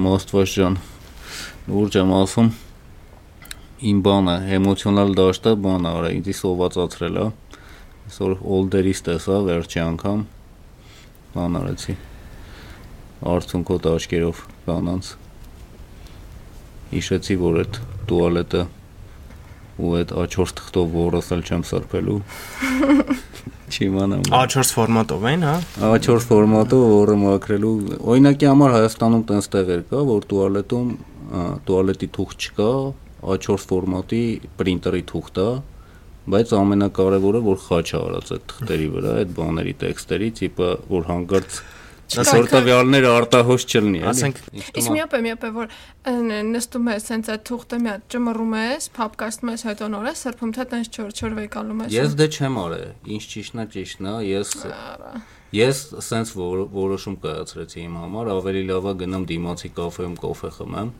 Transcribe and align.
եմ 0.00 0.06
Աստված 0.08 0.52
ջան։ 0.56 0.76
Ուրջ 1.76 1.96
եմ 2.00 2.12
ասում։ 2.16 2.46
Իմ 3.90 3.98
բանը 4.06 4.36
էմոցիոնալ 4.56 5.10
դաշտը 5.18 5.52
բանը 5.66 5.90
արա 5.98 6.12
ինձ 6.16 6.30
սովածացրել 6.38 7.18
է։ 7.20 7.26
Այսօր 8.08 8.32
օլդերից 8.56 9.02
տեսա 9.10 9.36
վերջի 9.50 9.82
անգամ 9.84 10.22
բան 11.34 11.60
արեցի։ 11.60 11.96
Արցունքոտ 13.34 13.88
աչքերով 13.92 14.42
կանանց։ 14.70 15.12
Հիշեցի, 16.96 17.36
որ 17.44 17.60
այդ 17.64 17.80
տուալետը 18.08 18.62
ու 19.80 19.92
այդ 20.00 20.14
A4 20.22 20.54
թղթով 20.60 20.94
որս 20.96 21.30
էլ 21.36 21.42
չեմ 21.48 21.64
սրբելու։ 21.70 22.18
Չիմանամ։ 23.74 24.24
A4 24.34 24.72
ֆորմատով 24.76 25.26
են, 25.30 25.46
հա։ 25.46 25.56
A4 25.90 26.24
ֆորմատով 26.30 26.84
որը 26.90 27.16
մաքրելու 27.24 27.74
օրինակի 28.12 28.48
համար 28.50 28.74
Հայաստանում 28.76 29.24
տենց 29.30 29.50
տեղեր 29.54 29.84
կա, 29.90 30.00
որ 30.10 30.26
տուալետում 30.30 30.88
տուալետի 31.70 32.08
թուղթ 32.16 32.46
չկա, 32.50 32.70
A4 33.34 33.66
ֆորմատի 33.70 34.22
պրինտերի 34.58 35.02
թուղթ 35.10 35.42
է, 35.44 35.50
բայց 36.30 36.54
ամենակարևորը 36.60 37.42
որ 37.46 37.60
խաչ 37.66 37.86
արած 38.00 38.32
այդ 38.36 38.48
թղթերի 38.50 38.88
վրա, 38.94 39.12
այդ 39.20 39.30
բաների 39.38 39.74
տեքստերի, 39.80 40.28
տիպը 40.40 40.68
որ 40.90 41.06
հանգարց 41.10 41.60
Սորտավյալները 42.10 43.10
արտահոս 43.14 43.66
չլինի, 43.70 44.00
էլի։ 44.00 44.08
Ասենք 44.10 44.38
Իսկ 44.80 44.92
միապե 44.96 45.20
միապե 45.26 45.50
որ 45.54 45.74
նստում 46.50 46.88
ես 46.90 47.06
սենց 47.10 47.30
այդ 47.34 47.44
թուղթը 47.50 47.78
մի 47.80 47.90
հատ 47.90 48.06
ճմռում 48.14 48.54
ես, 48.60 48.88
փապկացնում 48.96 49.52
ես, 49.54 49.64
հետո 49.70 49.90
նոր 49.94 50.08
ես 50.10 50.22
սրբում, 50.26 50.54
թե 50.56 50.66
տենց 50.70 50.90
չոր 50.90 51.12
չոր 51.20 51.36
վեկալում 51.38 51.84
ես։ 51.84 51.94
Ես 51.94 52.16
դե 52.18 52.26
չեմ 52.30 52.58
արել։ 52.64 52.88
Ինչ 53.14 53.22
ճիշտն 53.30 53.62
է, 53.62 53.66
ճիշտն 53.74 54.10
է, 54.10 54.14
ես 54.30 54.54
ես 55.50 55.78
սենց 56.06 56.34
որոշում 56.38 57.16
կայացրեցի 57.24 57.80
իմ 57.82 57.94
համար, 58.00 58.28
ավելի 58.38 58.60
լավ 58.70 58.84
է 58.86 58.92
գնամ 59.00 59.24
դիմացի 59.30 59.70
կաֆեում 59.78 60.14
կոֆե 60.22 60.50
խմեմ 60.60 60.92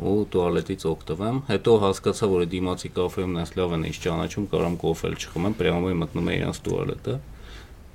ու 0.00 0.14
տուալետից 0.32 0.84
օգտվեմ։ 0.90 1.38
Հետո 1.50 1.72
հասկացա, 1.84 2.28
որ 2.34 2.44
դիմացի 2.50 2.90
կաֆեում 2.96 3.34
նես 3.36 3.50
լավ 3.60 3.74
են 3.76 3.82
ինչ 3.90 3.96
ճանաչում, 4.00 4.46
կարամ 4.50 4.78
կոֆե 4.80 5.10
չխմեմ, 5.20 5.56
պրյամոյ 5.60 5.96
մտնում 6.00 6.30
եմ 6.30 6.38
իրանց 6.40 6.60
տուալետը։ 6.66 7.16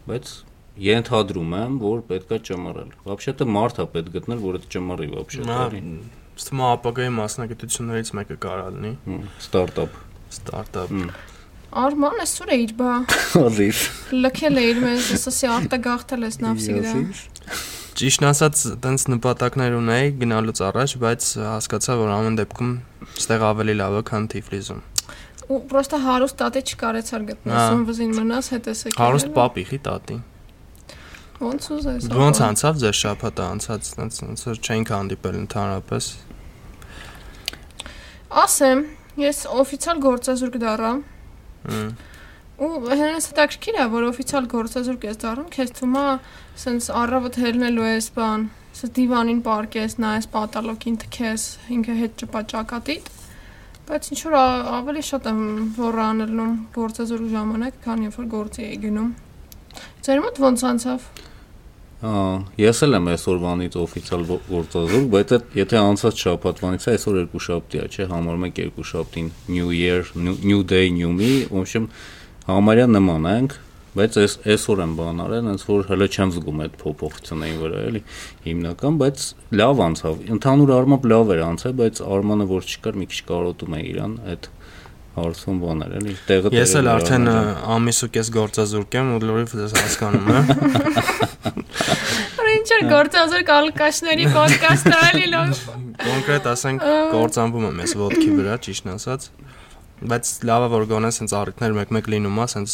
Բայց 0.05 0.33
ենթադրում 0.81 1.55
եմ, 1.61 1.75
որ 1.83 2.03
պետքա 2.09 2.39
ճմռել։ 2.48 2.92
Вообще-то 3.05 3.47
մարդ 3.56 3.81
է 3.83 3.86
պետք 3.95 4.14
գտնել, 4.17 4.39
որ 4.45 4.59
այդ 4.61 4.69
ճմռի 4.75 5.09
вообще-то։ 5.17 5.56
Ստմա 6.41 6.69
ապագայի 6.77 7.12
մասնագիտություններից 7.17 8.12
մեկը 8.17 8.36
կարա 8.41 8.69
լինի։ 8.77 8.92
Ստարտափ։ 9.42 9.98
Ստարտափ։ 10.31 10.95
Արման 11.81 12.23
է 12.23 12.27
սուր 12.27 12.50
է 12.50 12.56
իր 12.64 12.73
բա։ 12.81 12.95
Ազիվ։ 13.41 13.83
Լքել 14.25 14.56
է 14.61 14.64
իր 14.70 14.81
մեզ, 14.84 15.11
ասասի 15.17 15.50
արտագաղթել 15.55 16.25
ես 16.27 16.39
նավսիգրա։ 16.45 16.95
Ճիշտն 18.00 18.27
ասած, 18.31 18.62
տենց 18.81 19.05
նպատակներ 19.12 19.77
ունեի 19.77 20.14
գնալուց 20.23 20.62
առաջ, 20.70 20.95
բայց 21.05 21.28
հասկացա, 21.45 21.97
որ 22.00 22.12
ամեն 22.17 22.39
դեպքում 22.41 22.73
ստեղ 23.20 23.45
ավելի 23.50 23.75
լավ 23.83 23.98
է, 24.00 24.03
քան 24.11 24.28
Թիֆլիսում 24.34 24.83
ու 25.50 25.59
պրոստը 25.67 25.98
հարուստ 26.05 26.36
տատի 26.39 26.61
չկարեցար 26.70 27.23
գտնես, 27.27 27.62
ում 27.75 27.81
վզին 27.89 28.12
մնաս 28.20 28.50
հետ 28.55 28.69
ես 28.70 28.83
եկել։ 28.86 29.00
Հարուստ 29.03 29.31
պապիխի 29.34 29.78
տատի։ 29.86 30.19
Ոնց 31.36 31.66
ուզես։ 31.75 32.05
Ոնց 32.16 32.38
անցավ 32.45 32.78
ձեր 32.80 32.95
շաբաթը 32.95 33.44
անցած, 33.45 33.88
ոնց 34.00 34.19
ոնց 34.23 34.44
որ 34.47 34.59
չենք 34.64 34.91
հանդիպել 34.95 35.39
ընդհանրապես։ 35.42 36.05
Ասեմ, 38.45 38.83
ես 39.19 39.42
օֆիցիալ 39.52 40.00
գործազուրկ 40.05 40.55
դառա։ 40.64 40.92
Ու 42.55 42.69
հենց 42.88 43.27
հետաքրքիր 43.31 43.80
է, 43.83 43.86
որ 43.92 44.08
օֆիցիալ 44.14 44.47
գործազուրկ 44.55 45.05
ես 45.09 45.19
դառնում, 45.25 45.50
քեզ 45.55 45.75
թվում 45.75 45.97
է, 46.00 46.05
սենց 46.64 46.88
առավոտ 47.03 47.39
հելնելու 47.44 47.88
ես 47.89 48.08
բան, 48.16 48.47
սա 48.80 48.89
դիվանին 48.95 49.42
պարկես, 49.44 49.97
նայես 50.05 50.30
պատալոկին 50.36 50.97
թքես, 51.03 51.47
ինքը 51.75 51.97
հետ 51.99 52.17
ճպաճակատիտ։ 52.23 53.11
Բայց 53.86 54.09
ինչ 54.16 54.22
որ 54.23 54.38
ավելի 54.39 55.03
շատ 55.11 55.30
եմ 55.36 55.44
որանելնում 55.83 56.55
գործազուրկ 56.80 57.30
ժամանակ, 57.36 57.80
քան 57.83 58.08
երբ 58.08 58.20
որ 58.23 58.30
գործի 58.36 58.67
էի 58.71 58.80
գնում։ 58.87 59.11
Ձեր 60.05 60.21
մոտ 60.25 60.41
ո՞նց 60.45 60.65
անցավ։ 60.69 61.08
Ահա, 62.05 62.25
ես 62.59 62.81
էլ 62.86 62.97
եմ 62.97 63.05
այսօրվանից 63.15 63.75
օֆիցիալ 63.81 64.23
գործազուրկ, 64.30 65.05
բայց 65.15 65.31
եթե 65.58 65.77
անցած 65.80 66.23
շաբաթվանից 66.25 66.86
է, 66.86 66.95
այսօր 66.95 67.19
երկու 67.21 67.41
շաբթի 67.45 67.80
է, 67.81 67.86
չէ՞, 67.95 68.08
համարում 68.11 68.45
եք 68.49 68.59
երկու 68.61 68.87
շաբթին 68.91 69.30
New 69.55 69.69
Year, 69.73 70.03
New 70.19 70.61
Day, 70.67 70.91
New 70.93 71.13
Me, 71.15 71.31
ուրեմն 71.49 71.87
համարյա 72.52 72.89
նման 72.91 73.30
ենք, 73.31 73.55
բայց 73.95 74.17
այս 74.21 74.33
այսօր 74.53 74.81
եմ 74.83 74.93
բան 74.99 75.21
արել, 75.23 75.45
այնց 75.53 75.61
որ 75.69 75.86
հələ 75.87 76.07
չեմ 76.11 76.31
զգում 76.36 76.61
այդ 76.65 76.73
փոփոխությունների 76.81 77.59
վրա, 77.61 77.83
էլի 77.89 78.02
հիմնական, 78.45 78.97
բայց 79.02 79.25
լավ 79.55 79.83
անցավ։ 79.86 80.25
Ընդհանուր 80.36 80.73
առմամբ 80.75 81.07
լավ 81.15 81.31
էր 81.36 81.43
անցել, 81.45 81.75
բայց 81.80 82.02
արմանը 82.15 82.47
որ 82.52 82.67
չկար, 82.75 82.99
մի 82.99 83.07
քիչ 83.15 83.21
կարոտում 83.31 83.75
է 83.75 83.80
իրան 83.95 84.17
այդ 84.36 84.49
հարցում 85.15 85.58
բաներ 85.64 85.92
էլի 85.99 86.14
տեղը 86.30 86.48
Ես 86.55 86.71
էլ 86.80 86.87
արդեն 86.95 87.26
ամիս 87.76 87.99
ու 88.05 88.09
կես 88.15 88.27
գործազուրկ 88.36 88.92
եմ 88.99 89.08
ու 89.15 89.21
լուրիվ 89.26 89.49
ես 89.61 89.71
հասկանում 89.80 90.27
եմ 90.36 90.45
Ինչ 92.55 92.67
որ 92.71 92.83
գործազուրկ 92.89 93.49
ալկաշների 93.55 94.25
ոդկասթը 94.36 94.98
էլի 95.09 95.27
լավ 95.33 95.49
Կոնկրետ 96.05 96.45
ասենք 96.52 96.80
կործանվում 97.15 97.65
եմ 97.70 97.77
ես 97.83 97.92
ոդքի 97.99 98.30
վրա 98.39 98.55
ճիշտ 98.65 98.83
ասած 98.95 99.21
բայց 99.95 100.25
լավա 100.49 100.67
որ 100.75 100.83
գոնե 100.92 101.09
սենց 101.15 101.31
առիթներ 101.39 101.71
մեկ-մեկ 101.80 102.05
լինում 102.15 102.37
է 102.43 102.45
սենց 102.55 102.71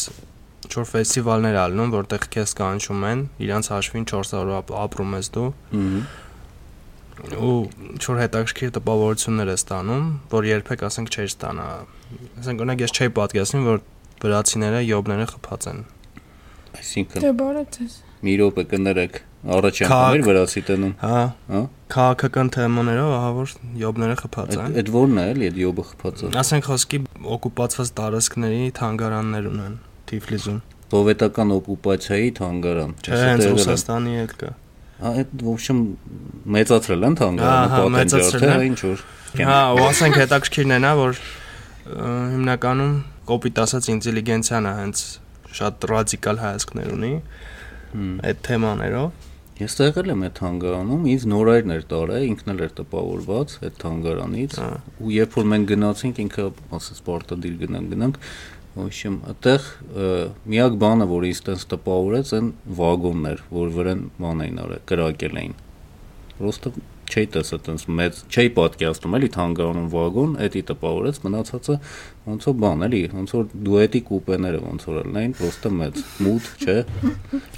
ինչ-որ 0.72 0.88
ֆեստիվալներ 0.92 1.56
ալնում 1.62 1.90
որտեղ 1.94 2.22
քեզ 2.34 2.52
կանչում 2.58 3.02
են 3.12 3.20
իրանց 3.46 3.66
հաշվին 3.74 4.06
400 4.12 4.38
օր 4.42 4.50
ապրում 4.86 5.12
ես 5.18 5.28
դու 5.36 5.48
ու 7.22 7.56
ինչ-որ 7.92 8.22
հետաքրքիր 8.22 8.72
տպավորություններ 8.78 9.52
ես 9.52 9.62
ստանում, 9.62 10.06
որ 10.32 10.48
երբեք 10.52 10.86
ասենք 10.90 11.12
չէր 11.16 11.28
ստանա 11.32 11.66
ասենք 12.42 12.64
օրինակ 12.66 12.86
ես 12.86 12.94
չէի 12.98 13.12
պատկերացնում 13.18 13.68
որ 13.72 13.82
վրացիները 14.22 14.80
յոբները 14.86 15.28
խփած 15.32 15.68
են 15.72 15.84
այսինքն 16.82 17.24
դե 17.26 17.32
բարեցես 17.42 17.94
մի 18.26 18.34
րոպե 18.42 18.64
կներեք 18.72 19.20
առաջ 19.56 19.80
անգամ 19.88 20.26
վրացի 20.28 20.62
տնում 20.68 20.92
հա 21.02 21.22
հա 21.52 21.62
քաղաքական 21.96 22.52
թեմաներով 22.56 23.14
ահա 23.18 23.32
որ 23.38 23.54
յոբները 23.82 24.18
խփած 24.22 24.58
են 24.58 24.78
այդ 24.82 24.92
որն 24.96 25.22
է 25.22 25.26
էլի 25.32 25.50
այդ 25.52 25.62
յոբը 25.62 25.86
խփածը 25.92 26.32
ասենք 26.42 26.70
խոսքի 26.70 27.00
օկուպացված 27.38 27.94
տարածքների 28.02 28.62
թանգարաններ 28.82 29.50
ունեն 29.52 29.76
Թիֆլիսում 30.12 30.60
սովետական 30.92 31.56
օկուպացիայի 31.58 32.32
թանգարան 32.42 32.94
չէ 33.02 33.22
Ռուսաստանի 33.42 34.16
հետ 34.22 34.38
կա 34.42 34.54
այդ 35.11 35.35
в 35.43 35.51
общем 35.53 35.83
մեծացրել 36.57 37.07
են 37.07 37.19
թանգարանը, 37.21 37.69
պատենտը, 37.77 38.23
թե 38.41 38.55
ինչ 38.71 38.79
որ։ 38.87 39.05
Հա, 39.37 39.59
ու 39.77 39.85
ասենք 39.91 40.19
հետաքրքիրն 40.23 40.77
է 40.77 40.79
նա, 40.87 40.93
որ 41.03 41.21
հիմնականում 41.87 42.95
կոպիտ 43.29 43.63
ասած 43.67 43.91
ինտելիգենցիան 43.97 44.67
է 44.71 44.75
հենց 44.81 45.05
շատ 45.57 45.87
ռադիկալ 45.93 46.43
հայացքներ 46.47 46.93
ունի 46.97 47.13
այդ 48.27 48.43
թեմաներով 48.47 49.25
Ես 49.57 49.75
եղել 49.81 50.11
եմ 50.13 50.23
այդ 50.27 50.33
թանգարանում, 50.37 51.05
ինձ 51.09 51.23
նորայրն 51.33 51.73
էր 51.73 51.85
տարել, 51.89 52.25
ինքն 52.29 52.53
էլ 52.53 52.59
էր 52.67 52.73
տպավորված 52.77 53.55
այդ 53.65 53.79
թանգարանից, 53.81 54.57
ու 55.01 55.13
երբ 55.15 55.37
որ 55.39 55.47
մենք 55.53 55.71
գնացինք, 55.71 56.21
ինքը 56.27 56.45
ասես 56.77 57.01
պարտադիր 57.07 57.55
գնանք, 57.63 57.89
գնանք, 57.95 58.19
Ոշեմ, 58.80 59.16
այդտեղ 59.28 59.66
միակ 60.48 60.76
բանը, 60.80 61.08
որ 61.12 61.26
ինձ 61.28 61.40
տենց 61.48 61.64
տպավորեց, 61.74 62.30
այն 62.38 62.48
վագոններ, 62.78 63.42
որ 63.52 63.74
վրան 63.76 64.04
բան 64.22 64.44
էին 64.46 64.62
արել, 64.64 64.84
կրակել 64.92 65.40
էին։ 65.42 65.56
Պրոստը 66.38 66.72
չի 67.12 67.24
տեսա 67.36 67.58
տենց 67.66 67.84
մեծ, 67.92 68.20
չի 68.32 68.46
պատկերացնում 68.56 69.16
էլի 69.18 69.30
թանգարանում 69.36 69.90
վագոն, 69.92 70.36
էդի 70.46 70.62
տպավորեց, 70.70 71.20
մնացածը 71.26 71.76
ոնց 72.32 72.48
որ 72.48 72.56
բան 72.64 72.86
էլի, 72.88 73.02
ոնց 73.18 73.34
որ 73.36 73.50
դուետի 73.68 74.02
կուպեները 74.08 74.62
ոնց 74.64 74.88
որ 74.88 75.10
լայն, 75.18 75.36
պրոստը 75.42 75.72
մեծ, 75.82 76.00
մութ, 76.24 76.48
չէ։ 76.62 76.78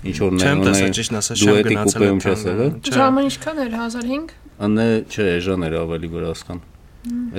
Ինչ 0.09 0.17
որ 0.23 0.35
ներոնային։ 0.41 0.63
Չեմ 0.63 0.65
տեսա, 0.65 0.89
ճիշտ 0.97 1.17
ասա, 1.21 1.37
չեմ 1.37 1.61
գնացել։ 1.69 1.69
Դուետի 1.69 1.77
կուպեում 1.83 2.23
չես 2.23 2.45
եղել։ 2.49 2.73
Ժամը 2.97 3.25
ինչքան 3.29 3.63
էր 3.63 3.77
1005։ 3.83 4.35
Անե 4.63 4.89
չէ, 5.13 5.29
էժան 5.37 5.67
էր 5.69 5.79
ավելի 5.83 6.11
վրաստան։ 6.17 6.63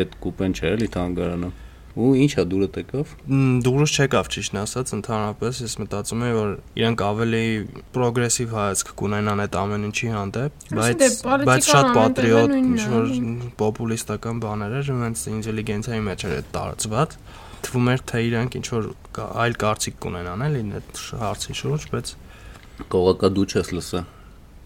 Այդ 0.04 0.18
կուպեն 0.22 0.54
չէ 0.54 0.72
էլի 0.74 0.88
թանգարանում։ 0.94 1.63
Ու 1.94 2.08
ինչա 2.24 2.42
դուրը 2.50 2.68
տեկավ։ 2.74 3.10
Դուրս 3.64 3.92
չեկավ 3.94 4.30
ճիշտ 4.34 4.56
ասած, 4.64 4.92
ընդհանրապես 4.96 5.60
ես 5.62 5.74
մտածում 5.78 6.24
եմ, 6.26 6.32
որ 6.34 6.48
իրանք 6.80 7.04
ավելի 7.06 7.42
պրոգրեսիվ 7.94 8.56
հայացք 8.58 8.90
կունենան 8.98 9.42
այդ 9.44 9.58
ամեն 9.60 9.86
ինչի 9.88 10.10
հանդեպ, 10.14 10.66
բայց 10.74 11.04
բայց 11.50 11.68
շատ 11.70 11.90
պատրիոտ, 11.94 12.56
ինչ 12.58 12.82
որ 12.94 13.14
պոպուլիստական 13.62 14.42
բաներ 14.42 14.76
էր, 14.80 14.90
հենց 15.04 15.24
ինտելիգենցիայի 15.34 16.04
մեջ 16.10 16.26
էր 16.26 16.34
այդ 16.34 16.50
տարածված 16.58 17.16
թվում 17.64 17.88
էր 17.94 18.02
թե 18.10 18.20
իրանք 18.28 18.58
ինչ 18.58 18.66
որ 18.74 18.90
այլ 19.44 19.54
կարծիք 19.62 19.96
կունենան 20.04 20.44
էլի 20.50 20.64
այդ 20.80 21.00
հարցի 21.22 21.56
շուրջ, 21.62 21.86
բայց 21.94 22.12
կողակա 22.92 23.30
դու 23.38 23.46
չես 23.54 23.72
լսա 23.78 24.02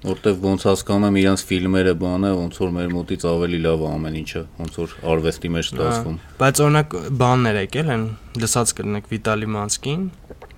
որտեվ 0.07 0.45
ոնց 0.45 0.65
հասկանում 0.69 1.07
եմ 1.09 1.17
իրանց 1.19 1.43
ֆիլմերը 1.49 1.95
բանը 1.99 2.29
ոնց 2.39 2.59
որ 2.63 2.69
մեր 2.77 2.93
մոտից 2.95 3.25
ավելի 3.29 3.59
լավ 3.65 3.81
է 3.83 3.89
ամեն 3.97 4.19
ինչը 4.21 4.43
ոնց 4.59 4.77
որ 4.79 4.93
արվեստի 5.13 5.51
մեջ 5.55 5.71
ստացվում 5.73 6.19
բայց 6.43 6.61
օրինակ 6.67 6.95
բաններ 7.23 7.59
եկել 7.59 7.91
են 7.95 8.05
լսած 8.39 8.75
կրնեք 8.79 9.11
Վիտալի 9.11 9.49
Մանսկին 9.59 10.05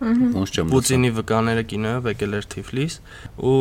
ոնց 0.01 0.53
չեմ 0.53 0.75
Պուտինի 0.75 1.11
վկաները 1.17 1.65
կինոյով 1.73 2.11
եկել 2.11 2.37
էր 2.41 2.47
Թիֆլիս 2.53 2.95
ու 3.41 3.57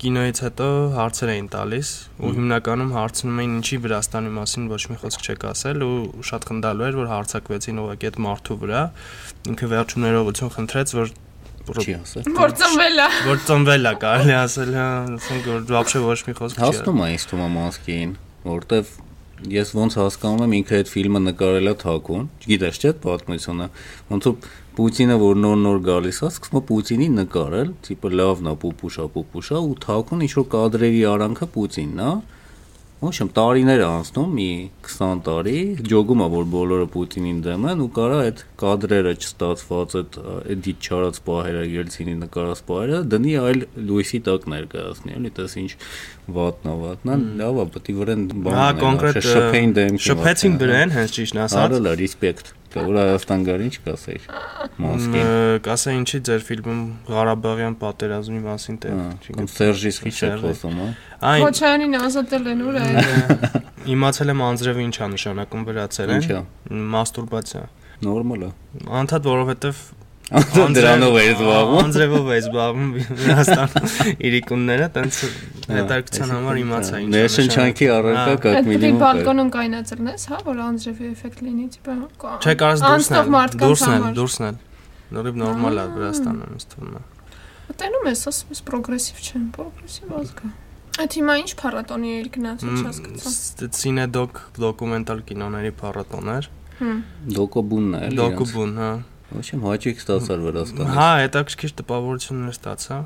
կինոից 0.00 0.38
հետո 0.40 0.66
հարցեր 0.96 1.30
էին 1.30 1.48
տալիս 1.52 1.88
ու 2.24 2.30
հիմնականում 2.36 2.92
հարցնում 2.94 3.40
էին 3.42 3.56
ինչի 3.60 3.78
Վրաստանի 3.84 4.30
մասին 4.36 4.68
ոչ 4.70 4.82
մի 4.90 4.96
խոսք 5.02 5.26
չեք 5.28 5.42
ասել 5.50 5.84
ու 5.86 5.96
շատ 6.30 6.46
խնդալու 6.50 6.86
էր 6.86 6.96
որ 7.00 7.10
հարցակվեցին 7.10 7.82
ուղղակի 7.82 8.08
այդ 8.10 8.20
մարդու 8.26 8.56
վրա 8.62 8.84
ինքը 9.50 9.68
վերջում 9.74 10.06
ներողություն 10.06 10.54
խնդրեց 10.56 10.94
որ 11.00 11.12
չի 11.68 11.94
ասել։ 12.00 12.32
Որ 12.36 12.54
ծնվել 12.60 13.00
է։ 13.00 13.08
Որ 13.26 13.44
ծնվել 13.50 13.90
է, 13.90 13.92
կարելի 14.04 14.34
ասել, 14.40 14.72
հա, 14.78 14.88
ասենք 15.18 15.46
որ 15.50 15.62
բաբշե 15.70 16.02
ոչ 16.06 16.18
մի 16.26 16.34
խոսք 16.40 16.56
չի։ 16.56 16.64
Հասնում 16.64 17.00
է 17.00 17.08
ինձ 17.14 17.26
թվում 17.30 17.44
է 17.44 17.50
մասկին, 17.56 18.14
որտեվ 18.50 18.92
ես 19.50 19.70
ոնց 19.72 19.94
հասկանում 19.96 20.42
եմ 20.44 20.56
ինքը 20.60 20.74
այդ 20.80 20.90
ֆիլմը 20.90 21.20
նկարել 21.26 21.70
է 21.70 21.74
թակուն, 21.80 22.26
չգիտես 22.40 22.80
չէ՞ 22.80 22.90
պատմությունը։ 23.04 23.68
Ոնց 24.10 24.26
որ 24.30 24.34
Պուտինը 24.80 25.16
որ 25.20 25.38
նոր-նոր 25.40 25.78
գալիս 25.86 26.18
է, 26.20 26.28
սկսում 26.30 26.58
է 26.60 26.62
Պուտինի 26.70 27.08
նկարել, 27.14 27.72
տիպը 27.86 28.10
լավն 28.20 28.50
է, 28.50 28.54
պուպուշա, 28.64 29.06
պուպուշա 29.16 29.62
ու 29.64 29.74
թակուն 29.84 30.24
ինչ 30.26 30.32
որ 30.40 30.46
կադրերի 30.54 31.00
արանքը 31.10 31.48
Պուտինն 31.56 32.04
է։ 32.04 32.10
Պուտին, 32.10 32.39
Ոչմ 33.00 33.28
տարիներ 33.32 33.80
անցնում, 33.80 34.32
մի 34.36 34.46
20 34.84 35.20
տարի, 35.24 35.60
ջոգում 35.88 36.20
է 36.20 36.26
որ 36.34 36.42
բոլորը 36.52 36.88
Պուտինին 36.92 37.38
դեմ 37.46 37.62
են 37.70 37.78
ու 37.80 37.86
կարա 37.96 38.18
այդ 38.26 38.42
կադրերը 38.60 39.14
չստացված 39.16 39.94
այդ 40.00 40.18
էդիտ 40.54 40.88
չարած 40.90 41.20
պահերը, 41.30 41.62
Ելցինի 41.80 42.16
նկարած 42.20 42.60
պահերը 42.68 42.98
դնի 43.14 43.32
այլ 43.40 43.64
լույսի 43.88 44.20
տակ 44.28 44.44
ներկայացնի, 44.52 45.16
էլի, 45.16 45.32
տես 45.40 45.56
ինչ 45.64 45.70
վատնա, 46.36 46.76
վատնա, 46.84 47.18
լավ 47.40 47.60
է, 47.60 47.66
պետք 47.74 47.90
է 47.90 47.98
վրան 48.00 48.24
բան։ 48.46 48.56
Հա, 48.60 48.68
կոնկրետ 48.80 49.20
շփեին 49.26 49.76
դեմ։ 49.80 50.00
Շփեցին 50.06 50.56
դրան, 50.60 50.96
հենց 50.96 51.14
ճիշտ 51.18 51.40
ասած։ 51.44 51.60
Արել 51.64 51.90
է, 51.90 51.94
ռեսպեկտ 52.00 52.56
որ 52.70 52.96
Հայաստան 53.00 53.44
գար 53.48 53.62
ինչ 53.66 53.76
կասեիր։ 53.82 54.26
Մոսկվա։ 54.80 55.22
Կասեի 55.64 55.96
ինչի 56.00 56.20
ձեր 56.28 56.44
ֆիլմում 56.46 56.82
Ղարաբաղյան 57.10 57.76
պատերազմի 57.80 58.42
մասին 58.44 58.78
թե 58.84 58.92
կամ 59.26 59.48
Սերժի 59.50 59.92
Սխիչը 59.96 60.30
խոսում, 60.44 60.78
հա։ 60.80 60.88
Այն 61.30 61.44
Քոչյանին 61.46 61.98
ազատել 62.00 62.50
են 62.54 62.62
ուր 62.70 62.78
է։ 62.78 62.86
Իմացել 63.90 64.34
եմ 64.34 64.44
անձրևը 64.46 64.84
ինչա 64.86 65.08
նշանակում 65.16 65.66
վրացել 65.70 66.14
են։ 66.14 66.28
Մաստուրբացիա։ 66.94 67.64
Նորմալ 68.06 68.46
է։ 68.46 68.52
Անդադ 69.00 69.26
որովհետև 69.30 69.82
Դրանով 70.30 71.16
է 71.18 71.22
զբաղվում։ 71.30 71.78
Անձրևով 71.80 72.28
է 72.30 72.36
զբաղվում 72.40 72.90
Վրաստան 73.20 73.72
իրիկունները, 74.30 74.86
տենց 74.94 75.16
հետաքրքրության 75.70 76.32
համար 76.34 76.60
իմացա 76.60 77.00
ինչ։ 77.00 77.10
Ներշնչանքի 77.16 77.88
առարկա 77.96 78.36
կա 78.44 78.52
միլիոն։ 78.70 78.94
Այդ 78.94 79.02
բալկոնում 79.02 79.50
կայնացրն 79.56 80.10
ես, 80.10 80.26
հա, 80.30 80.38
որ 80.46 80.62
անձրևի 80.70 81.10
էֆեկտ 81.10 81.42
լինի, 81.50 81.66
տիպը։ 81.74 81.96
Չէ, 82.30 82.54
կարաս 82.62 82.84
դուրսն 82.86 83.18
էլ, 83.20 83.58
դուրսն 83.64 83.94
էլ, 83.96 84.06
դուրսն 84.20 84.48
էլ։ 84.50 84.60
Նորիվ 85.10 85.40
նորմալ 85.40 85.80
է 85.80 85.86
Վրաստանում, 85.98 86.54
ինձ 86.54 86.66
թվում 86.70 86.94
է։ 86.94 87.04
Մտնում 87.70 88.06
ես, 88.10 88.22
ասում 88.30 88.54
ես 88.54 88.60
պրոգրեսիվ 88.70 89.18
չեն, 89.26 89.44
պրոգրեսիվ 89.56 90.14
ազգա։ 90.20 90.50
Այդ 91.00 91.14
հիմա 91.16 91.34
ինչ 91.40 91.50
փառատոնի 91.60 92.10
էր 92.20 92.26
գնացել, 92.34 92.72
չհասկացա։ 92.80 93.68
Ցինեդոկ 93.78 94.40
դոկումենտալ 94.60 95.22
կինոների 95.30 95.70
փառատոն 95.80 96.30
էր։ 96.34 96.48
Հմ։ 96.80 96.98
Դոկոբունն 97.38 97.94
է, 97.94 98.02
էլի։ 98.10 98.18
Դոկոբուն, 98.20 98.74
հա։ 98.80 98.90
Ոչմ 99.30 99.60
հաճույք 99.62 100.00
ստացար 100.02 100.40
Վրաստանից։ 100.46 100.96
Հա, 100.96 101.10
հետաքրքիր 101.20 101.74
տպավորություններ 101.80 102.54
ստացա։ 102.56 102.96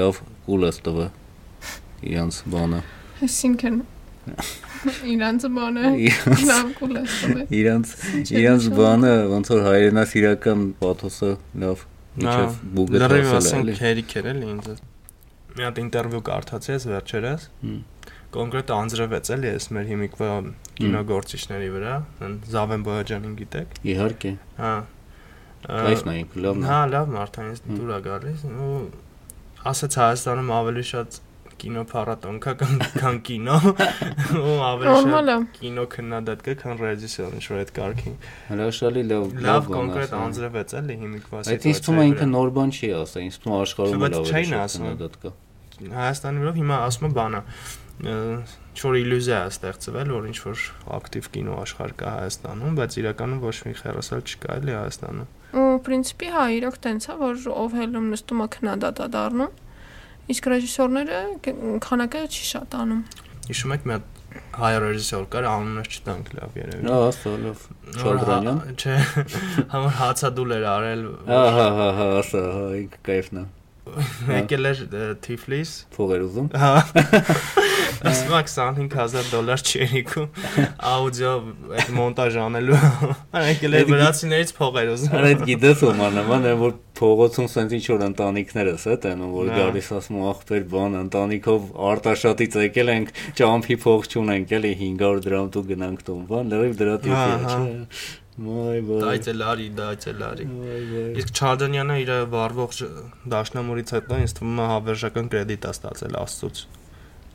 Լավ, 0.00 0.20
կուլ 0.46 0.62
է 0.66 0.70
ստվա։ 0.72 1.08
Իրանց 2.06 2.38
բանը։ 2.54 2.80
Այսինքն 3.26 3.76
Իրանց 5.06 5.44
բանը 5.56 5.90
լավ 6.50 6.70
կուլ 6.78 6.96
է 6.96 7.02
ստվա։ 7.06 7.44
Իրանց 7.60 7.92
իրանց 8.40 8.66
բանը 8.78 9.12
ոնց 9.32 9.50
որ 9.52 9.60
հայերենաս 9.66 10.14
իրական 10.20 10.64
պաթոսը 10.80 11.30
լավ 11.62 11.84
միջև 12.24 12.58
բուգը 12.76 13.10
հասել 13.30 13.70
է։ 13.70 13.76
Հերիք 13.82 14.16
էր 14.20 14.28
էլի 14.32 14.50
ինձ։ 14.56 14.72
Մի 15.56 15.66
հատ 15.66 15.80
ինտերվյու 15.84 16.24
կարդացի 16.26 16.72
ես 16.74 16.88
վերջերս։ 16.90 17.46
Կոնկրետ 18.36 18.72
անձրևեց 18.76 19.30
էլի 19.36 19.48
ես 19.52 19.68
մեր 19.76 19.86
հիմիկվա 19.92 20.30
կինոգործիչների 20.80 21.68
վրա, 21.76 21.94
Զավեն 22.52 22.82
Բոյաջանին 22.86 23.36
գիտեք։ 23.38 23.78
Իհարկե։ 23.94 24.32
Հա, 24.58 24.72
Կայֆն 25.66 26.10
է 26.12 26.16
ինքը 26.22 26.42
լավն 26.44 26.64
է։ 26.64 26.68
Հա, 26.70 26.80
լավ 26.92 27.14
մարդանից 27.16 27.62
դուր 27.66 27.94
է 27.96 28.00
գալիս 28.06 28.44
ու 28.50 28.80
ասաց 29.66 29.96
Հայաստանում 30.02 30.52
ավելի 30.56 30.84
շատ 30.90 31.18
կինո 31.56 31.82
փառատոն 31.90 32.38
կա 32.44 32.52
կամ 32.60 32.74
քան 33.00 33.18
կինո 33.26 33.54
ու 34.46 34.56
ավելի 34.66 34.96
շատ 35.06 35.46
կինո 35.56 35.84
քննադատ 35.94 36.42
կա 36.46 36.54
քան 36.60 36.82
ռեժիսոր 36.82 37.36
ինչ 37.38 37.46
որ 37.46 37.62
այդ 37.62 37.72
կարգին 37.78 38.18
հրաշալի 38.50 39.04
լավ 39.12 39.24
լավ 39.46 39.70
կոնկրետ 39.72 40.14
անձրևեց 40.20 40.76
էլի 40.82 40.98
հիմիկվա 41.06 41.42
սիտուացիա 41.46 41.56
այդ 41.56 41.68
ինձ 41.72 41.82
թվում 41.86 42.02
է 42.02 42.06
ինքը 42.10 42.28
նոր 42.34 42.52
բան 42.60 42.76
չի 42.76 42.92
ասա 43.00 43.24
ինձ 43.24 43.40
թվում 43.40 43.56
է 43.56 43.60
աշխարհում 43.64 44.06
լավ 44.06 44.28
է 44.28 44.44
քննադատ 44.76 45.18
կա 45.24 45.34
Հայաստանի 45.96 46.44
վրա 46.44 46.52
հիմա 46.56 46.76
ասում 46.86 47.08
է 47.08 47.12
բանը 47.16 47.40
ինչ-որ 47.96 48.96
իլյուզիա 49.00 49.36
է 49.40 49.50
ստեղծվել, 49.52 50.10
որ 50.12 50.24
ինչ-որ 50.28 50.64
ակտիվ 50.96 51.28
կինո 51.32 51.54
աշխարհ 51.62 51.92
կա 51.96 52.10
Հայաստանում, 52.16 52.74
բայց 52.76 52.96
իրականում 53.00 53.40
ոչ 53.46 53.56
մի 53.64 53.72
խերոսալ 53.80 54.24
չկա 54.26 54.56
էլի 54.60 54.74
Հայաստանում։ 54.76 55.30
Ու 55.56 55.66
պրինցիպի 55.86 56.32
հա, 56.34 56.44
իրոք 56.56 56.76
տենց 56.86 57.06
է, 57.06 57.16
որ 57.22 57.46
ով 57.52 57.76
հելում 57.80 58.10
նստում 58.12 58.42
է 58.42 58.48
քննադատա 58.56 59.06
դառնում, 59.14 59.54
իսկ 60.34 60.48
ռեժիսորները 60.52 61.20
քանակը 61.86 62.22
չի 62.26 62.44
շատ 62.50 62.76
անում։ 62.82 63.02
Հիշում 63.46 63.74
եք 63.76 63.86
մի 63.86 63.94
հատ 63.96 64.12
հայ 64.56 64.72
ռեժիսոր 64.82 65.26
կար, 65.32 65.46
անունը 65.48 65.84
չտանք 65.86 66.32
լավ 66.36 66.56
երևի։ 66.60 66.88
Հա, 66.90 66.96
ասա 67.06 67.34
լավ։ 67.44 67.62
Շադրանյան։ 68.02 68.58
Չէ, 68.76 68.96
համար 69.72 69.94
հացադուլ 70.00 70.56
էր 70.56 70.66
արել։ 70.72 71.06
Հա, 71.30 71.44
հա, 71.56 71.68
հա, 71.78 71.86
հա, 72.00 72.08
ասա, 72.20 72.42
հա, 72.56 72.66
ինքը 72.82 73.00
կայֆն 73.06 73.40
է 73.44 73.46
եկել 73.86 74.68
էր 74.70 74.80
Թիֆլիս 75.22 75.72
փողեր 75.94 76.24
ուզում 76.26 76.48
հա 76.58 76.70
ասում 78.10 78.32
25000 78.36 79.30
դոլար 79.32 79.62
չերիքու 79.70 80.24
աուդիո 80.90 81.32
այդ 81.80 81.92
մոնտաժ 81.98 82.38
անելու 82.42 82.80
եկել 83.50 83.78
էր 83.80 83.86
վրացիներից 83.92 84.52
փողեր 84.58 84.92
ուզում 84.96 85.16
այդ 85.30 85.46
գիտես 85.50 85.84
ում 85.86 86.02
անման 86.08 86.48
որ 86.62 86.76
փողոցում 86.96 87.48
սենց 87.52 87.74
ինչ 87.76 87.86
որ 87.92 88.04
ընտանիքներս 88.10 88.86
է 88.92 88.98
տենում 89.06 89.32
որ 89.36 89.50
գալիս 89.56 89.90
ասում 90.00 90.20
ախպեր 90.32 90.68
բան 90.76 91.00
ընտանիքով 91.00 91.66
արտաշատից 91.92 92.60
եկել 92.66 92.92
ենք 92.96 93.10
ճամփի 93.40 93.80
փող 93.86 94.06
չունենք 94.12 94.54
էլի 94.60 94.76
500 94.84 95.26
դրամ 95.26 95.50
դու 95.56 95.66
գնանք 95.72 96.06
տուն 96.06 96.22
բան 96.30 96.54
լրիվ 96.54 96.78
դրա 96.80 96.96
տիպի 97.06 97.26
է 97.26 97.50
չէ 97.56 98.22
Ոայ 98.36 98.80
ոայ։ 98.84 98.96
Դայցելարի, 99.00 99.66
դայցելարի։ 99.78 100.46
Իսկ 101.22 101.30
Չարդանյանը 101.40 101.94
իր 102.02 102.10
վարվող 102.34 102.74
դաշնամուրից 103.32 103.92
հետո 103.96 104.18
ինձ 104.26 104.34
թվում 104.36 104.60
է 104.60 104.66
հավերժական 104.72 105.30
կրեդիտ 105.32 105.64
է 105.64 105.70
ստացել 105.72 106.18
Աստծուց։ 106.20 106.60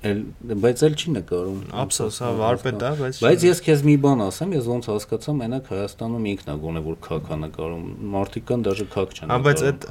Էլ 0.01 0.21
բայց 0.62 0.81
էլ 0.88 0.95
չի 0.98 1.12
նկարում։ 1.13 1.57
Ափսոս, 1.81 2.15
հա, 2.24 2.30
վարպետ 2.39 2.86
է, 2.88 2.92
բայց 3.01 3.18
Բայց 3.21 3.44
ես 3.45 3.59
քեզ 3.68 3.83
մի 3.86 3.95
բան 4.01 4.24
ասեմ, 4.25 4.55
ես 4.58 4.70
ոնց 4.72 4.88
հասկացա, 4.89 5.36
մենակ 5.41 5.67
Հայաստանում 5.72 6.25
ինքն 6.31 6.50
է 6.50 6.55
գոնե 6.63 6.81
որ 6.88 6.96
քաք 7.05 7.29
է 7.29 7.38
նկարում։ 7.41 7.84
Մարդիկան 8.15 8.65
դաժե 8.65 8.88
քաք 8.96 9.13
չեն 9.13 9.29
նկարում։ 9.29 9.36
Հա, 9.38 9.46
բայց 9.46 9.63
այդ 9.70 9.86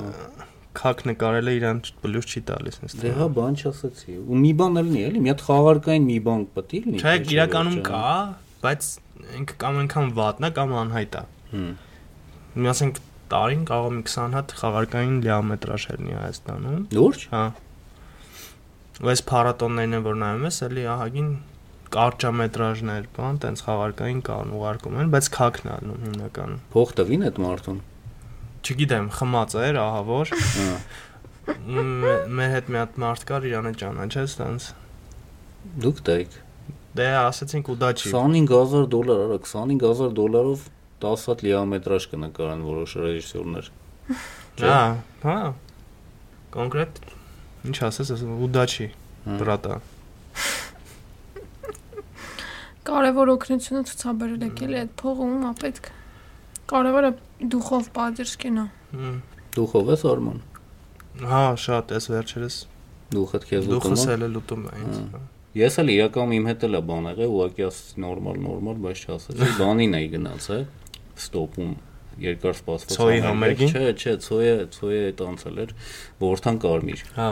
քաք 0.81 1.05
նկարելը 1.11 1.55
իրան 1.61 1.79
պլյուս 2.03 2.27
չի 2.31 2.43
տալիս 2.51 2.77
ինձ։ 2.81 2.97
Դե 3.01 3.13
հա, 3.21 3.29
բան 3.39 3.57
չասացի։ 3.61 4.17
Ու 4.21 4.41
մի 4.41 4.53
բան 4.61 4.81
էլ 4.81 4.91
լինի, 4.91 5.03
էլի, 5.11 5.23
մի 5.25 5.31
հատ 5.31 5.45
խաղարկային 5.47 6.05
մի 6.11 6.19
բան 6.27 6.45
պետք 6.59 6.75
է 6.75 6.83
լինի։ 6.91 7.01
Չէ, 7.01 7.15
իրականում 7.35 7.79
կա, 7.91 8.13
բայց 8.61 8.91
ինքը 9.41 9.57
կամ 9.61 9.81
այնքան 9.81 10.13
վատնա 10.21 10.51
կամ 10.59 10.75
անհայտ 10.81 11.19
է։ 11.21 11.25
Հմ։ 11.51 11.73
Մի 12.61 12.71
ասենք 12.71 13.01
տարին 13.31 13.65
կարող 13.71 13.93
մի 13.99 14.05
20 14.11 14.39
հատ 14.39 14.55
խաղարկային 14.61 15.19
լիամետրաժ 15.27 15.85
լինի 15.91 16.17
Հայաստանում։ 16.21 16.81
Լուրջ։ 16.99 17.27
Հա։ 17.35 17.43
Բայց 19.01 19.21
փառատոններն 19.31 19.97
են 19.97 20.03
որ 20.05 20.17
նայում 20.21 20.43
ես, 20.45 20.57
էլի 20.67 20.83
ահագին 20.95 21.29
կարճամետրաժներ, 21.95 23.07
բան, 23.17 23.39
տենց 23.43 23.63
խաղարկային 23.67 24.19
կան 24.27 24.51
ուղարկում 24.59 24.99
են, 25.01 25.13
բայց 25.15 25.29
քակն 25.37 25.71
անում 25.75 26.03
հիմնականում։ 26.07 26.61
Փող 26.75 26.93
տվին 27.01 27.25
այդ 27.31 27.41
մարդուն։ 27.45 27.79
Չգիտեմ, 28.61 29.09
խմած 29.17 29.57
էր, 29.65 29.79
ահա 29.81 30.03
որ։ 30.11 30.35
Հա։ 30.41 30.75
Մեր 32.41 32.53
հետ 32.55 32.69
մի 32.71 32.79
հատ 32.81 33.01
մարդ 33.01 33.25
կար, 33.31 33.47
իրանը 33.51 33.73
ճանաչեց, 33.81 34.35
տենց։ 34.41 34.67
Դուք 35.81 36.03
տայք։ 36.11 36.37
Դե 37.01 37.07
ասացինք 37.21 37.71
ու 37.73 37.79
դա 37.81 37.91
չի։ 37.97 38.13
25000 38.13 38.87
դոլար, 38.95 39.23
արա 39.25 39.39
25000 39.47 40.15
դոլարով 40.21 40.67
10 41.07 41.25
հատ 41.31 41.45
լիամետրաժ 41.47 42.07
կնկարեն 42.13 42.67
որոշ 42.69 42.97
ռեժիսորներ։ 43.01 43.73
Հա, 44.61 44.81
հա։ 45.25 45.39
Կոնկրետ 46.55 47.03
ինչ 47.69 47.79
ասես, 47.91 48.13
ու 48.25 48.51
դա 48.55 48.65
չի։ 48.71 48.87
Բրատա։ 49.41 49.75
Կարևոր 52.91 53.31
օգնությունը 53.35 53.83
ցուցաբերել 53.91 54.45
եք 54.47 54.63
էլի 54.67 54.79
այդ 54.81 54.95
փողը 55.01 55.27
ում 55.31 55.43
է 55.47 55.51
պետք։ 55.61 55.91
Կարևորը 56.71 57.11
դուխով 57.53 57.91
պատերս 57.99 58.33
կենա։ 58.41 58.65
Դուխով 59.57 59.91
ես 59.93 60.07
Արման։ 60.11 60.41
Հա, 61.31 61.43
շատ 61.61 61.93
էս 61.99 62.09
վերջերս։ 62.15 62.57
Դուխը 63.11 63.41
քեզ 63.51 63.69
ուտում։ 63.69 63.75
Դուխս 63.75 64.05
էլ 64.15 64.25
է 64.25 64.31
լուտում 64.35 64.65
է 64.71 64.75
ինձ։ 64.81 64.99
Ես 65.61 65.79
էլ 65.83 65.93
իրականում 65.97 66.35
իմ 66.39 66.45
հետ 66.51 66.67
էլ 66.69 66.79
է 66.79 66.83
բան 66.91 67.09
եղել, 67.11 67.31
ուղղակի 67.35 67.65
ասեցի 67.67 68.03
նորմալ, 68.05 68.37
նորմալ, 68.47 68.77
բայց 68.87 69.01
չասեցի։ 69.11 69.49
Բանին 69.61 69.97
էի 69.99 70.11
գնացել, 70.15 70.63
ստոպում 71.21 71.73
երկար 72.27 72.57
սպասված։ 72.61 72.97
Ցոյի 73.01 73.21
համերգին։ 73.27 73.75
Չէ, 73.75 73.85
չէ, 73.97 74.15
ցոյը, 74.27 74.55
ցոյը 74.77 75.03
այդ 75.11 75.23
անցել 75.31 75.61
էր 75.65 75.75
Որթան 76.21 76.61
Կարմիր։ 76.65 77.05
Հա։ 77.17 77.29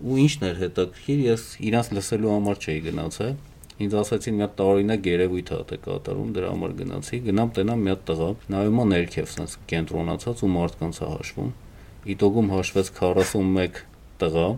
ու 0.00 0.16
ինչն 0.16 0.44
էր 0.48 0.60
հետաքրքիր, 0.60 1.18
ես 1.28 1.42
իրանց 1.70 1.88
լսելու 1.92 2.30
համար 2.32 2.60
չէի 2.64 2.80
գնացել 2.88 3.34
ինձ 3.80 3.94
ասացին 3.96 4.34
մի 4.36 4.42
հատ 4.44 4.54
տարօրինակ 4.58 5.06
երևույթ 5.08 5.50
է 5.56 5.76
կատարում, 5.84 6.32
դրա 6.36 6.48
համար 6.52 6.72
գնացի, 6.80 7.20
գնամ 7.26 7.52
տենամ 7.56 7.84
մի 7.84 7.90
հատ 7.90 8.02
տղա, 8.10 8.28
նայում 8.52 8.80
եմ 8.80 8.90
ներքև, 8.92 9.28
sense 9.32 9.54
կենտրոնացած 9.72 10.42
ու 10.44 10.50
մարդկանց 10.56 11.00
է 11.00 11.08
հաշվում։ 11.10 11.52
Իտոգում 12.14 12.50
հաշվեց 12.52 12.90
41 13.00 13.80
տղա, 14.20 14.48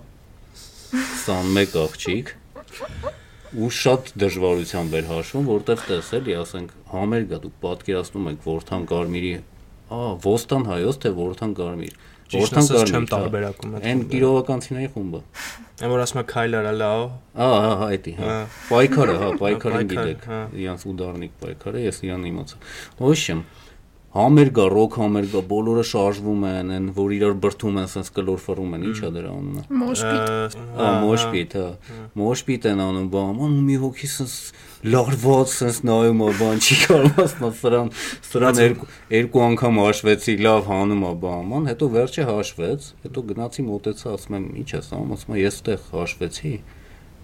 21 1.23 1.79
աղջիկ 1.83 2.35
ու 3.63 3.71
շատ 3.79 4.13
դժվարությամբ 4.23 4.99
էր 4.99 5.09
հաշվում, 5.13 5.49
որտեղ 5.53 5.83
տեսելի, 5.87 6.37
ասենք, 6.43 6.77
համերգա 6.93 7.41
դուք 7.43 7.57
պատկերացնում 7.63 8.29
եք 8.33 8.47
Որթան 8.49 8.87
Կարմիրի, 8.91 9.33
ահա, 9.93 10.11
Ոստան 10.27 10.67
հայոց 10.73 10.99
թե 11.03 11.13
Որթան 11.23 11.55
Կարմիր 11.59 12.01
Որթան 12.33 12.69
կար 12.73 12.91
չեմ 12.93 13.07
տարբերակում 13.13 13.75
Այն 13.83 14.03
գիրովականցիների 14.13 14.89
խումբը։ 14.95 15.21
Այն 15.83 15.91
որ 15.93 16.03
ասում 16.05 16.21
է 16.21 16.25
Քայլարա 16.33 16.73
լավ։ 16.79 17.03
Ահա, 17.45 17.59
հա, 17.67 17.89
այդի, 17.93 18.15
հա։ 18.23 18.37
Պայքարը, 18.71 19.17
հա, 19.23 19.29
պայքարին 19.43 19.91
գիտեք։ 19.93 20.25
Իրանց 20.63 20.87
ուդարնիկ 20.93 21.35
պայքարը, 21.43 21.83
ես 21.91 22.01
իրան 22.09 22.25
իմացա։ 22.33 22.61
Ոչմ 23.03 23.45
համերգա, 24.13 24.65
ռոք 24.73 24.97
համերգա, 25.01 25.41
բոլորը 25.49 25.85
շարժվում 25.89 26.43
են, 26.49 26.73
են 26.77 26.89
որ 26.97 27.15
իրար 27.17 27.37
բրթում 27.43 27.79
են, 27.81 27.87
sense 27.93 28.13
կլոր 28.13 28.43
ֆռում 28.45 28.75
են, 28.77 28.85
ի՞նչ 28.91 28.99
է 29.01 29.11
դրա 29.17 29.31
անունը։ 29.33 29.63
Մոշպիտ։ 29.83 30.57
Հա, 30.77 30.91
մոշպիտ, 31.07 31.57
հա։ 31.57 31.71
Մոշպիտ 32.21 32.69
են 32.73 32.83
անում, 32.85 33.09
բամ, 33.15 33.41
ու 33.41 33.49
մի 33.71 33.79
հոգի 33.87 34.11
sense 34.13 34.37
լարված 34.83 35.53
sense 35.55 35.81
նայում 35.89 36.21
է, 36.27 36.31
բան 36.43 36.61
չի 36.61 36.79
կարողացնա 36.83 37.51
սրան, 37.63 37.91
սրան 38.29 38.63
երկու 38.63 38.89
երկու 39.17 39.43
անգամ 39.49 39.81
հաշվեցի, 39.87 40.37
լավ 40.43 40.71
հանում 40.73 41.05
է, 41.09 41.13
բաման, 41.23 41.71
հետո 41.73 41.91
վերջը 41.97 42.29
հաշվեց, 42.33 42.89
հետո 43.07 43.25
գնացի 43.33 43.67
մոտեցա, 43.71 44.15
ասում 44.19 44.39
եմ, 44.43 44.47
ի՞նչ 44.63 44.71
ես 44.77 44.93
անում, 44.99 45.13
ասում 45.17 45.33
եմ, 45.33 45.43
ես 45.43 45.63
այդտեղ 45.63 45.85
հաշվեցի 45.93 46.55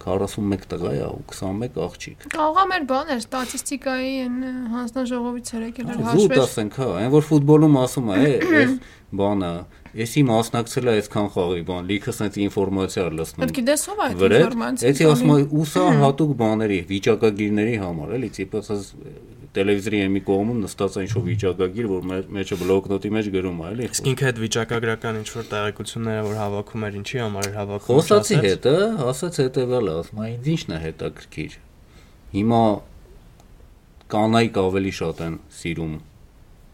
41 0.03 0.67
տղա 0.71 0.91
է 0.95 1.03
ու 1.09 1.23
21 1.33 1.79
աղջիկ։ 1.85 2.27
Կարող 2.35 2.59
է 2.59 2.65
մեր 2.69 2.85
բաներ, 2.89 3.19
ստատիստիկայի 3.23 4.13
այն 4.25 4.37
հանձնաժողովից 4.75 5.51
էր 5.55 5.65
եկել 5.69 5.89
էր 5.89 5.99
հաշվեր։ 6.09 6.23
Զուտ 6.23 6.43
ասենք, 6.45 6.79
հա, 6.79 6.89
այն 6.99 7.11
որ 7.15 7.27
ֆուտբոլում 7.29 7.77
ասում 7.83 8.09
է, 8.09 8.17
այս 8.59 8.73
բանը 9.19 9.53
Էսի 9.89 10.21
մասնակցել 10.21 10.85
է 10.85 10.91
այսքան 10.99 11.27
խաղի, 11.33 11.61
բան, 11.65 11.87
լիքը 11.89 12.13
sense 12.13 12.37
ինֆորմացիա 12.43 13.05
լսնում։ 13.17 13.41
Պետք 13.41 13.57
է 13.57 13.63
դեսով 13.69 14.01
այդ 14.05 14.21
ինֆորմացիան։ 14.27 14.91
Էսի 14.93 15.07
ասում 15.09 15.31
է, 15.33 15.37
ու 15.49 15.65
սա 15.65 15.85
հատուկ 16.03 16.33
բաների, 16.37 16.77
վիճակագիրների 16.91 17.75
համար, 17.81 18.13
էլի, 18.19 18.29
տիպը 18.37 18.61
ասած 18.61 18.91
տելևիզորի 19.55 19.99
մի 20.13 20.21
կողմում 20.27 20.59
նստած 20.63 20.95
է 20.99 21.03
ինչ-որ 21.05 21.23
վիճակագիր, 21.25 21.87
որ 21.89 22.03
մեջը 22.37 22.57
բլոկնոտի 22.59 23.09
մեջ 23.15 23.29
գրում 23.33 23.59
է, 23.59 23.69
էլի։ 23.69 23.87
Իսկ 23.89 24.09
ինքը 24.11 24.27
այդ 24.29 24.41
վիճակագրական 24.43 25.17
ինչ-որ 25.19 25.47
տեղեկությունները, 25.53 26.25
որ 26.29 26.35
հավաքում 26.39 26.85
էր, 26.89 26.99
ինչի 26.99 27.21
համար 27.23 27.49
էր 27.49 27.57
հավաքում։ 27.59 27.99
Խոսացի 27.99 28.37
հետը, 28.45 28.75
ասաց 29.09 29.39
հետեւյալը, 29.41 29.95
ասում 29.99 30.21
է, 30.21 30.29
ինձ 30.29 30.49
ինչն 30.53 30.69
է 30.69 30.79
հետաքրքիր։ 30.85 31.57
Հիմա 32.29 32.63
կանայք 34.09 34.59
ավելի 34.59 34.93
շատ 34.99 35.23
են 35.25 35.39
սիրում 35.59 35.95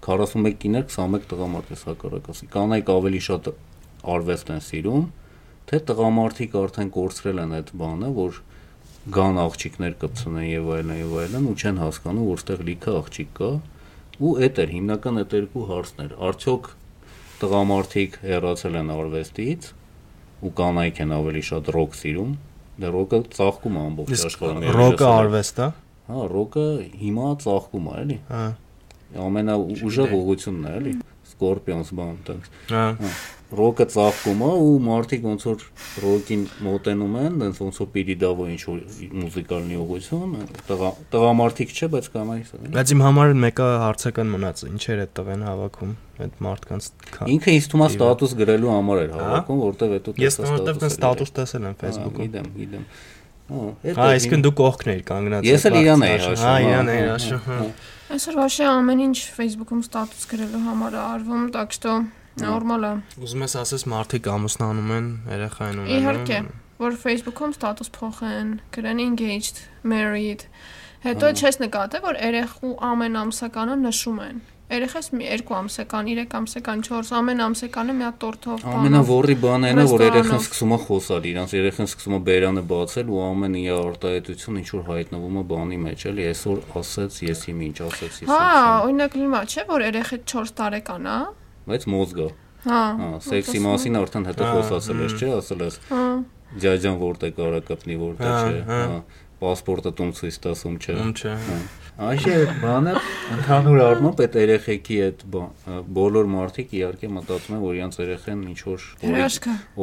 41 0.06 0.58
կիներ 0.62 0.84
21 0.92 1.30
տղամարդ 1.32 1.72
է 1.72 1.78
հակառակասի։ 1.86 2.48
Կանայք 2.54 2.92
ավելի 2.96 3.22
շատ 3.26 3.48
արվեստ 4.16 4.52
են 4.56 4.62
սիրում, 4.66 5.06
թե 5.66 5.80
տղամարդիկ 5.90 6.58
արդեն 6.62 6.92
կորցրել 6.96 7.42
են 7.42 7.56
այդ 7.58 7.72
բանը, 7.82 8.10
որ 8.20 8.40
գան 9.16 9.40
աղջիկներ 9.44 9.96
կպցնեն 10.02 10.48
եւ 10.50 10.70
այլն 10.76 10.98
եւ 11.00 11.16
այլն 11.22 11.48
ու 11.52 11.56
չեն 11.62 11.80
հասկանում, 11.84 12.28
որ 12.32 12.42
ստեղ 12.42 12.64
լիքը 12.70 12.96
աղջիկ 13.00 13.32
կա 13.40 13.50
ու 14.16 14.34
այդ 14.46 14.60
էր 14.64 14.74
հիմնական 14.76 15.22
այդ 15.22 15.36
երկու 15.36 15.66
հարցներ։ 15.70 16.14
Արդյոք 16.26 16.70
տղամարդիկ 17.42 18.20
հեռացել 18.26 18.78
են 18.82 18.92
արվեստից 18.96 19.72
ու 20.46 20.54
կանայք 20.60 21.02
են 21.06 21.16
ավելի 21.16 21.44
շատ 21.52 21.72
ռոք 21.76 21.98
սիրում։ 22.02 22.36
Դա 22.76 22.92
ռոկը 22.96 23.20
ծաղկում 23.36 23.76
է 23.76 23.82
ամբողջ 23.86 24.26
աշխարհում։ 24.30 24.70
Ռոկը 24.76 25.10
արվեստ 25.16 25.60
է։ 25.66 25.68
Հա, 26.06 26.24
ռոկը 26.36 26.66
հիմա 27.06 27.30
ծաղկում 27.46 27.86
է, 27.92 27.98
էլի։ 28.06 28.18
Հա 28.30 28.46
ամենաուժեղ 29.16 30.14
ուղությունն 30.16 30.66
է, 30.68 30.74
էլի։ 30.80 30.94
Scorpions 31.30 31.92
բան 31.98 32.18
տենց։ 32.28 32.50
Հա 32.72 32.84
Ռոկը 33.51 33.85
ծաղկում 33.91 34.43
է 34.47 34.49
ու 34.63 34.75
մարդիկ 34.85 35.25
ոնց 35.27 35.45
որ 35.49 35.63
ռոկին 36.05 36.43
մոտենում 36.63 37.15
են, 37.19 37.39
տենց 37.41 37.57
ոնց 37.65 37.79
որ 37.81 37.89
պիտի 37.97 38.15
դավո 38.21 38.45
ինչ 38.47 38.61
որ 38.69 38.77
մուզիկալնի 39.23 39.79
ուղություն, 39.83 40.37
տղա 40.69 40.91
տղամարդիկ 41.11 41.75
չէ, 41.75 41.89
բայց 41.91 42.09
կանայք 42.15 42.53
է։ 42.55 42.71
Բայց 42.79 42.93
իմ 42.95 43.03
համար 43.09 43.35
մեկը 43.43 43.67
հարցական 43.83 44.31
մնաց, 44.37 44.63
ինչեր 44.71 45.03
է 45.03 45.07
տղեն 45.19 45.43
հավաքում 45.51 45.95
այդ 46.21 46.39
մարդկանց 46.47 46.89
Ինքը 47.35 47.55
ինձ 47.59 47.67
թվում 47.75 47.83
է 47.83 47.89
ստատուս 47.91 48.37
գրելու 48.39 48.71
համար 48.71 49.01
էր 49.01 49.15
հավաքում, 49.19 49.61
որտեվ 49.67 49.95
հետո 49.99 50.15
տեսա 50.21 50.47
ստատուս։ 50.47 50.85
Ես 50.87 50.95
ստատուս 50.95 51.35
տեսել 51.41 51.67
եմ 51.67 51.77
Facebook-ում։ 51.81 52.31
Գիտեմ, 52.31 52.51
գիտեմ։ 52.61 52.87
Հա, 53.51 54.05
այսինքն 54.07 54.43
դու 54.47 54.55
կողքն 54.61 54.91
էիր 54.93 55.01
կանգնած։ 55.11 55.47
Ես 55.51 55.65
էլ 55.67 55.79
իրան 55.81 56.05
էի 56.07 56.19
հաշվում։ 56.21 56.45
Հա, 56.45 56.53
իրան 56.71 56.91
էի 56.93 57.01
հաշվում։ 57.11 57.41
հա։ 57.51 57.65
Այսօր 58.11 58.37
вообще 58.39 58.69
ամեն 58.71 59.03
ինչ 59.09 59.19
Facebook-ում 59.35 59.83
ստատուս 59.87 60.29
գրելու 60.31 60.63
համար 60.69 60.95
է 60.95 61.03
արվում, 61.11 61.45
так 61.57 61.75
что 61.75 61.97
նորմալ 62.42 62.88
է։ 62.88 62.94
Ուզում 63.26 63.46
ես 63.46 63.56
ասես 63.62 63.86
մարդիկ 63.92 64.32
ամուսնանում 64.36 64.96
են, 64.96 65.12
երեխա 65.36 65.70
են 65.70 65.80
ունենում։ 65.84 66.00
Իհարկե, 66.00 66.40
որ 66.86 66.98
Facebook-ում 67.06 67.56
ստատուս 67.56 67.94
փոխեն, 68.00 68.50
գրեն 68.76 69.06
engaged, 69.06 69.62
married։ 69.84 70.50
Հետո 71.06 71.32
չես 71.38 71.62
նկատել, 71.62 72.04
որ 72.06 72.20
երեխու 72.26 72.76
ամեն 72.90 73.18
ամսականը 73.26 73.80
նշում 73.86 74.22
են 74.26 74.44
Երեխաս 74.66 75.12
մի 75.14 75.28
2 75.30 75.54
ամսական, 75.54 76.08
3 76.10 76.32
ամսական, 76.40 76.80
4 76.88 77.10
ամեն 77.20 77.42
ամսականը 77.46 77.94
մի 78.00 78.06
հատ 78.06 78.16
տորթով 78.24 78.64
բան։ 78.64 78.78
Ամենավորի 78.80 79.36
բանը 79.44 79.70
այն 79.70 79.82
է, 79.82 79.86
որ 79.92 80.04
երեխան 80.06 80.42
սկսում 80.42 80.74
է 80.74 80.80
խոսալ, 80.86 81.28
իրանց 81.30 81.54
երեխան 81.54 81.90
սկսում 81.92 82.16
է 82.18 82.20
բերանը 82.26 82.64
բացել 82.74 83.12
ու 83.14 83.22
ամեն 83.28 83.58
իր 83.62 83.76
արտահայտություն 83.76 84.60
ինչ 84.66 84.68
որ 84.74 84.84
հայտնվում 84.90 85.38
է 85.38 85.44
բանի 85.54 85.80
մեջ, 85.86 86.06
էլի 86.10 86.26
այսօր 86.34 86.66
ասեց 86.82 87.22
ես 87.30 87.46
իմ 87.54 87.62
ինչ 87.70 87.78
ասեց 87.86 88.18
ես։ 88.26 88.34
Հա, 88.34 88.44
օրինակ 88.90 89.18
լիմա 89.22 89.42
չէ, 89.46 89.68
որ 89.70 89.86
երեխա 89.86 90.20
4 90.34 90.56
տարեկան 90.66 91.06
է։ 91.14 91.20
Բայց 91.66 91.88
մոզգա։ 91.96 92.30
Հա։ 92.66 92.82
Հա, 93.00 93.10
սեքսի 93.26 93.60
մասին 93.66 94.00
արդեն 94.00 94.26
հետո 94.32 94.48
խոսացել 94.56 95.04
ես, 95.06 95.16
չէ, 95.20 95.30
ասել 95.36 95.66
ես։ 95.66 95.78
Հա։ 95.92 96.06
Ջաջան 96.66 96.98
որտե 97.02 97.30
կարա 97.36 97.60
կպնի, 97.68 97.96
որտե 98.06 98.32
չէ։ 98.32 98.60
Հա 98.70 98.80
պասպորտը 99.42 99.92
տուն 100.00 100.12
ցույց 100.16 100.38
տասում 100.46 100.76
չէ։ 100.80 100.94
Ում 101.02 101.10
չէ։ 101.20 101.34
Այշե 102.06 102.36
բանը 102.60 102.94
ընդհանուր 103.36 103.82
առմամբ 103.86 104.22
այդ 104.26 104.38
երեխեքի 104.42 104.98
այդ 105.06 105.22
բոլոր 105.96 106.30
մարդիկ 106.34 106.74
իհարկե 106.76 107.10
մտածում 107.16 107.56
են 107.56 107.62
որ 107.66 107.78
իրանց 107.80 107.98
երեխեն 108.02 108.42
ինչ 108.52 108.58
որ 108.68 108.88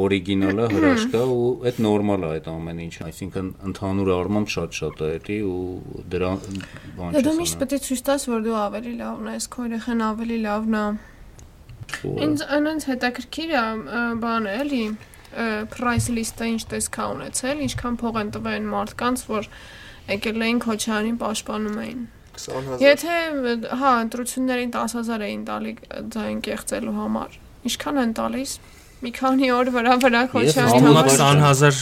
օրիգինալ 0.03 0.61
է, 0.63 0.67
հրաշք 0.75 1.15
է 1.17 1.23
ու 1.33 1.47
այդ 1.69 1.79
նորմալ 1.85 2.27
է 2.27 2.29
այդ 2.33 2.49
ամեն 2.53 2.83
ինչը, 2.85 3.07
այսինքն 3.09 3.49
ընդհանուր 3.69 4.13
առմամբ 4.17 4.53
շատ-շատ 4.57 5.01
է 5.03 5.09
էլի 5.17 5.39
ու 5.53 6.05
դրա 6.13 6.31
բան 6.99 7.17
չէ։ 7.17 7.25
Դու 7.29 7.35
միշտ 7.41 7.63
պետք 7.63 7.73
է 7.73 7.81
ցույց 7.87 8.05
տաս 8.09 8.29
որ 8.33 8.45
դու 8.45 8.59
ավելի 8.63 8.93
լավն 9.01 9.33
ես, 9.33 9.49
քո 9.53 9.67
երեխան 9.73 10.05
ավելի 10.13 10.39
լավն 10.43 10.79
է։ 10.83 10.85
Ինձ 12.27 12.43
անոնց 12.57 12.87
հետաքրքիր 12.89 13.53
է 13.53 13.63
բանը 14.23 14.55
էլի 14.63 14.83
price 15.73 16.09
list-ը 16.13 16.49
ինչ 16.53 16.61
տեսքա 16.73 17.05
ունեցել, 17.13 17.63
ինչքան 17.67 17.95
փող 18.01 18.19
են 18.21 18.29
տվել 18.35 18.67
մարդկանց, 18.73 19.23
որ 19.29 19.47
եկել 20.13 20.45
էին 20.47 20.59
Քոչարյանին 20.63 21.17
պաշտպանում 21.23 21.79
էին։ 21.83 22.03
20000։ 22.33 22.83
Եթե 22.83 23.17
հա, 23.81 23.91
ընտրություններին 24.03 24.71
10000 24.73 25.25
էին 25.27 25.43
տալի 25.49 25.73
ձայն 26.13 26.39
կեղծելու 26.47 26.95
համար, 26.97 27.37
ինչքան 27.69 27.99
են 28.03 28.13
տալիս։ 28.19 28.53
Մի 29.03 29.11
քանի 29.19 29.49
օր 29.53 29.71
վրա 29.77 29.95
վրա 30.03 30.23
Քոչարյանի 30.33 30.83
համար 30.87 31.11
20000 31.13 31.81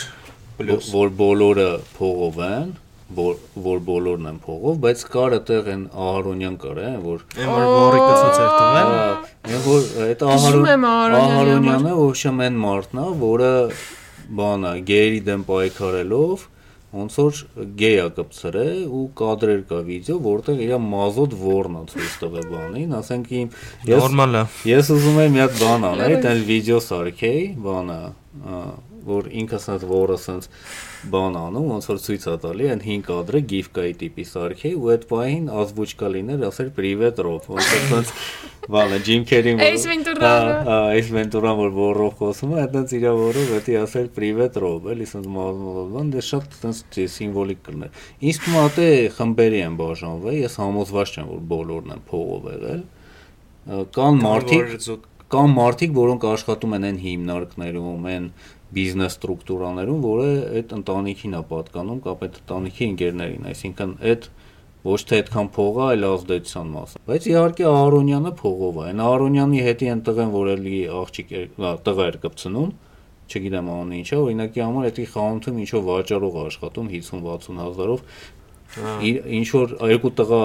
որ 0.91 1.12
բոլորը 1.17 1.70
փողով 1.98 2.41
են, 2.48 2.74
որ 3.18 3.39
որ 3.65 3.82
բոլորն 3.88 4.30
են 4.32 4.38
փողով, 4.46 4.77
բայց 4.86 5.03
կար 5.15 5.36
այդտեղ 5.38 5.70
են 5.74 5.84
Ահարոնյան 6.06 6.56
կար, 6.62 6.80
է, 6.82 6.91
որ 7.06 7.25
այն 7.38 7.51
որ 7.51 7.65
որիկը 7.72 8.13
ցույց 8.22 8.38
տվել։ 8.62 8.94
Այն 9.51 9.65
որ 9.65 9.89
այդ 10.06 10.25
Ահարոնյանը 10.32 11.98
ոչմ 12.01 12.41
այն 12.48 12.62
մարդն 12.65 13.01
է, 13.01 13.08
որը 13.25 13.51
բանա 14.41 14.74
գեյի 14.91 15.22
դեմ 15.27 15.46
պայքարելով 15.51 16.48
ոնց 16.91 17.18
որ 17.22 17.38
գեյա 17.80 18.08
կպցրե 18.18 18.63
ու 18.91 19.03
կադրեր 19.15 19.62
կա 19.70 19.77
վիդեո, 19.88 20.18
որտեղ 20.25 20.63
իր 20.65 20.74
մազոտ 20.91 21.36
է 21.39 21.84
ցույց 21.91 22.18
տվել 22.24 22.48
բանին, 22.51 22.96
ասենք 23.00 23.32
իմ 23.39 23.53
ես 23.88 24.03
նորմալ 24.03 24.39
է։ 24.41 24.44
Ես 24.72 24.91
ուզում 24.98 25.20
եմ 25.24 25.38
մի 25.38 25.44
հատ 25.46 25.56
բան 25.62 25.88
անել, 25.91 26.15
այդ 26.20 26.44
վիդեո 26.51 26.82
սարքեի, 26.91 27.46
բանը, 27.63 28.00
որ 29.08 29.27
ինքը 29.41 29.58
ասած 29.58 29.84
որը 29.89 30.15
ասած 30.20 30.48
բան 31.12 31.38
անում, 31.41 31.67
ոնց 31.72 31.88
որ 31.91 32.00
ցույց 32.05 32.25
է 32.31 32.36
տալի, 32.46 32.67
այն 32.72 32.81
5 32.86 33.05
կադրը 33.08 33.41
գիֆկայի 33.51 33.93
տիպի 34.01 34.25
սարքի 34.31 34.72
ու 34.77 34.89
այդ 34.93 35.05
պահին 35.12 35.48
ազվուճկա 35.62 36.10
լիներ, 36.15 36.46
ասեր 36.51 36.72
պրիվետ 36.77 37.22
ռոբ, 37.25 37.48
ոնց 37.51 37.72
որ 37.72 37.81
ասած 37.81 38.13
բանը 38.72 39.00
Ջիմ 39.08 39.24
Քերին 39.31 39.62
Էյս 39.65 39.86
Վենտուրան, 39.89 40.50
հա, 40.67 40.77
Էյս 40.96 41.08
Վենտուրան 41.15 41.58
որ 41.62 41.72
որով 41.77 42.12
խոսում 42.22 42.51
է, 42.51 42.60
այդտենց 42.62 42.93
իր 42.98 43.05
որով 43.22 43.53
էդի 43.58 43.77
ասել 43.81 44.10
պրիվետ 44.17 44.60
ռոբ, 44.62 44.89
էլի 44.93 45.08
ասած 45.10 45.29
մազմոլան, 45.36 46.12
դե 46.13 46.24
շատ 46.29 46.58
այդտենց 46.62 47.00
սիմվոլիկ 47.15 47.63
կլներ։ 47.67 48.01
Իսկ 48.31 48.50
մատե 48.53 48.88
խմբերի 49.17 49.62
են 49.65 49.77
բաժանվել, 49.81 50.38
ես 50.46 50.58
համոզված 50.62 51.15
չեմ, 51.15 51.31
որ 51.31 51.41
բոլորն 51.51 51.96
են 51.98 52.03
փողով 52.12 52.51
եղել։ 52.51 52.84
Կան 53.98 54.22
մարդիկ 54.22 55.10
կան 55.31 55.53
մարդիկ, 55.55 55.91
որոնք 55.96 56.24
աշխատում 56.27 56.74
են 56.75 56.86
այն 56.89 56.98
հիմնարկներում, 57.05 58.08
այն 58.12 58.25
բիզնես 58.75 59.16
ստրուկտուրաներում, 59.18 60.04
որը 60.06 60.28
այդ 60.62 60.75
ընտանիքին 60.78 61.34
է 61.36 61.42
պատկանում 61.51 62.00
կամ 62.06 62.22
այդ 62.28 62.38
ընտանիքի 62.42 62.86
ընկերներին, 62.92 63.48
այսինքն 63.51 63.96
այդ 64.12 64.28
ոչ 64.82 65.00
թե 65.12 65.18
այդքան 65.22 65.50
փողը, 65.56 65.82
այլ 65.92 66.06
ազդեցության 66.08 66.70
մասը։ 66.75 67.01
Բայց 67.12 67.25
իհարկե 67.32 67.66
Ահարոնյանը 67.72 68.32
փողով 68.42 68.80
է։ 68.82 68.86
Այն 68.92 69.01
Ահարոնյանի 69.06 69.60
հետի 69.68 69.90
են 69.92 70.00
տղեն, 70.08 70.32
որ 70.34 70.50
էլի 70.56 70.80
աղջիկ 71.01 71.34
տղա 71.86 72.08
էր 72.12 72.18
կպցնում, 72.24 72.72
չգիտեմ 73.32 73.70
անունը 73.72 74.00
ինչա, 74.01 74.18
օրինակի 74.25 74.63
համար 74.66 74.88
էդի 74.90 75.06
խանութում 75.12 75.60
ինչ 75.62 75.70
որ 75.75 75.84
վաճառող 75.92 76.40
աշխատում 76.42 76.90
50-60 76.96 77.62
հազարով 77.62 78.01
ինչ 78.72 79.48
որ 79.51 79.75
երկու 79.92 80.12
տղա 80.18 80.42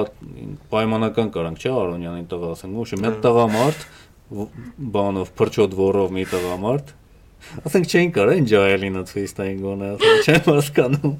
պայմանական 0.70 1.28
կարանք, 1.34 1.58
չէ, 1.62 1.72
Արոնյանին 1.80 2.28
տղա 2.30 2.52
ասենք, 2.56 2.78
ոչ, 2.82 2.88
մի 3.00 3.12
տղա 3.22 3.44
մարդ 3.56 3.84
բանով 4.96 5.32
փրչոտ 5.38 5.76
որով 5.78 6.14
մի 6.16 6.24
տղա 6.32 6.56
մարդ 6.66 6.94
ասենք 7.66 7.90
չէին 7.92 8.12
կարող 8.16 8.32
այն 8.36 8.46
ջայելինը 8.50 9.02
ցույցտային 9.10 9.60
գոնե, 9.66 9.90
ասենք 9.96 10.26
չեմ 10.26 10.48
հասկանում։ 10.50 11.14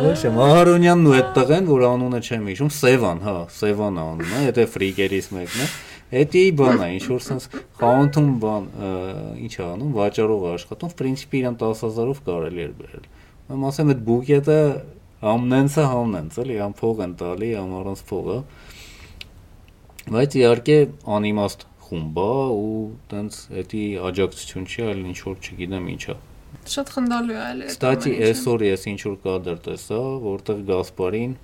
Ոչ, 0.00 0.20
Մահարոնյանն 0.36 1.08
ու 1.10 1.14
այդ 1.16 1.30
տղեն, 1.36 1.70
որ 1.70 1.84
անունը 1.90 2.20
չեմ 2.20 2.48
հիշում, 2.50 2.70
Սևան, 2.76 3.22
հա, 3.24 3.34
Սևան 3.56 4.00
անունը, 4.04 4.42
դա 4.58 4.66
ֆրիկերից 4.74 5.30
մեկն 5.36 5.64
է։ 5.64 5.68
Էդի 6.20 6.44
բան 6.58 6.80
է, 6.82 6.88
ինչ 6.98 7.04
որ 7.06 7.20
sense 7.22 7.60
խանութում 7.80 8.30
բան, 8.42 8.64
ինչ 9.46 9.52
է 9.54 9.64
անում, 9.70 9.90
վաճառող 9.94 10.46
աշխատում, 10.50 10.94
պրինցիպի 11.00 11.40
իրան 11.40 11.58
10000-ով 11.60 12.22
կարելի 12.26 12.64
էր 12.66 12.72
բերել։ 12.80 13.04
Ում 13.50 13.66
ասեմ 13.70 13.92
այդ 13.94 14.02
բուկետը 14.10 14.58
ամնենցը 15.30 15.86
համնենց, 15.90 16.38
էլի, 16.42 16.58
ամ 16.66 16.74
փող 16.80 17.02
են 17.06 17.14
տալի, 17.20 17.50
ամ 17.60 17.72
առանց 17.80 18.02
փողը։ 18.10 18.38
Բայց 20.10 20.36
իհարկե 20.40 20.78
անիմաստ 21.20 21.66
խումբ 21.89 22.19
է 22.21 22.29
ու 22.55 22.77
տենց 23.11 23.39
էդի 23.61 23.83
աջակցություն 24.09 24.65
չի, 24.69 24.81
այլ 24.85 25.01
ինչ 25.11 25.19
որ 25.25 25.35
չգիտեմ 25.45 25.89
ինչա։ 25.95 26.15
Շատ 26.75 26.91
խնդալու 26.95 27.35
է 27.35 27.41
այլ։ 27.45 27.63
Ստատի 27.69 28.13
այսօր 28.29 28.65
ես 28.65 28.85
ինչ 28.91 29.01
որ 29.05 29.17
կադր 29.25 29.59
տեսա, 29.65 29.99
որտեղ 30.25 30.63
Գասպարին 30.69 31.35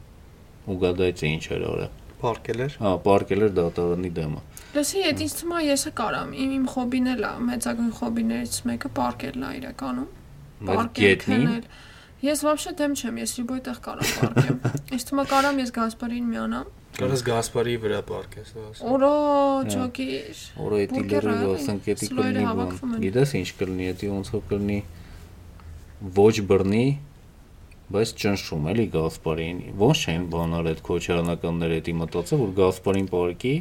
ուգադայցը 0.72 1.32
ինչ 1.36 1.46
էր 1.52 1.66
արել։ 1.72 2.00
Պարկել 2.22 2.64
էր։ 2.66 2.74
Հա, 2.82 2.90
պարկել 3.06 3.46
էր 3.46 3.54
դատարանի 3.58 4.12
դեմը։ 4.18 4.42
Լսի, 4.72 5.00
այդ 5.10 5.22
ինձ 5.26 5.38
թվում 5.42 5.56
է 5.58 5.62
եսը 5.68 5.92
կարամ։ 6.02 6.34
Իմ 6.42 6.52
իմ 6.58 6.66
խոբին 6.72 7.08
էլ 7.12 7.24
է, 7.28 7.32
մեծագույն 7.48 7.94
խոբիներից 8.02 8.60
մեկը 8.72 8.92
պարկելն 9.02 9.48
է 9.48 9.54
իրականում։ 9.62 10.12
Պարկելն 10.70 11.56
Ես 12.22 12.44
вообще 12.46 12.72
դեմ 12.78 12.92
չեմ, 12.94 13.16
ես 13.18 13.32
լիբոյ 13.40 13.62
տեղ 13.66 13.78
կարամ 13.82 14.10
պարկեմ։ 14.22 14.58
Ես 14.94 15.06
թվում 15.10 15.22
է 15.22 15.24
կարամ 15.32 15.62
ես 15.62 15.72
Գասպարին 15.74 16.28
միանամ։ 16.30 16.68
Կարաս 16.97 17.23
Գասպարի 17.27 17.73
վրա 17.83 17.97
պարկես, 18.09 18.53
ասա։ 18.57 18.87
Օրո, 18.89 19.09
ճոկիր։ 19.69 20.39
Օրո 20.65 20.77
էդի 20.81 21.03
լրիվ 21.11 21.43
ասենք 21.53 21.89
էդի 21.93 22.09
կլինի 22.17 22.45
բան։ 22.57 22.95
Գիտես 23.03 23.35
ինչ 23.37 23.49
կլինի, 23.59 23.89
էդի 23.93 24.09
ոնց 24.15 24.31
որ 24.33 24.45
կլինի 24.53 24.79
ոչ 26.17 26.35
բռնի, 26.49 26.87
բայց 27.97 28.15
ճնշում 28.23 28.71
էլի 28.73 28.87
Գասպարին։ 28.97 29.61
Ոնց 29.85 30.05
չեն 30.07 30.25
բանալ 30.33 30.71
այդ 30.73 30.81
քոչարանականները 30.89 31.81
էդի 31.83 31.97
մտածել, 32.01 32.41
որ 32.47 32.55
Գասպարին 32.65 33.11
պարկի, 33.13 33.55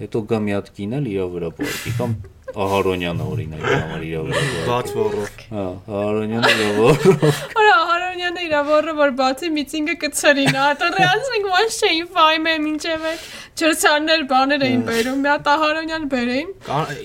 հետո 0.00 0.24
գա 0.32 0.40
մի 0.48 0.56
հատ 0.56 0.72
կին 0.80 0.96
էլ 0.96 1.10
իր 1.12 1.28
վրա 1.36 1.50
պարկի 1.60 1.92
կամ 2.00 2.16
Ահարոնյանը 2.52 3.26
օրինակ 3.32 3.62
համար 3.68 4.02
իր 4.08 4.24
վրա։ 4.28 4.42
Բաց 4.68 4.90
ոռով։ 4.98 5.36
Հա, 5.52 5.66
Ահարոնյանը 6.00 6.66
ոռով։ 6.80 7.38
Արա 7.62 7.76
Ահարոնյանը 8.12 8.42
իր 8.44 8.54
ոռը 8.68 8.92
որ 8.96 9.12
բացի 9.16 9.48
միտինգը 9.56 9.92
կծրին, 10.02 10.56
ատորը 10.62 11.04
ասենք 11.08 11.46
ոչ 11.48 11.68
չէին 11.72 12.08
ֆայմե 12.12 12.52
մինչև 12.64 13.06
այդ 13.08 13.22
ջրցաններ 13.62 14.24
բաներ 14.32 14.64
էին 14.66 14.82
բերում, 14.88 15.22
մի 15.22 15.30
հատ 15.32 15.48
Ահարոնյան 15.52 16.04
բերեին։ 16.12 16.50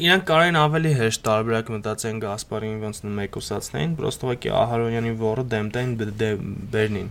Իրանք 0.04 0.26
կարային 0.28 0.58
ավելի 0.64 0.92
հեշտ 1.00 1.24
տարբերակ 1.28 1.72
մտածեն 1.78 2.20
Գասպարին 2.28 2.76
ոնց 2.84 3.00
մեկուսացնեին, 3.22 3.94
պրոստո 4.02 4.28
ուղղակի 4.28 4.52
Ահարոնյանի 4.68 5.14
ոռը 5.24 5.48
դեմտային 5.56 5.96
բերնին 6.76 7.10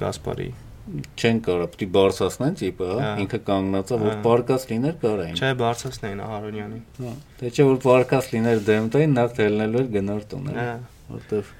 Գասպարի 0.00 0.48
չեն 0.88 1.38
կարա, 1.44 1.64
է 1.68 1.86
բարձրացնեն 1.92 2.54
տիպը, 2.58 2.86
հա, 2.96 3.08
ինքը 3.20 3.38
կանգնած 3.44 3.90
է, 3.92 3.96
որ 4.06 4.14
պարկած 4.24 4.62
լիներ 4.70 4.94
կարային։ 5.02 5.34
Չէ, 5.36 5.50
բարձրացնեին 5.60 6.22
Ահարոնյանին։ 6.24 6.86
Հա, 7.04 7.12
թե 7.42 7.50
չէ 7.52 7.66
որ 7.68 7.76
պարկած 7.84 8.30
լիներ 8.32 8.62
դեմտային, 8.70 9.12
նախ 9.18 9.36
թելնելու 9.36 9.82
էր 9.82 9.90
գնար 9.98 10.24
տուն, 10.32 10.48
հա, 10.56 10.66
որտեվ 11.12 11.52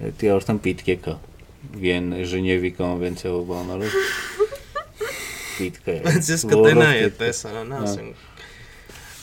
դա 0.00 0.32
արդեն 0.36 0.60
պիտք 0.66 0.92
է 0.92 0.96
կա։ 1.06 1.14
Վիեն 1.82 2.06
Ժնևի 2.32 2.70
կոնվենցիայով 2.78 3.42
բանալով 3.52 3.96
պիտք 5.58 5.90
է։ 5.92 5.96
Բայց 6.06 6.30
ես 6.32 6.44
կտենայի 6.52 7.02
այդ 7.06 7.18
տեսարանը, 7.22 7.82
ասենք 7.86 8.30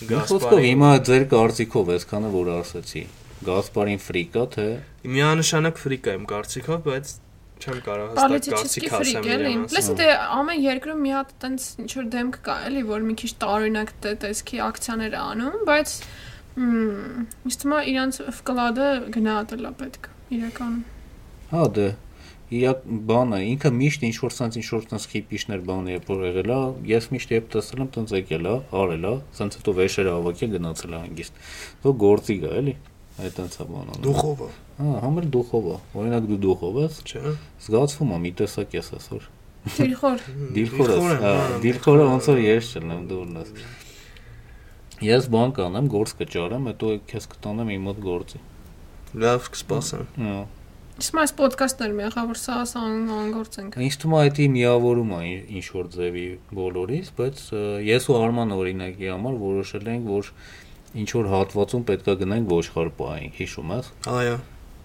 Գասպարին 0.10 0.63
հիմա 0.69 0.89
ձեր 1.10 1.25
կարծիքով 1.34 1.89
այսքանը 1.95 2.29
որ 2.32 2.51
ասացի 2.53 3.01
Գասպարին 3.49 3.99
ֆրիկա 4.03 4.43
թե 4.53 4.67
Միանշանակ 5.15 5.82
ֆրիկա 5.84 6.13
եմ 6.15 6.23
կարծիքով, 6.29 6.79
բայց 6.86 7.12
չեմ 7.60 7.79
կարող 7.84 8.13
հստակ 8.15 8.45
կարծիք 8.53 8.93
ասեմ 8.99 9.27
իրեն։ 9.29 9.63
Լսի 9.75 9.95
դե 9.99 10.08
ամեն 10.38 10.62
երկրում 10.63 11.01
մի 11.03 11.12
հատ 11.15 11.34
տենց 11.43 11.65
ինչ 11.84 11.89
որ 11.99 12.08
դեմք 12.15 12.38
կա 12.45 12.55
էլի, 12.69 12.84
որ 12.89 13.03
մի 13.10 13.15
քիչ 13.19 13.32
տարօրինակ 13.43 13.91
տեսքի 14.23 14.62
ակցիաներ 14.69 15.17
է 15.17 15.21
անում, 15.23 15.58
բայց 15.67 15.95
ինձ 16.60 17.60
թվում 17.60 17.75
է 17.75 17.82
իրանց 17.93 18.21
վկլադը 18.29 18.88
գնահատել 19.19 19.67
է 19.67 19.73
պետք 19.84 20.10
իրականում։ 20.37 20.85
Հա 21.49 21.65
դե 21.79 21.87
իրակ 22.59 22.85
բանը 23.09 23.39
ինքը 23.49 23.71
միշտ 23.79 24.05
ինչ 24.09 24.15
որ 24.23 24.33
sense 24.33 24.57
ինչ 24.57 24.69
որ 24.73 24.87
sense 24.89 25.11
խիպիշներ 25.11 25.65
բան 25.69 25.91
է 25.93 25.97
որ 26.07 26.23
եղել 26.29 26.53
է 26.55 26.61
ես 26.89 27.09
միշտ 27.13 27.35
երբ 27.35 27.51
տեսել 27.55 27.83
եմ 27.83 27.91
տենց 27.97 28.15
եկել 28.17 28.49
է 28.49 28.55
արել 28.79 29.05
է 29.09 29.13
sense 29.37 29.61
հետո 29.61 29.75
վեշերը 29.81 30.15
հավաքել 30.15 30.55
գնացել 30.55 30.95
է 30.95 31.03
հանգիստ 31.03 31.43
դու 31.85 31.93
գործի 32.05 32.39
գա 32.45 32.55
էլի 32.63 32.75
այդ 33.19 33.37
տենց 33.37 33.59
է 33.59 33.69
բանը 33.69 34.01
դուխովը 34.07 34.49
Հա, 34.79 34.91
համել 35.03 35.25
դուխովը։ 35.33 35.73
Օրինակ 35.99 36.27
դու 36.29 36.35
դուխով 36.45 36.77
ես։ 36.79 36.99
Չէ։ 37.03 37.31
Զգացվում 37.65 38.11
է 38.15 38.19
մի 38.23 38.29
տեսակ 38.39 38.75
ես 38.77 38.91
այսօր։ 38.95 39.25
Դիլխոր։ 39.75 40.21
Դիլխորը, 40.55 40.99
հա, 41.23 41.33
դիլխորը 41.65 42.05
ոնց 42.09 42.29
որ 42.31 42.39
ես 42.45 42.69
չլնեմ 42.79 43.01
դու 43.09 43.17
ունես։ 43.25 43.51
Ես 45.03 45.27
բան 45.35 45.51
կանեմ, 45.59 45.89
գործ 45.91 46.13
կճարեմ, 46.21 46.71
հետո 46.71 46.93
քեզ 47.11 47.27
կտանեմ 47.33 47.73
իմ 47.75 47.83
մոտ 47.89 47.99
գործի։ 48.07 48.41
Լավ, 49.17 49.50
կսպասեմ։ 49.56 50.08
Հա։ 50.19 50.39
Իսկ 51.00 51.17
այս 51.19 51.34
ոդկասթներ 51.39 51.93
մի 51.95 52.04
ախավոր 52.10 52.39
սա 52.39 52.56
անգործ 52.80 53.58
ենք։ 53.60 53.78
Ինչ 53.86 53.93
թվում 54.04 54.15
է 54.15 54.19
այդ 54.19 54.39
միավորում 54.56 55.13
է 55.15 55.22
ինչ 55.60 55.65
որ 55.76 55.89
ձևի 55.95 56.26
բոլորից, 56.60 57.12
բայց 57.19 57.43
ես 57.88 58.08
ու 58.12 58.17
Արման 58.19 58.54
օրինակի 58.58 59.10
համար 59.13 59.38
որոշել 59.45 59.89
ենք, 59.95 60.10
որ 60.12 60.32
ինչ 61.00 61.10
որ 61.15 61.30
հատվածում 61.34 61.86
պետքա 61.89 62.15
գնանք 62.19 62.52
ոչխար 62.52 62.91
պահենք, 63.00 63.39
հիշում 63.39 63.74
ես։ 63.80 63.91
Այո 64.19 64.38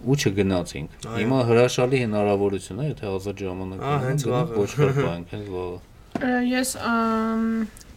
ու 0.05 0.17
չգնացինք։ 0.21 1.07
Հիմա 1.15 1.39
հրաշալի 1.49 2.01
հնարավորություն 2.05 2.81
է, 2.85 2.89
եթե 2.91 3.07
ազատ 3.09 3.43
ժամանակ 3.45 3.85
ունենանք, 3.85 4.05
հենց 4.09 4.27
վաղը 4.31 4.59
ոչ 4.61 4.71
կարողանք, 4.75 5.33
հենց 5.35 5.47
վաղը։ 5.55 6.35
Ես 6.51 6.73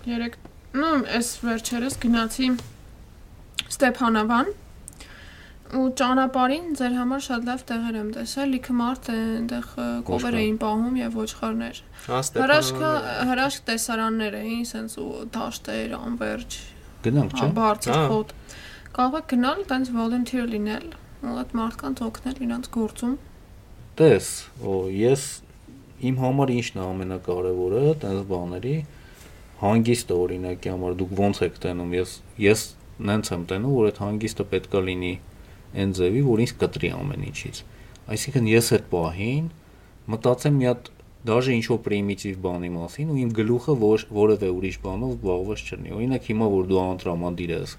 երեք, 0.08 0.38
նո, 0.78 0.92
այս 1.18 1.32
վերջերս 1.44 2.00
գնացի 2.06 2.50
Ստեփանավան 3.68 4.54
ու 5.76 5.88
ճանապարհին 6.00 6.68
ձեր 6.80 6.94
համար 6.98 7.24
շատ 7.26 7.48
լավ 7.48 7.64
տեղեր 7.68 7.96
եմ 8.00 8.12
տեսել, 8.16 8.52
լիքը 8.56 8.76
մարդ 8.78 9.10
է 9.12 9.16
այնտեղ 9.18 9.66
կովեր 10.08 10.38
էին 10.40 10.60
պահում 10.62 11.00
եւ 11.02 11.18
ոչխարներ։ 11.20 11.82
Հրաշք 12.08 12.80
հրաշք 13.32 13.66
տեսարաններ 13.68 14.38
էին, 14.42 14.64
սենց 14.72 14.96
ու 15.04 15.10
դաշտեր, 15.36 15.96
անverջ։ 15.98 16.60
Գնանք, 17.08 17.36
չէ՞։ 17.38 17.50
Բարձր 17.58 18.00
խոտ։ 18.08 18.34
Կարող 18.98 19.18
եք 19.18 19.28
գնալ, 19.34 19.60
տենց 19.72 19.92
volunteer 19.98 20.48
լինել 20.56 20.88
ու 21.28 21.36
այդ 21.42 21.52
մարդկանց 21.58 22.04
օգնել 22.08 22.42
իրancs 22.48 22.72
գործում։ 22.78 23.18
Տես, 23.98 24.32
օ 24.62 24.78
ես 24.94 25.28
իմ 26.08 26.18
համար 26.22 26.54
ինչն 26.54 26.78
է 26.78 26.84
ամենակարևորը, 26.88 27.84
տես 28.04 28.20
բաների 28.32 28.76
հանգիստը 29.58 30.18
օրինակի 30.24 30.72
համար 30.74 30.98
դուք 31.02 31.14
ո՞նց 31.28 31.40
եք 31.48 31.56
տենում։ 31.64 31.94
Ես 31.98 32.12
ես 32.46 32.66
նենց 33.08 33.32
եմ 33.34 33.46
տենում, 33.50 33.74
որ 33.78 33.88
այդ 33.90 34.02
հանգիստը 34.04 34.46
պետքա 34.54 34.82
լինի 34.88 35.14
այն 35.76 35.96
ձևի, 35.98 36.22
որ 36.28 36.44
ինձ 36.48 36.54
կտրի 36.62 36.92
ամեն 36.98 37.26
ինչից։ 37.28 37.64
Այսինքն 38.08 38.52
ես 38.54 38.70
այդ 38.78 38.86
պահին 38.94 39.48
մտածեմ 40.08 40.58
մի 40.62 40.68
հատ 40.68 40.92
դաժե 41.28 41.54
ինչ 41.58 41.66
որ 41.68 41.80
պրիմիտիվ 41.88 42.36
բանի 42.44 42.70
մասին 42.72 43.08
ու 43.12 43.18
իմ 43.20 43.32
գլուխը 43.36 43.74
որ 43.82 44.04
որևէ 44.18 44.50
ուրիշ 44.58 44.78
բանով 44.84 45.14
զբաղված 45.18 45.64
չլինի։ 45.68 45.94
Օրինակ 45.98 46.28
հիմա 46.32 46.48
որ 46.54 46.70
դու 46.72 46.80
անտրամադիր 46.84 47.54
ես 47.58 47.74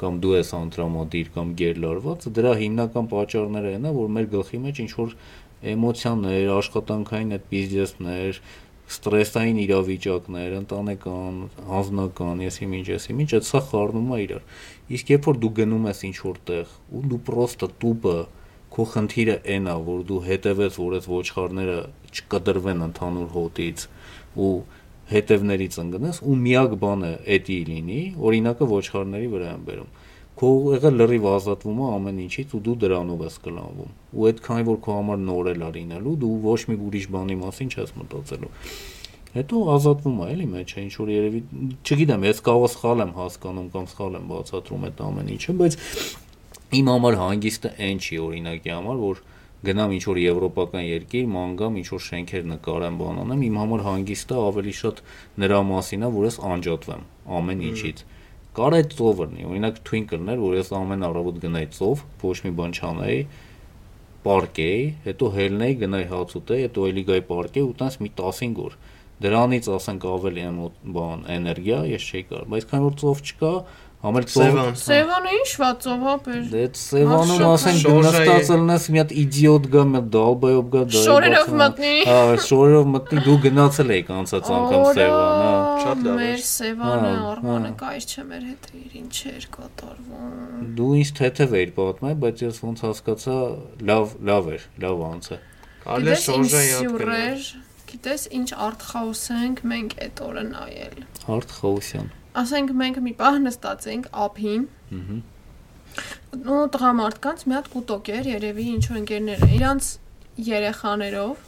կամ 0.00 0.20
դու 0.24 0.34
ես 0.34 0.52
անտրամադիր 0.60 1.32
կամ 1.34 1.50
գերլարված, 1.60 2.28
դրա 2.38 2.52
հիմնական 2.62 3.10
պատճառները 3.12 3.74
այն 3.74 3.84
է, 3.84 3.92
որ 3.98 4.14
մեր 4.14 4.30
գլխի 4.34 4.60
մեջ 4.64 4.80
ինչ 4.84 4.92
որ 4.94 5.16
էմոցիաներ, 5.74 6.48
աշխատանքային 6.54 7.34
այդ 7.34 7.44
բիզնեսներ, 7.52 8.40
ստրեսային 8.84 9.58
իրավիճակներ, 9.64 10.54
ընտանեկան, 10.60 11.36
հանձնական, 11.70 12.42
եսի 12.44 12.68
ինչ, 12.78 12.86
եսի 12.92 13.16
ինչ, 13.24 13.30
այդ 13.38 13.46
սա 13.48 13.60
խառնում 13.70 14.10
է 14.14 14.18
իրար։ 14.24 14.42
Իսկ 14.94 15.12
երբ 15.14 15.28
որ 15.30 15.38
դու 15.44 15.52
գնում 15.58 15.88
ես 15.88 16.00
ինչ 16.08 16.16
որտեղ 16.24 16.74
ու 16.94 17.02
դու 17.10 17.20
պրոստը 17.28 17.68
տուպը 17.84 18.16
քո 18.74 18.84
խնդիրը 18.90 19.36
այն 19.54 19.68
է, 19.70 19.74
որ 19.88 20.00
դու 20.08 20.20
հետևես, 20.28 20.78
որ 20.82 20.96
այդ 20.98 21.08
ոչխարները 21.14 21.76
չկտրվեն 22.14 22.86
ընդհանուր 22.88 23.28
հոտից 23.34 23.84
ու 24.44 24.54
հետևներից 25.14 25.76
ընկնես 25.84 26.20
ու 26.24 26.36
միակ 26.44 26.74
բանը 26.84 27.12
էդի 27.36 27.58
լինի, 27.70 28.00
օրինակը 28.24 28.68
ոչխարների 28.74 29.28
վրա 29.34 29.52
եմ 29.54 29.64
բերում։ 29.68 29.90
քո 30.34 30.50
ուղեղը 30.58 30.90
լրիվ 30.94 31.26
ազատվում 31.30 31.78
է 31.78 31.88
ամեն 31.94 32.18
ինչից 32.24 32.54
ու 32.58 32.60
դու 32.66 32.74
դրանով 32.84 33.20
ես 33.24 33.36
կլանվում։ 33.44 33.92
Ու 34.14 34.26
այդքան 34.30 34.64
որ 34.68 34.78
քո 34.84 34.96
համար 34.98 35.20
նոր 35.24 35.50
է 35.50 35.54
լարինելու, 35.62 36.14
դու 36.24 36.34
ոչ 36.44 36.60
մի 36.70 36.76
ուրիշ 36.88 37.06
բանի 37.14 37.36
մասին 37.44 37.70
չես 37.74 37.94
մտածելու։ 38.00 38.52
Հետո 39.34 39.60
ազատվում 39.74 40.18
է 40.24 40.26
էլի 40.34 40.44
մեջը, 40.54 40.82
ինչ 40.84 40.92
որ 40.94 41.08
երևի, 41.10 41.40
չգիտեմ, 41.82 42.26
ես 42.28 42.42
կարող 42.46 42.68
սխալ 42.74 43.04
եմ 43.04 43.14
հասկանում 43.18 43.70
կամ 43.74 43.86
սխալ 43.90 44.18
եմ 44.18 44.28
բացատրում 44.30 44.84
այդ 44.88 45.00
ամեն 45.04 45.32
ինչը, 45.34 45.54
բայց 45.58 45.76
իմ 46.78 46.90
համար 46.94 47.16
հանգիստը 47.18 47.72
այն 47.88 47.98
չի 48.04 48.20
օրինակի 48.24 48.74
համար, 48.74 49.00
որ 49.04 49.22
գնամ 49.64 49.92
ինչ 49.96 50.04
որ 50.06 50.18
եվրոպական 50.22 50.84
երկիր, 50.84 51.26
ման 51.34 51.52
գամ 51.58 51.76
ինչ 51.80 51.88
որ 51.94 52.02
շենքեր 52.04 52.48
նկարեմ, 52.52 52.96
բան 53.00 53.20
անեմ, 53.24 53.44
իմ 53.48 53.58
համար 53.62 53.84
հանգիստը 53.84 54.40
ավելի 54.44 54.74
շատ 54.80 55.02
նրա 55.44 55.60
մասին 55.70 56.04
է, 56.04 56.10
որ 56.14 56.26
ես 56.28 56.38
անջատվեմ 56.54 57.06
ամեն 57.38 57.64
ինչից։ 57.70 58.02
Կար 58.54 58.76
այդ 58.78 58.92
ծովը 58.94 59.26
լինի, 59.30 59.46
օրինակ 59.50 59.78
թույն 59.88 60.04
կլներ, 60.10 60.42
որ 60.44 60.56
ես 60.60 60.68
ամեն 60.78 61.06
առավոտ 61.08 61.38
գնայի 61.44 61.68
ծով, 61.74 62.02
ոչ 62.22 62.36
մի 62.44 62.52
բան 62.60 62.74
չանեի, 62.78 63.20
պարկեի, 64.24 64.84
հետո 65.04 65.30
հելնեի, 65.34 65.78
գնայի 65.84 66.06
հաց 66.14 66.36
ուտեի, 66.38 66.66
հետո 66.68 66.84
էլի 66.90 67.04
գայի 67.08 67.24
պարկեի 67.30 67.64
ու 67.64 67.74
տանց 67.82 67.98
մի 68.04 68.10
15 68.20 68.60
օր 68.64 68.76
դրանից 69.22 69.68
ասենք 69.70 70.04
ավելի 70.10 70.44
բան 70.94 71.20
էներգիա 71.34 71.80
ես 71.92 72.06
չէի 72.10 72.22
կարող 72.30 72.48
բայց 72.54 72.64
քանի 72.70 72.84
որ 72.84 72.96
ծով 73.02 73.20
չկա 73.24 73.52
Համել 74.04 74.24
Սևան։ 74.28 74.74
Սևանը 74.76 75.30
ինչ 75.34 75.50
վածով 75.60 76.02
հապեր։ 76.04 76.40
Դե 76.52 76.64
Սևանում 76.76 77.44
ասենք 77.48 77.84
նստած 78.04 78.50
լնես 78.52 78.88
մի 78.92 79.00
հատ 79.00 79.12
իդիոտ 79.22 79.68
գա, 79.72 79.84
մի 79.92 80.00
դալբայով 80.16 80.66
գա, 80.74 80.82
դա։ 80.92 81.04
Շորերով 81.04 81.52
մտնի։ 81.60 81.92
Հա, 82.08 82.18
շորերով 82.44 82.90
մտնի, 82.94 83.22
դու 83.24 83.36
գնացել 83.46 83.94
էիք 83.94 84.10
անցած 84.18 84.50
անգամ 84.58 84.84
Սևան, 84.98 85.40
հա։ 85.44 85.54
Շատ 85.84 86.04
լավ 86.04 86.20
Մեր 86.20 86.44
Սևանը 86.50 87.12
Արմանը 87.30 87.70
կայր 87.80 88.08
չէ 88.12 88.24
մեր 88.28 88.44
հետ 88.50 88.68
իր 88.84 88.98
ինչ 89.00 89.16
էր 89.32 89.46
կատարվում։ 89.56 90.66
Դու 90.76 90.90
ինձ 91.00 91.12
թեթև 91.24 91.56
էիր 91.64 91.72
պատմել, 91.80 92.18
բայց 92.24 92.44
ես 92.44 92.60
ոնց 92.64 92.84
հասկացա, 92.84 93.38
լավ, 93.88 94.12
լավ 94.28 94.50
էր, 94.58 94.66
լավ 94.84 95.06
անց 95.08 95.30
է։ 95.32 95.40
Կարելի 95.84 96.12
է 96.12 96.18
շորժան 96.24 96.68
յոթ 96.74 97.00
գնել։ 97.04 97.48
Գիտես 97.94 98.28
ինչ 98.40 98.48
արտխաուս 98.68 99.24
ենք 99.38 99.64
մենք 99.70 99.96
այդ 100.04 100.22
օրը 100.28 100.44
նայել։ 100.50 101.00
Արդ 101.34 101.56
Խաուսյան։ 101.60 102.12
Ասենք 102.34 102.74
մենք 102.80 103.04
մի 103.04 103.12
պահ 103.20 103.38
նստած 103.44 103.88
ենք 103.94 104.10
ափին։ 104.24 104.66
Ահա։ 104.98 105.20
ու 106.34 106.62
տղամարդկանց 106.74 107.42
մի 107.46 107.54
հատ 107.54 107.66
կուտոկ 107.72 108.08
էր 108.10 108.28
երևի 108.30 108.64
ինչ 108.74 108.84
որ 108.90 108.96
ընկերներ 109.00 109.42
են 109.44 109.52
իրանց 109.56 109.90
երեխաներով 110.46 111.44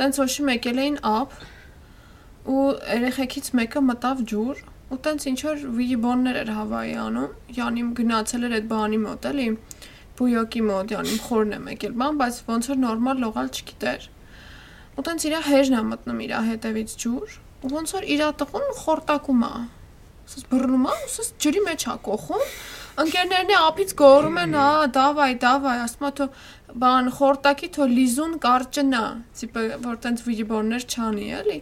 տենց 0.00 0.18
ոչի 0.20 0.44
մեկել 0.48 0.80
էին 0.82 0.98
ափ 1.10 1.36
ու 2.52 2.64
երեխեքից 2.96 3.48
մեկը 3.60 3.82
մտավ 3.88 4.20
ջուր 4.32 4.60
ու 4.92 4.98
տենց 5.06 5.26
ինչ 5.32 5.38
որ 5.46 5.64
վիդեոներ 5.78 6.40
էր 6.42 6.52
հավայի 6.58 6.94
անում 7.04 7.32
յանիմ 7.60 7.88
գնացել 8.02 8.46
էր 8.48 8.56
այդ 8.58 8.68
բանի 8.74 9.00
մոտ 9.08 9.30
էլի 9.32 9.48
բույոկի 10.20 10.62
մոտ 10.68 10.94
յանիմ 10.98 11.18
խորն 11.24 11.56
է 11.56 11.62
մեկել 11.64 11.98
բան 12.02 12.20
բայց 12.20 12.42
ոնց 12.52 12.70
որ 12.72 12.80
նորմալ 12.84 13.24
լողալ 13.24 13.50
չգիտեր 13.56 14.06
ու 14.98 15.08
տենց 15.08 15.26
իրա 15.32 15.42
հեժն 15.48 15.80
է 15.80 15.82
մտնում 15.88 16.22
իրա 16.28 16.44
հետևից 16.52 16.94
ջուր 17.04 17.36
ու 17.64 17.72
ոնց 17.78 17.92
որ 17.98 18.08
իրա 18.18 18.30
տղուն 18.42 18.72
խորտակում 18.84 19.44
է 19.48 19.52
Սս 20.28 20.44
բռնում 20.50 20.84
է, 20.88 20.96
սս 21.08 21.30
ջրի 21.40 21.62
մեջ 21.64 21.84
է 21.88 21.94
կողում։ 22.04 22.50
Ընկերներն 22.98 23.50
է 23.54 23.56
ափից 23.62 23.92
գոռում 23.98 24.38
են, 24.42 24.54
հա, 24.58 24.70
դավայ, 24.96 25.28
դավայ, 25.44 25.74
ասում 25.84 26.06
է 26.08 26.10
թո 26.18 26.26
բան 26.82 27.10
խորտակի 27.14 27.68
թո 27.76 27.86
լիզուն 27.92 28.32
կարճնա, 28.42 29.02
տիպը 29.38 29.62
որ 29.84 30.00
տենց 30.04 30.24
վիդեոներ 30.26 30.86
չանի, 30.88 31.28
էլի։ 31.38 31.58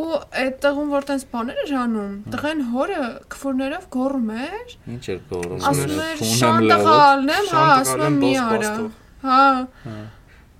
Ու 0.00 0.06
այդ 0.42 0.56
տղուն 0.64 0.92
որ 0.94 1.08
տենց 1.10 1.26
բաներ 1.34 1.60
էր 1.66 1.74
անում, 1.82 2.14
տղեն 2.36 2.62
հորը 2.72 3.02
քֆուրներով 3.34 3.88
գոռում 3.96 4.30
էր։ 4.46 4.76
Ինչ 4.94 5.04
էր 5.16 5.20
գորում։ 5.34 5.66
Ասում 5.72 6.00
էր 6.06 6.24
շանդղալնեմ, 6.40 7.50
հա, 7.52 7.66
ասում 7.82 8.06
եմ 8.06 8.20
մի 8.22 8.32
արա։ 8.46 8.72
Հա։ 9.26 9.42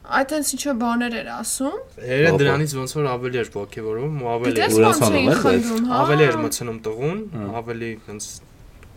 Այդտենց 0.07 0.51
ինչ 0.57 0.63
որ 0.67 0.77
բաներ 0.83 1.17
էր 1.21 1.31
ասում։ 1.37 1.79
Հերը 2.07 2.35
դրանից 2.41 2.75
ոնց 2.79 2.95
որ 2.97 3.09
ավելի 3.13 3.41
էր 3.43 3.51
ողջևորում 3.57 4.21
ու 4.23 4.31
ավելի 4.37 4.63
Ուրախանում 4.67 4.87
ոնց 4.87 5.03
էին 5.07 5.33
էր, 5.33 5.41
բայց 5.41 5.43
խնդրում, 5.47 5.89
հա։ 5.91 5.99
ավելի 6.07 6.27
էր 6.27 6.39
մցնում 6.47 6.79
տղուն, 6.87 7.19
ավելի 7.63 7.91
հենց 8.07 8.29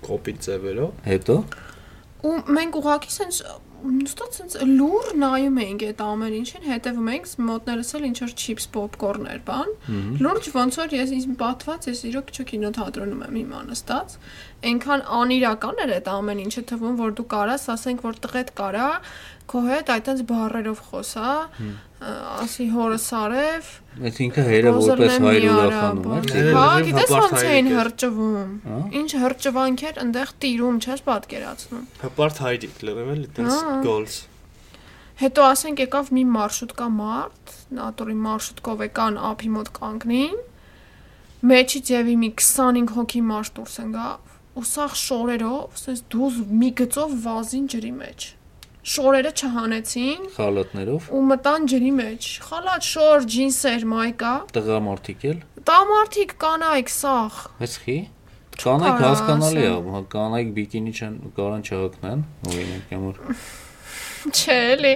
կոպիտ 0.09 0.45
ձևերով։ 0.49 1.01
Հետո 1.09 1.35
Ու 2.19 2.31
մենք 2.51 2.77
ուղակի 2.81 3.11
սենց 3.15 3.37
նստած 3.79 4.37
սենց 4.39 4.55
լուր 4.67 5.05
նայում 5.21 5.59
էինք 5.63 5.83
այդ 5.87 6.01
ամեն 6.03 6.33
ինչին, 6.39 6.65
հետևում 6.67 7.07
էինք, 7.13 7.29
մոտներս 7.47 7.91
էլ 7.95 8.07
ինչ 8.09 8.17
որ 8.19 8.33
չիփս 8.35 8.65
պոպկորներ 8.75 9.39
բան։ 9.47 9.71
Լուրջ 10.25 10.49
ոնց 10.57 10.79
որ 10.81 10.95
ես 10.97 11.13
ինձ 11.15 11.29
պատված, 11.39 11.87
ես 11.87 12.01
իրոք 12.09 12.33
չէ 12.35 12.45
կինոթատրոնում 12.51 13.23
եմ 13.29 13.39
հիմա 13.39 13.61
նստած։ 13.69 14.17
Այնքան 14.67 15.05
անիրական 15.19 15.83
էր 15.85 15.93
այդ 15.95 16.11
ամեն 16.19 16.43
ինչը 16.43 16.63
թվում, 16.73 16.99
որ 16.99 17.15
դու 17.15 17.27
կարաս, 17.39 17.67
ասենք 17.79 18.03
որ 18.09 18.19
տղետ 18.27 18.51
կարա 18.59 18.89
քո 19.49 19.61
հետ 19.65 19.91
այտենց 19.95 20.23
բառերով 20.29 20.81
խոսա, 20.89 21.29
ասի 22.39 22.65
հորս 22.73 23.05
արև, 23.19 23.69
Այդ 23.99 24.19
ինքը 24.23 24.43
հերը 24.47 24.71
որպես 24.75 25.15
հայր 25.25 25.45
ուրախանում 25.49 26.11
էր։ 26.15 26.27
Հերը 26.35 26.51
Հա, 26.55 26.67
գիտես 26.87 27.13
ոնց 27.15 27.39
էին 27.39 27.69
էր։ 27.69 27.77
հրճվում։ 27.79 28.53
Հա։ 28.69 28.77
Ինչ 28.99 29.09
հրճվանքեր 29.23 29.99
այնտեղ 30.03 30.31
տիրում, 30.45 30.77
չես 30.85 31.03
պատկերացնում։ 31.09 31.83
Հպարտ 32.03 32.39
հայրիկ 32.45 32.83
լրիվ 32.87 33.09
էլի 33.15 33.27
տենց 33.39 33.51
Հա։ 33.59 33.73
գոլս։ 33.89 34.15
Հետո 35.19 35.45
ասենք 35.49 35.81
եկավ 35.83 36.13
մի 36.15 36.23
մարշրուտկա 36.31 36.87
մարդ, 36.95 37.53
նատորի 37.75 38.15
մարշրուտկով 38.23 38.83
եկան 38.85 39.19
ափի 39.29 39.49
մոտ 39.57 39.71
կանգնին։ 39.79 40.37
Մեջից 41.49 41.91
եւի 41.91 42.15
մի 42.23 42.29
25 42.39 42.93
հոգի 42.95 43.23
մարդ 43.27 43.53
դուրս 43.59 43.75
ընկավ, 43.83 44.33
ու 44.59 44.65
սաղ 44.69 44.95
շորերով, 45.03 45.75
ասես 45.75 46.01
դուզ 46.15 46.39
մի 46.61 46.69
գծով 46.79 47.17
վազին 47.25 47.67
ջրի 47.73 47.91
մեջ 47.99 48.27
շորերը 48.87 49.31
չհանեցին 49.35 50.27
խալատներով 50.35 51.07
ու 51.11 51.21
մտան 51.29 51.65
ջրի 51.71 51.89
մեջ։ 51.99 52.27
Խալատ, 52.45 52.85
շոր, 52.89 53.25
ջինսեր, 53.33 53.83
մայկա։ 53.93 54.31
Տղամարդիկ 54.55 55.25
էլ։ 55.29 55.41
Տղամարդիկ 55.69 56.35
կանայք 56.43 56.93
սախ։ 56.95 57.39
Այսքի։ 57.67 57.97
Կանայք 58.59 59.03
հասկանալի 59.03 59.65
է, 59.65 59.73
հա, 59.89 59.99
կանայք 60.15 60.49
բիկինի 60.55 60.93
չեն 60.99 61.17
կարան 61.35 61.61
չհակնեն, 61.69 62.23
օրինակ, 62.49 62.89
համար։ 62.95 63.19
Չէ, 64.39 64.57
էլի։ 64.73 64.93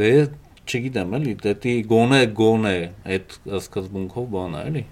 Դե 0.00 0.12
չգիտեմ 0.68 1.16
էլի, 1.18 1.34
դեպի 1.44 1.74
գոնե 1.92 2.20
գոնե 2.38 2.74
այդ 3.16 3.36
սկզբունքով 3.58 4.28
բան 4.32 4.56
է 4.58 4.64
էլի։ 4.68 4.84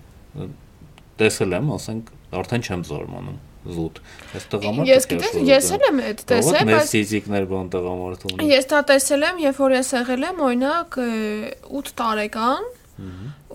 Տեսել 1.21 1.57
եմ, 1.57 1.73
ասենք, 1.77 2.13
արդեն 2.41 2.67
չեմ 2.67 2.85
զարմանում 2.91 3.39
զուտ։ 3.77 4.01
Այս 4.37 4.47
տղամարդը 4.53 4.91
Ես 4.91 5.09
գիտես, 5.11 5.37
ես 5.51 5.71
էլ 5.77 5.87
եմ 5.87 6.01
այդ 6.07 6.23
տեսել, 6.33 6.71
բայց 6.71 6.93
ֆիզիկներ 6.97 7.47
բան 7.53 7.71
տղամարդ 7.77 8.27
ունի։ 8.31 8.49
Ես 8.53 8.69
դա 8.73 8.83
տեսել 8.91 9.27
եմ, 9.27 9.41
երբ 9.47 9.63
որ 9.63 9.77
ես 9.77 9.93
եղել 9.97 10.27
եմ, 10.31 10.43
օրինակ 10.47 10.99
8 11.81 11.95
տարեկան, 12.01 12.69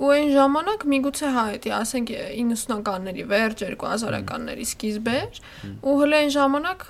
ու 0.01 0.09
այն 0.15 0.27
ժամանակ 0.35 0.83
միգուցե 0.91 1.29
հա 1.33 1.45
էդի, 1.57 1.71
ասենք 1.77 2.11
90-ականների 2.37 3.23
վերջ, 3.31 3.63
2000-ականների 3.73 4.67
սկիզբեր, 4.69 5.39
ու 5.81 5.95
հələ 6.01 6.19
այն 6.21 6.33
ժամանակ 6.35 6.85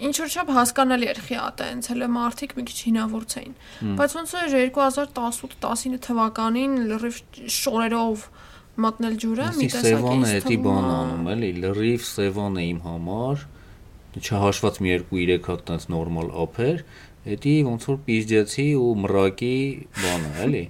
ինչ 0.00 0.14
որ 0.16 0.30
չափ 0.32 0.50
հասկանալի 0.56 1.08
էր 1.12 1.18
խիատը, 1.26 1.66
հենց 1.70 1.88
հələ 1.92 2.06
մարդիկ 2.14 2.54
մի 2.56 2.62
քիչ 2.70 2.78
հինավուրց 2.86 3.34
էին։ 3.40 3.56
Բայց 4.00 4.14
ոնց 4.16 4.32
որ 4.36 4.54
2018-19 4.80 6.00
թվականին 6.06 6.78
լրիվ 6.88 7.18
շորերով 7.60 8.24
մատնել 8.80 9.16
ջուրը, 9.20 9.46
մի 9.58 9.66
տեսակ 9.70 9.86
Սևանը 9.86 10.16
ինձ 10.20 10.32
էդի 10.36 10.56
թվում 10.56 10.64
բան 10.66 10.88
անում 10.94 11.28
էլի, 11.34 11.50
լրիվ 11.64 12.04
Սևան 12.10 12.58
է 12.60 12.64
իմ 12.70 12.80
համար։ 12.86 13.44
Չհաշված 14.20 14.80
մի 14.84 14.94
2-3 15.10 15.48
հատ 15.50 15.64
տես 15.70 15.86
նորմալ 15.90 16.30
ափեր, 16.44 16.82
էդի 17.34 17.54
ոնց 17.68 17.86
որ 17.90 17.98
պիզդեցի 18.06 18.66
ու 18.80 18.90
մրակի 19.04 19.54
բանը, 20.00 20.30
էլի։ 20.46 20.64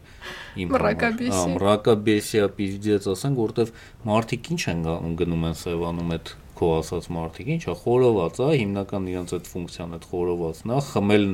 Իմ 0.61 0.71
համար։ 0.71 0.77
Մռակաբեսի։ 0.77 1.35
Հա, 1.37 1.43
մրակաբեսիա 1.55 2.49
պիզդեց, 2.59 3.09
ասենք, 3.15 3.41
որտեվ 3.45 3.75
մարդիկ 4.11 4.51
ինչ 4.55 4.63
են 4.75 4.85
գնում 5.21 5.47
են 5.51 5.59
Սևանում 5.61 6.15
այդ 6.17 6.33
քո 6.61 6.71
ասած 6.77 7.07
մարդիկ, 7.17 7.51
ինչա 7.57 7.75
խորոված 7.81 8.41
է, 8.45 8.49
հիմնական 8.61 9.07
իրենց 9.11 9.31
այդ 9.39 9.47
ֆունկցիան 9.49 9.95
այդ 9.97 10.09
խորովածն 10.11 10.73
է, 10.75 10.81
խմելն 10.91 11.33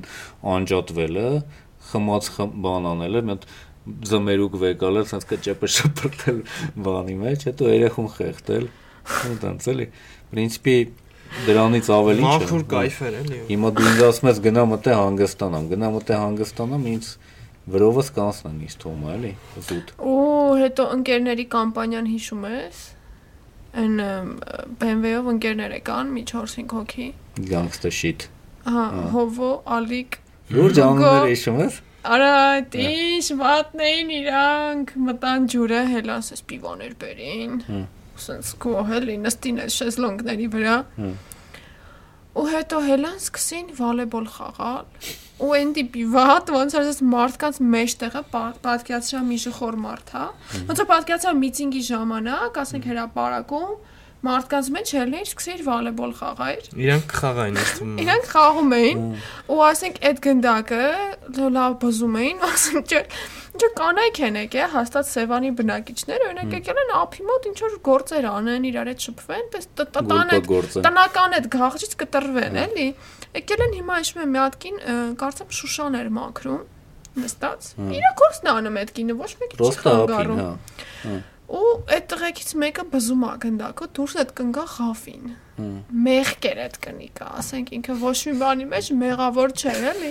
անջատվելը, 0.54 1.30
խմած 1.86 2.28
խմ, 2.36 2.52
բան 2.66 2.86
անելը, 2.92 3.22
մի 3.26 3.34
հատ 3.34 3.48
զմերուկ 3.86 4.56
վեկալը, 4.62 5.02
sense 5.06 5.28
կճեպը 5.30 5.70
շփրտել 5.76 6.38
բանի 6.86 7.16
մեջ, 7.22 7.46
հետո 7.50 7.70
երեխուն 7.70 8.08
խեղտել, 8.16 8.66
այնտենց 9.26 9.68
էլի։ 9.72 9.86
Պրինցիպի 10.32 10.76
դրանից 11.46 11.88
ավելի 11.96 12.22
չէ։ 12.22 12.26
Մաքուր 12.26 12.64
կայֆեր 12.72 13.16
էլի։ 13.20 13.38
Հիմա 13.50 13.70
դու 13.76 13.86
ինձ 13.90 14.02
ասում 14.06 14.28
ես 14.30 14.42
գնա 14.46 14.64
մտե 14.72 14.96
հանգստանամ, 14.96 15.70
գնա 15.72 15.90
մտե 15.96 16.18
հանգստանամ, 16.22 16.86
ինձ 16.96 17.08
վրովս 17.66 18.10
կանցնեն 18.16 18.58
ինձ 18.66 18.76
թվում 18.82 19.06
է, 19.06 19.14
էլի, 19.16 19.32
զուտ։ 19.66 19.88
Ու 20.06 20.58
հետո 20.62 20.86
ընկերների 20.96 21.46
կամպանիան 21.56 22.10
հիշում 22.14 22.46
ես։ 22.46 22.84
Այն 23.76 23.96
BMW-ով 24.80 25.26
ընկերներ 25.34 25.74
եկան, 25.76 26.12
մի 26.16 26.22
4-5 26.30 26.76
հոգի։ 26.76 27.08
Gangster 27.50 27.92
shit։ 27.92 28.28
Հա, 28.66 28.86
Հովո, 29.12 29.50
Ալիկ։ 29.76 30.16
Լուրջ 30.56 30.80
անունները 30.86 31.28
հիշում 31.34 31.58
ես։ 31.66 31.82
Արա, 32.06 32.32
ինչ 32.86 33.26
մատնեին 33.40 34.10
իրանք, 34.16 34.92
մտան 35.06 35.46
ջուրը, 35.52 35.80
հելասես 35.92 36.42
պիվաներ 36.50 36.92
բերին։ 37.00 37.54
սենց 38.26 38.50
գոհելի 38.62 39.16
նստին 39.26 39.58
է 39.64 39.66
շեզլոնգների 39.76 40.46
վրա։ 40.54 40.76
Ու 42.36 42.44
հետո 42.52 42.78
հելան 42.86 43.16
սկսին 43.16 43.68
վոլեբոլ 43.78 44.26
խաղալ 44.36 44.84
ու 45.36 45.52
այն 45.56 45.70
տիպի 45.76 46.02
վատ 46.12 46.50
ոնց 46.52 46.74
որ 46.76 46.86
այս 46.90 46.98
մարդկանց 47.12 47.58
մեջտեղը 47.74 48.22
պատկերացրա 48.32 49.20
մի 49.26 49.38
ժխոր 49.44 49.78
մարդ, 49.84 50.12
հա։ 50.16 50.26
Ոնց 50.68 50.82
որ 50.82 50.88
պատկերացրա 50.92 51.32
միտինգի 51.40 51.82
ժամանակ, 51.90 52.60
ասենք 52.62 52.88
հրապարակում 52.92 53.72
մարդկանց 54.24 54.68
մեջ 54.76 54.92
ելներ 54.96 55.26
սկսեր 55.26 55.60
վոլեբոլ 55.66 56.12
խաղայր։ 56.20 56.68
Իրանք 56.86 57.16
խաղային 57.20 57.58
ասում։ 57.62 57.90
Իրանք 58.06 58.28
խաղում 58.32 58.72
էին 58.76 59.02
ու 59.52 59.58
ասենք 59.66 59.98
այդ 60.10 60.22
գնդակը 60.26 60.84
լավ 61.56 61.76
բզում 61.84 62.16
էին, 62.22 62.40
ասենք 62.50 62.94
չէ 62.96 63.02
Ինչ 63.56 63.68
կանայք 63.72 64.18
են 64.26 64.34
եկե, 64.36 64.64
հաստատ 64.68 65.06
Սևանի 65.08 65.50
բնակիչներ, 65.56 66.24
օրինակ 66.26 66.50
եկել 66.58 66.80
են 66.82 66.90
ափի 66.92 67.22
մոտ 67.24 67.46
ինչ 67.48 67.54
որ 67.62 67.76
գործեր 67.86 68.26
անեն, 68.28 68.66
իրար 68.68 68.90
հետ 68.92 69.04
շփվեն, 69.06 69.46
պես 69.54 69.68
տան 69.96 70.32
այդ 70.34 70.50
տնական 70.84 71.36
այդ 71.38 71.48
գաղջից 71.54 71.94
կտրվեն, 72.02 72.58
էլի։ 72.66 72.86
Եկել 73.38 73.62
են 73.64 73.72
հիմա 73.78 73.96
հիշում 74.02 74.20
եմ 74.26 74.34
մի 74.36 74.42
հատ 74.42 74.58
կին, 74.66 74.76
կարծեմ 75.24 75.56
Շուշան 75.56 75.96
էր 76.02 76.12
մաքրում 76.20 76.60
նստած։ 77.16 77.70
Իրա 77.96 78.12
կորսն 78.20 78.52
անում 78.52 78.76
այդ 78.82 78.92
կինը, 79.00 79.16
ոչ 79.24 79.30
մեկի 79.40 79.56
չի 79.56 79.72
խանգարում։ 79.86 80.44
Հա 80.44 81.16
ու 81.46 81.72
այդ 81.94 82.06
տղեկից 82.10 82.54
մեկը 82.62 82.84
բզում 82.92 83.26
է 83.26 83.32
գնդակը 83.46 83.90
դուրս 83.96 84.14
այդ 84.22 84.30
կնգա 84.40 84.64
խաֆին 84.76 85.34
մեղքեր 85.56 86.58
այդ 86.66 86.74
կնիկա 86.84 87.26
ասենք 87.40 87.70
ինքը 87.76 87.94
ոչ 88.02 88.16
մի 88.26 88.32
բանի 88.42 88.66
մեջ 88.72 88.88
մեղավոր 89.00 89.54
չէր 89.56 89.86
էլի 89.90 90.10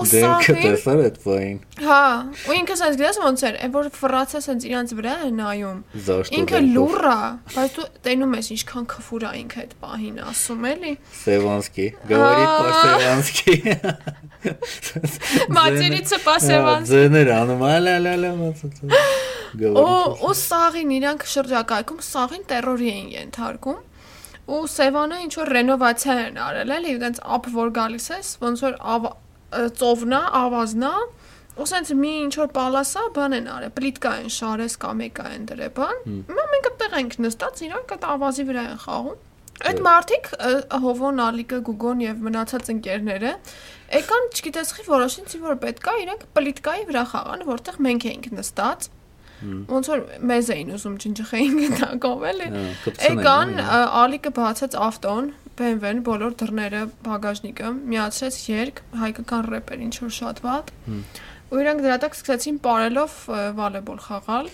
ու 0.00 0.06
սա 0.10 0.30
տեսար 0.48 1.02
այդ 1.04 1.20
բային 1.22 1.60
հա 1.86 2.00
ու 2.48 2.56
ինքը 2.56 2.76
ասես 2.76 2.98
գիտես 3.02 3.20
ոնց 3.22 3.44
էր 3.46 3.60
այն 3.62 3.74
որ 3.76 3.90
ֆրացը 4.00 4.40
ասես 4.40 4.66
իրանց 4.72 4.96
վրա 4.98 5.14
է 5.22 5.30
նայում 5.38 5.78
ինքը 6.40 6.62
լուռա 6.72 7.16
բայց 7.54 7.78
դու 7.78 7.88
տենում 8.08 8.36
ես 8.40 8.50
ինչքան 8.56 8.90
քֆուր 8.96 9.28
է 9.30 9.32
ինքը 9.42 9.62
այդ 9.62 9.78
պահին 9.86 10.20
ասում 10.32 10.68
էլի 10.72 10.94
Սևանսկի 11.22 11.88
գավարիտ 12.10 12.52
Պասևանսկի 12.58 13.58
Մատերիցը 15.56 16.18
Պասևանսկի 16.26 16.92
ձեներ 16.92 17.30
անում 17.36 17.64
ալա 17.68 17.96
լա 18.06 18.14
լա 18.22 18.30
Ու 19.52 20.34
սաղին 20.42 20.92
իրանք 20.98 21.26
շրջակայքում 21.32 22.04
սաղին 22.08 22.44
terror-ի 22.50 22.88
էին 22.92 23.10
ենթարկում 23.12 23.80
ու 24.52 24.60
Սևանը 24.72 25.18
ինչ 25.22 25.32
որ 25.38 25.50
ռենովացիա 25.54 26.14
են 26.26 26.38
արել 26.42 26.72
էլի 26.76 26.94
այդպես 26.96 27.20
ափ 27.36 27.44
որ 27.54 27.68
գալիս 27.76 28.06
ես 28.12 28.30
ոնց 28.42 28.62
որ 28.66 28.78
ծովնա 29.78 30.20
ավազնա 30.40 30.92
ու 31.62 31.66
սենց 31.68 31.92
մի 32.00 32.12
ինչ 32.24 32.32
որ 32.40 32.48
պալասա 32.56 33.02
բան 33.16 33.36
են 33.38 33.48
արել 33.54 33.74
պլիտկա 33.76 34.12
են 34.22 34.32
շարես 34.32 34.76
կամ 34.82 35.02
եկա 35.06 35.26
են 35.36 35.44
դրե 35.52 35.68
բան 35.78 35.98
հիմա 36.08 36.46
մենք 36.54 36.68
այդտեղ 36.72 36.96
ենք 37.02 37.16
նստած 37.26 37.62
իրանք 37.68 37.94
այդ 37.96 38.06
ավազի 38.12 38.46
վրա 38.50 38.64
են 38.72 38.80
խաղում 38.82 39.20
Այդ 39.62 39.82
մարդիկ 39.86 40.30
Հովոն, 40.82 41.20
Ալիկը, 41.22 41.60
Գուգոն 41.68 42.02
եւ 42.02 42.24
մնացած 42.26 42.72
ընկերները 42.72 43.34
եկան, 43.92 44.26
չգիտես, 44.32 44.72
խի 44.78 44.86
որոշին, 44.88 45.30
որ 45.44 45.60
պետքա 45.62 45.94
իրենք 46.02 46.26
պլիտկայի 46.38 46.88
վրա 46.88 47.04
խաղան, 47.12 47.46
որտեղ 47.52 47.78
մենք 47.86 48.08
էինք 48.12 48.28
նստած 48.40 48.90
ոնց 49.42 49.88
որ 49.90 50.02
մեզ 50.30 50.48
էին 50.54 50.72
ուզում 50.76 50.96
ջնջխեին 51.02 51.56
գտակով 51.62 52.24
էլի 52.30 52.48
եկան 53.08 53.54
ալիկը 54.02 54.32
բացեց 54.38 54.76
ավտոն 54.86 55.30
BMW-ն 55.58 56.02
բոլոր 56.06 56.36
դռները 56.42 56.82
բագաժնիկը 57.06 57.72
միացրեց 57.92 58.38
երկ 58.52 58.82
հայկական 59.02 59.50
рэպեր 59.52 59.82
ինչ 59.88 59.94
որ 60.04 60.14
շատ 60.18 60.42
վատ 60.46 60.72
ու 61.52 61.60
իրանք 61.62 61.84
դրա 61.84 61.96
տակ 62.02 62.16
սկսեցին 62.16 62.58
ապարելով 62.62 63.16
վոլեբոլ 63.60 64.00
խաղալ 64.06 64.50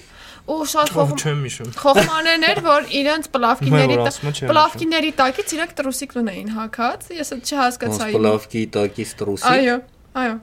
ու 0.48 0.58
շատ 0.72 0.92
խոխ 0.96 1.14
չեմ 1.22 1.40
հիշում 1.46 1.72
խոխմաներներ 1.78 2.60
որ 2.66 2.92
իրենց 2.98 3.30
պլավկիների 3.38 3.98
պլավկիների 4.50 5.12
տակից 5.22 5.56
իրանք 5.58 5.74
տրուսիկ 5.78 6.14
ունեին 6.22 6.52
հակած 6.58 7.10
ես 7.18 7.34
այդ 7.38 7.50
չհասկացայի 7.52 8.18
պլավկի 8.18 8.62
տակից 8.78 9.16
տրուսիկ? 9.22 9.50
Այո 9.54 9.76
այո 10.24 10.38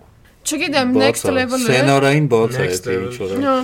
Չգիտեմ, 0.45 0.91
next 1.01 1.25
level-ը։ 1.25 1.65
Սցենարային 1.65 2.25
բաց 2.29 2.57
է 2.61 2.65
դա 2.85 2.95
ինչ 3.01 3.15
որ։ 3.17 3.31
Հա։ 3.41 3.55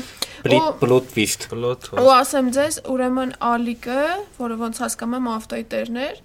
Պլոտ 0.81 1.09
twist։ 1.11 1.43
Պլոտ։ 1.51 1.89
Ու 2.01 2.13
ասեմ 2.15 2.47
ձեզ, 2.55 2.77
ուրեմն 2.89 3.33
Ալիկը, 3.51 4.05
որը 4.39 4.57
ոնց 4.63 4.79
հասկանում 4.81 5.17
եմ 5.19 5.27
ավտոյի 5.35 5.65
տերներ, 5.73 6.21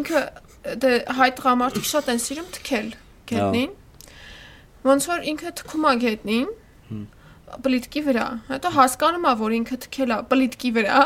ինքը 0.00 0.22
դե 0.82 0.90
հայ 1.20 1.28
տղամարդիկ 1.38 1.86
շատ 1.90 2.10
են 2.10 2.22
սիրում 2.26 2.48
թքել 2.58 2.88
գետնին։ 3.30 3.70
Ոնց 4.86 5.06
որ 5.10 5.26
ինքը 5.30 5.50
թքում 5.60 5.86
է 5.90 5.94
գետնին 6.04 6.50
պլիտկի 7.64 8.00
վրա։ 8.06 8.26
Հետո 8.50 8.70
հասկանում 8.76 9.26
է, 9.26 9.32
որ 9.40 9.54
ինքը 9.58 9.76
թքել 9.84 10.12
է 10.14 10.18
պլիտկի 10.30 10.70
վրա, 10.76 11.00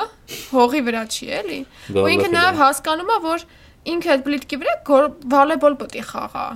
հողի 0.54 0.82
վրա 0.88 1.02
չի 1.14 1.28
էլի։ 1.40 1.58
Ու 1.94 2.06
ինքը 2.14 2.28
նաև 2.34 2.60
հասկանում 2.60 3.12
է, 3.14 3.18
որ 3.24 3.46
ինքը 3.94 4.12
այդ 4.14 4.24
պլիտկի 4.28 4.58
վրա 4.62 4.74
վոլեբոլ 5.34 5.78
պետք 5.80 5.96
է 6.00 6.04
խաղա։ 6.10 6.46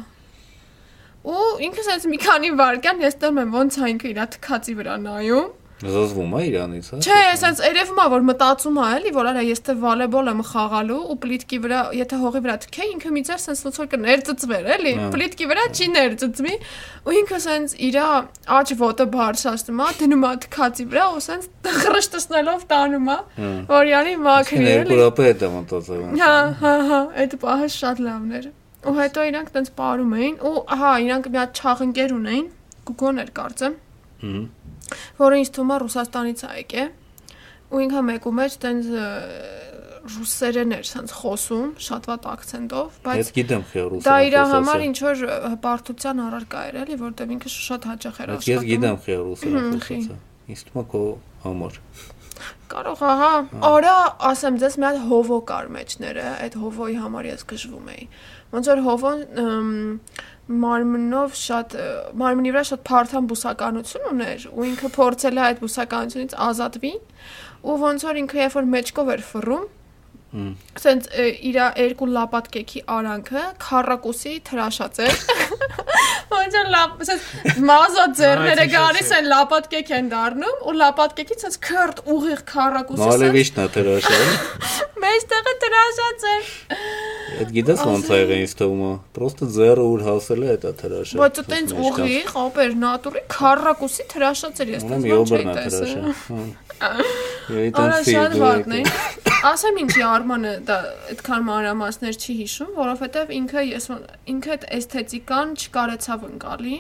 Ու 1.29 1.47
ինքը 1.69 1.85
ասես 1.85 2.07
մի 2.13 2.19
քանի 2.25 2.51
վարկյան 2.61 3.03
ես 3.05 3.19
տեմ 3.23 3.41
եմ 3.43 3.57
ոնց 3.59 3.79
է 3.79 3.89
ինքը 3.95 4.09
իր 4.13 4.21
թքածի 4.37 4.75
վրա 4.79 4.95
նայում 5.09 5.49
Զոզվում 5.79 6.33
է 6.35 6.41
իրանից, 6.49 6.87
հա։ 6.91 6.97
Չէ, 7.07 7.17
ասած 7.33 7.61
երևում 7.63 7.99
է 8.03 8.07
որ 8.11 8.25
մտածում 8.29 8.79
է 8.83 8.87
էլի, 8.99 9.11
որ 9.15 9.29
արա 9.31 9.43
ես 9.47 9.61
թե 9.69 9.75
վոլեբոլ 9.79 10.31
եմ 10.33 10.41
խաղալու 10.49 10.97
ու 10.99 11.17
պլիտկի 11.23 11.59
վրա, 11.63 11.83
եթե 11.99 12.19
հողի 12.19 12.41
վրա 12.43 12.57
թքե, 12.65 12.87
ինքը 12.99 13.13
մի 13.15 13.23
ձեր 13.29 13.41
sense 13.45 13.63
ոնց 13.69 13.79
որ 13.79 13.89
կներծծվեր, 13.93 14.67
էլի։ 14.75 14.95
Պլիտկի 15.15 15.49
վրա 15.53 15.67
չի 15.79 15.89
ներծծվի, 15.95 16.55
ու 17.07 17.15
ինքը 17.19 17.41
sense 17.47 17.79
իր 17.89 17.99
աջ 18.59 18.75
ոտը 18.83 19.07
բարձրացնում 19.15 19.79
է, 19.79 19.89
դնում 20.03 20.27
է 20.27 20.33
թքածի 20.49 20.89
վրա 20.91 21.07
ու 21.15 21.23
sense 21.29 21.49
խրշտացնելով 21.79 22.67
տանում 22.75 23.09
է, 23.15 23.19
որ 23.71 23.91
յանի 23.95 24.15
մաքրի 24.27 24.67
էլի։ 24.67 24.75
Երկու 24.75 24.99
րոպե 24.99 25.29
է 25.29 25.35
դա 25.39 25.53
մտածում։ 25.55 26.19
Հա, 26.19 26.35
հա, 26.59 26.75
հա, 26.91 27.01
այդ 27.23 27.39
պահը 27.47 27.69
շատ 27.79 28.03
լավն 28.09 28.39
էր։ 28.39 28.51
Ու 28.89 28.95
հետո 28.99 29.25
իրանք 29.29 29.49
տենց 29.55 29.71
ապարում 29.75 30.13
էին 30.19 30.37
ու 30.49 30.55
ահա 30.75 30.93
իրանք 31.07 31.25
մի 31.35 31.39
հատ 31.39 31.61
չաղընկեր 31.63 32.15
ունեին, 32.19 32.47
Գուգոն 32.89 33.23
էր 33.23 33.33
կարծեմ։ 33.39 33.75
Հհ 34.19 34.39
որը 35.19 35.41
ինձ 35.43 35.53
թվում 35.57 35.73
է 35.75 35.79
Ռուսաստանից 35.85 36.45
է 36.49 36.51
եկե 36.59 36.85
ու 37.69 37.83
ինքը 37.85 38.03
մեկու 38.09 38.35
մեջ 38.39 38.59
տենց 38.65 38.93
ռուսերեն 40.09 40.75
էր 40.79 40.85
ցած 40.89 41.13
խոսում 41.19 41.71
շատ 41.85 42.07
վատ 42.09 42.27
ակցենտով, 42.33 42.99
բայց 43.05 43.19
Ես 43.21 43.31
գիտեմ 43.39 43.65
խի 43.69 43.83
ռուսերեն։ 43.89 44.07
Դա 44.09 44.15
իր 44.29 44.37
համար 44.53 44.85
ինչ 44.89 44.99
որ 45.05 45.25
հպարտության 45.53 46.23
առարկա 46.25 46.63
էր 46.69 46.79
էլի, 46.83 46.99
որտեղ 47.03 47.35
ինքը 47.37 47.53
շատ 47.55 47.89
հաճախ 47.93 48.21
էր 48.25 48.33
աշխատում։ 48.37 48.55
Ես 48.55 48.69
գիտեմ 48.69 49.01
խի 49.05 49.19
ռուսերեն 49.29 49.69
խոսացը։ 49.75 50.19
Ինձ 50.49 50.63
թվում 50.69 50.81
է 50.81 50.87
քո 50.95 51.03
համար։ 51.45 51.79
Կարող 52.69 53.01
ահա, 53.09 53.31
արա, 53.69 53.95
ասեմ 54.29 54.59
ձեզ 54.63 54.75
մի 54.79 54.87
հատ 54.87 54.99
հովո 55.09 55.39
կար 55.49 55.71
մեջները, 55.75 56.27
այդ 56.45 56.57
հովոյի 56.63 56.99
համար 57.03 57.29
ես 57.29 57.45
գժվում 57.51 57.89
էի։ 57.95 58.05
Ոնց 58.53 58.69
որ 58.71 58.83
հովոն 58.87 59.25
մարմնով 60.49 61.35
շատ 61.39 61.75
մարմնի 62.21 62.53
վրա 62.55 62.67
շատ 62.73 62.85
փարթան 62.89 63.27
բուսականություն 63.33 64.07
ուներ 64.13 64.47
ու 64.53 64.69
ինքը 64.69 64.93
փորձել 64.99 65.41
է 65.41 65.43
այդ 65.49 65.59
բուսականությունից 65.65 66.37
ազատվի 66.49 66.95
ու 67.69 67.77
ոնց 67.85 68.07
որ 68.09 68.23
ինքը 68.23 68.41
երբ 68.45 68.57
որ 68.59 68.71
մեջկով 68.77 69.13
էր 69.17 69.27
ֆռում 69.33 69.67
Սենց 70.29 71.07
իր 71.49 71.57
երկու 71.57 72.07
լապատկեքի 72.13 72.83
արանքը 72.93 73.45
քարակուսի 73.65 74.33
թրաշած 74.45 74.99
էր։ 75.07 75.15
Ոնց 76.35 76.57
որ 76.59 76.69
լապ, 76.75 76.99
սենց 77.09 77.63
մազա 77.71 78.05
ձեռները 78.19 78.67
գալիս 78.75 79.13
են 79.19 79.31
լապատկեք 79.33 79.93
են 79.99 80.11
դառնում 80.13 80.67
ու 80.69 80.75
լապատկեկից 80.83 81.47
սենց 81.47 81.57
քրտ 81.65 82.03
ուղիղ 82.17 82.43
քարակուսի։ 82.53 83.07
Մալևիչն 83.07 83.63
է 83.65 83.67
թրաշել։ 83.79 84.29
Մեջտեղը 85.07 85.57
թրաշած 85.65 86.29
էր։ 86.35 86.53
Այդ 87.29 87.51
գիտես 87.55 87.83
ոնց 87.89 88.09
ա 88.09 88.19
եղել 88.19 88.41
ինձ 88.43 88.53
թվում 88.59 88.83
է։ 88.89 88.93
Պրոստը 89.19 89.47
ձեռը 89.55 89.85
ուր 89.93 90.05
հասել 90.09 90.43
է 90.49 90.55
դա 90.63 90.71
թրաշը։ 90.81 91.19
Բայց 91.21 91.41
տենց 91.53 91.75
ուղիղ, 91.89 92.31
ապեր 92.43 92.77
նատուրի 92.83 93.23
քարակուսի 93.35 94.07
թրաշած 94.13 94.63
էր, 94.65 94.73
ես 94.75 94.87
տես 94.89 95.07
ոնց 95.13 95.33
չէի 95.39 95.47
տեսել։ 95.59 96.01
Արա 97.79 97.99
շատ 98.09 98.37
վատն 98.43 98.77
է։ 98.79 98.83
Ասեմ 99.49 99.81
ինչի 99.85 100.03
Արմանը 100.09 100.53
դա 100.69 100.77
այդքան 101.13 101.45
մանրամասներ 101.49 102.17
չի 102.19 102.35
հիշում, 102.39 102.71
որովհետև 102.79 103.33
ինքը 103.39 103.63
ես 103.69 103.87
ինքը 104.35 104.53
այդ 104.55 104.65
էսթետիկան 104.79 105.53
չկարեցավ 105.63 106.25
ընկալի։ 106.29 106.79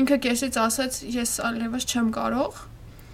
Ինքը 0.00 0.18
կեսից 0.26 0.58
ասաց 0.64 1.00
ես 1.18 1.34
այլևս 1.50 1.88
չեմ 1.90 2.08
կարող։ 2.16 2.62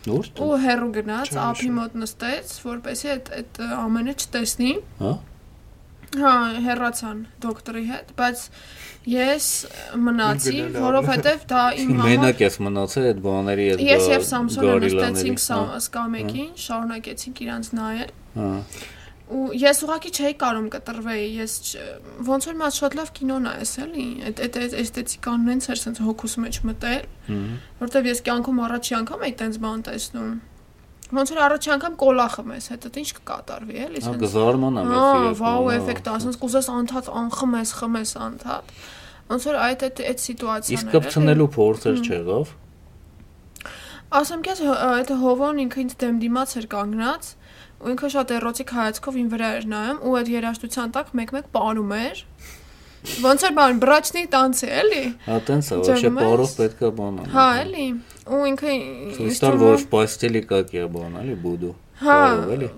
Ու 0.06 0.58
հերու 0.62 0.90
գնաց, 0.94 1.32
ափի 1.42 1.70
մոտ 1.76 1.96
նստեց, 1.98 2.52
որպեսի 2.62 3.08
այդ 3.16 3.30
այդ 3.40 3.60
ամենը 3.76 4.14
չտեսնի։ 4.22 4.72
Հա։ 5.00 5.12
Հա, 6.16 6.34
հերացան 6.64 7.22
դոկտորի 7.42 7.86
հետ, 7.90 8.12
բայց 8.16 8.44
Ես 9.06 9.44
մնացի, 10.02 10.60
որովհետև 10.74 11.42
դա 11.46 11.62
իմ 11.78 11.90
համար 11.94 12.08
Մենակ 12.10 12.40
ես 12.42 12.56
մնացել 12.66 13.04
այդ 13.12 13.18
բաների 13.22 13.66
հետ։ 13.68 13.82
Ես 13.86 14.06
եւ 14.10 14.24
Սամսոնը 14.26 14.72
նստեցինք 14.82 15.42
սկամեկին, 15.86 16.48
շարունակեցինք 16.64 17.42
իրանց 17.46 17.70
նայել։ 17.78 18.10
Հա։ 18.34 18.48
Ու 19.36 19.44
ես 19.58 19.82
ուղղակի 19.86 20.10
չէի 20.16 20.34
կարող 20.42 20.66
կտրվեի, 20.74 21.28
ես 21.38 21.54
ոնց 22.26 22.50
որ 22.50 22.58
մած 22.60 22.76
շատ 22.82 22.98
լավ 22.98 23.08
կինո 23.16 23.38
նայես 23.46 23.72
էլի, 23.86 24.08
այդ 24.26 24.42
այդ 24.46 24.58
էսթետիկան 24.82 25.46
նենց 25.50 25.70
էր 25.70 25.80
sense 25.82 26.04
հոգուս 26.06 26.36
մեջ 26.46 26.60
մտել, 26.66 27.08
որտեվ 27.82 28.10
ես 28.10 28.22
կյանքում 28.26 28.60
առաջի 28.66 28.96
անգամ 29.02 29.24
էի 29.26 29.34
տենց 29.42 29.58
բան 29.66 29.82
տեսնում։ 29.86 30.30
Ոնց 31.06 31.30
որ 31.30 31.40
առաջի 31.46 31.70
անգամ 31.76 31.96
կոլա 32.02 32.26
խմես, 32.34 32.64
հետո 32.72 32.90
ինչ 32.98 33.10
կկատարվի, 33.16 33.76
էլի, 33.86 34.00
Հա, 34.06 34.14
կզարմանամ 34.22 34.88
ես։ 34.90 35.02
Հա, 35.06 35.32
վաու 35.38 35.68
էֆեկտ, 35.76 36.08
ասես 36.16 36.38
կուզես 36.42 36.68
անդադ 36.76 37.10
անխմես, 37.20 37.74
խմես 37.78 38.12
անդադ։ 38.26 38.72
Ոնց 39.30 39.46
որ 39.46 39.58
այդ 39.66 39.84
այդ 39.86 40.02
այդ 40.10 40.24
սիտուացիան 40.26 40.74
է։ 40.74 40.82
Իսկ 40.82 40.90
կպցնելու 40.96 41.48
փորձեր 41.56 42.02
չեղավ։ 42.06 42.50
Ասեմ 44.16 44.42
քեզ 44.46 44.60
այդ 44.66 45.08
հովոն 45.22 45.56
ինքը 45.66 45.80
ինձ 45.86 45.94
դեմ 46.02 46.18
դիմաց 46.26 46.52
էր 46.56 46.66
կանգնած, 46.74 47.30
ու 47.76 47.90
ինքը 47.92 48.10
շատ 48.16 48.34
էրոտիկ 48.36 48.70
հայացքով 48.76 49.16
ին 49.22 49.30
վրա 49.32 49.48
էր 49.56 49.66
նայում, 49.72 49.98
ու 50.06 50.14
այդ 50.16 50.30
երաժշտության 50.36 50.94
տակ 50.96 51.10
մեկ-մեկ 51.20 51.48
պարում 51.56 51.90
էր։ 51.96 52.22
Ոնց 53.26 53.44
էր 53.46 53.52
բան, 53.56 53.80
բրաչնի 53.82 54.22
տանցի, 54.34 54.68
էլի։ 54.82 55.02
Հա, 55.26 55.36
տենց 55.46 55.66
է, 55.66 55.76
ոչ 55.86 55.98
պարով 56.16 56.54
պետքա 56.60 56.88
բան 56.96 57.18
անել։ 57.22 57.34
Հա, 57.36 57.46
էլի։ 57.66 57.86
Ու 58.26 58.44
ինքը 58.50 58.76
Ստար 59.30 59.58
որ 59.62 59.84
պաստելի 59.92 60.42
կակիա 60.50 60.86
բան, 60.96 61.18
էլի, 61.22 61.36
բուդու։ 61.46 61.74
Հա, 62.02 62.20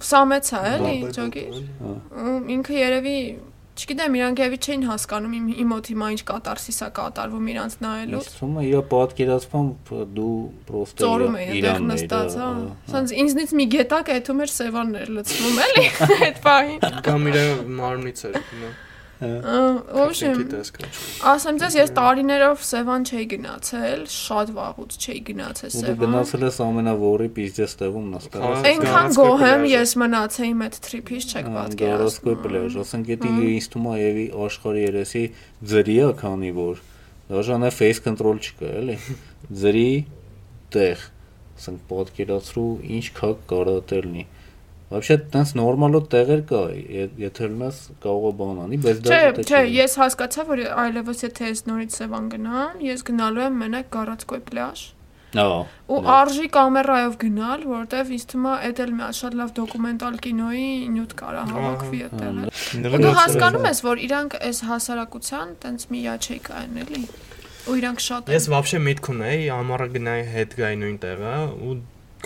սա 0.08 0.24
մեծ 0.32 0.50
է, 0.54 0.64
էլի, 0.74 0.96
ջոգի։ 1.16 1.44
Ու 1.88 2.34
ինքը 2.58 2.76
երևի 2.78 3.18
Չգիտեմ, 3.78 4.14
իրանք 4.18 4.40
եւի 4.42 4.56
չէին 4.58 4.84
հասկանում 4.88 5.34
իմ 5.38 5.44
իմոտ 5.62 5.88
հիմա 5.92 6.06
ինչ 6.14 6.22
կատարսիս 6.26 6.78
է 6.82 6.88
կատարվում 6.96 7.50
իրանց 7.52 7.76
նայելուց։ 7.84 8.32
եմ, 8.42 8.56
իր 8.66 8.80
պատկերացման 8.90 9.68
դու 10.16 10.32
պրոստը 10.70 11.04
ծորում 11.04 11.36
ես 11.38 11.52
այդտեղ 11.52 11.78
նստած, 11.92 12.36
հա։ 12.42 12.48
Սանց 12.90 13.14
ինձնից 13.22 13.54
մի 13.60 13.68
գետակ 13.76 14.12
այդում 14.16 14.42
էր 14.42 14.52
սևաններ 14.56 15.14
լցվում, 15.14 15.62
էլի, 15.68 15.86
այդ 16.26 16.42
պահին։ 16.48 17.00
Կամ 17.06 17.30
իր 17.30 17.40
մարմնից 17.78 18.24
էր, 18.32 18.42
հիմա։ 19.18 19.62
Ոբշեմ, 19.98 20.42
ասեմ 21.32 21.56
ձեզ, 21.62 21.76
ես 21.78 21.92
տարիներով 21.98 22.60
Սևան 22.68 23.06
չէի 23.08 23.24
գնացել, 23.32 24.04
շատ 24.14 24.52
վաղուց 24.58 24.96
չէի 24.98 25.22
գնացել 25.28 25.72
Սևան։ 25.74 25.96
Ու 25.98 26.02
գնացել 26.04 26.46
ես 26.46 26.60
ամենավորի 26.68 27.28
պիզդես 27.38 27.74
տեղում 27.82 28.06
նստած։ 28.14 28.68
Այնքան 28.68 29.10
գոհեմ 29.18 29.66
ես 29.72 29.94
մնացեի 30.02 30.52
այդ 30.68 30.78
թրիփից, 30.86 31.26
չեք 31.28 31.50
պատկերացնում։ 31.58 31.82
Գարոսկոյ 31.82 32.38
պլեժ, 32.46 32.78
ասենք 32.84 33.12
եթե 33.14 33.32
ինձ 33.48 33.68
թվում 33.74 33.88
է 33.88 33.98
եւի 33.98 34.26
աշխարհի 34.46 34.82
երեսի 34.86 35.24
ձրի 35.72 35.98
է, 35.98 36.08
քանի 36.22 36.52
որ 36.58 36.82
դաժան 37.28 37.66
է 37.68 37.70
face 37.74 38.02
control 38.04 38.38
չկա, 38.38 38.72
էլի։ 38.78 38.96
Ձրի 39.62 39.90
տեղ, 40.74 41.04
ասենք 41.58 41.86
պատկերացրու 41.90 42.70
ինչ 42.98 43.06
քակ 43.18 43.42
կարա 43.50 43.76
դեռնի։ 43.90 44.24
Вообще 44.93 45.15
տենց 45.33 45.51
նորմալոտ 45.57 46.09
տեղեր 46.13 46.41
կա, 46.49 46.59
եթե 47.17 47.47
լնաս 47.49 47.77
կարող 48.03 48.25
է 48.27 48.33
բան 48.41 48.57
անի, 48.63 48.77
բայց 48.83 48.99
դա 49.01 49.13
Չէ, 49.13 49.45
չէ, 49.47 49.61
ես 49.73 49.95
հասկացա, 50.03 50.43
որ 50.49 50.61
այլևս 50.83 51.23
եթե 51.23 51.47
ես 51.49 51.63
նորից 51.69 51.95
Սևան 51.97 52.27
գնամ, 52.33 52.83
ես 52.85 53.05
գնալու 53.07 53.43
եմ 53.47 53.57
մենակ 53.63 53.89
Գարացկոյ 53.95 54.43
պլաժ։ 54.51 54.83
Ահա։ 55.33 55.61
Ու 55.89 55.99
արժի 56.13 56.47
կամերայով 56.53 57.15
գնալ, 57.23 57.63
որովհետև 57.65 58.11
ինձ 58.13 58.25
թվում 58.29 58.45
է 58.45 58.53
այդ 58.67 58.81
էլ 58.83 58.91
մի 58.93 59.07
շատ 59.17 59.37
լավ 59.39 59.53
դոկումենտալ 59.57 60.19
կինոյի 60.27 60.67
նյութ 60.93 61.15
կարա 61.23 61.45
հավաքվի 61.49 62.01
այդտեղ։ 62.05 63.01
Դու 63.01 63.13
հասկանում 63.17 63.65
ես, 63.69 63.81
որ 63.87 64.03
իրանք 64.05 64.37
այս 64.53 64.61
հասարակության 64.69 65.55
տենց 65.63 65.87
մի 65.89 66.03
յաչեյկա 66.03 66.61
են, 66.63 66.77
էլի։ 66.83 67.03
Ու 67.63 67.77
իրանք 67.81 68.03
շատ 68.03 68.29
են։ 68.29 68.37
Ես 68.37 68.49
вообще 68.53 68.83
միտք 68.83 69.09
ունեի, 69.13 69.43
ամառը 69.57 69.87
գնայի 69.97 70.25
հետ 70.37 70.57
գայի 70.61 70.79
նույն 70.83 70.97
տեղը 71.01 71.35
ու 71.63 71.77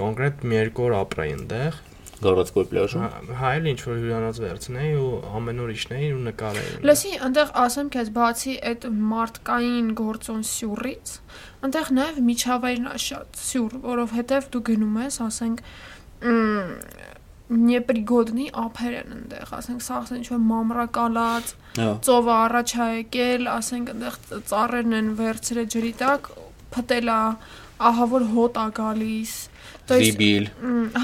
կոնկրետ 0.01 0.47
մի 0.47 0.57
երկու 0.57 0.87
օր 0.87 0.97
ապրեի 0.97 1.35
այնտեղ 1.37 1.79
Գարացկոյ 2.22 2.66
պլաժում։ 2.70 3.06
Հա, 3.38 3.52
էլ 3.58 3.68
ինչ 3.72 3.78
որ 3.82 3.96
հյուրանոց 4.02 4.40
վերցնեի 4.42 4.92
ու 5.02 5.12
ամեն 5.38 5.62
օր 5.62 5.72
իշնեի 5.72 6.10
ու 6.12 6.20
նկարեի։ 6.26 6.74
Լսի, 6.86 7.12
այնտեղ 7.26 7.54
ասեմ 7.62 7.88
քեզ 7.96 8.12
բացի 8.18 8.54
այդ 8.72 8.86
մարդկային 9.12 9.88
գործոն 10.02 10.44
սյուրից, 10.52 11.14
այնտեղ 11.66 11.90
նաև 11.98 12.20
միջավայրն 12.28 12.90
է 12.92 13.00
շատ 13.06 13.42
սյուր, 13.42 13.78
որովհետև 13.88 14.52
դու 14.52 14.62
գնում 14.70 15.00
ես, 15.02 15.18
ասենք, 15.26 15.64
Դնեպրիգոդնի 17.52 18.46
ափեր 18.56 18.94
են 18.96 19.10
այնտեղ, 19.12 19.50
ասենք, 19.58 19.82
սա 19.84 19.96
ասենք 20.02 20.20
ինչ 20.22 20.28
որ 20.32 20.38
մամրակալած, 20.46 21.50
հա։ 21.76 21.88
ծովը 22.06 22.32
առաջ 22.32 22.72
է 22.72 22.86
եկել, 22.92 23.48
ասենք 23.52 23.90
այնտեղ 23.92 24.16
ծառերն 24.52 24.96
են 24.98 25.10
վերցրել 25.18 25.68
ջրի 25.74 25.92
տակ, 26.00 26.30
փտելա, 26.72 27.18
ահա 27.90 28.06
որ 28.12 28.24
հոտ 28.32 28.60
է 28.62 28.66
գալիս, 28.78 29.34
դրիբիլ։ 29.92 30.50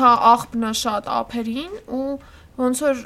Հա, 0.01 0.12
աղբնա 0.33 0.72
շատ 0.83 1.09
ափերին 1.18 1.79
ու 1.98 2.09
ոնց 2.59 2.83
որ 2.88 3.03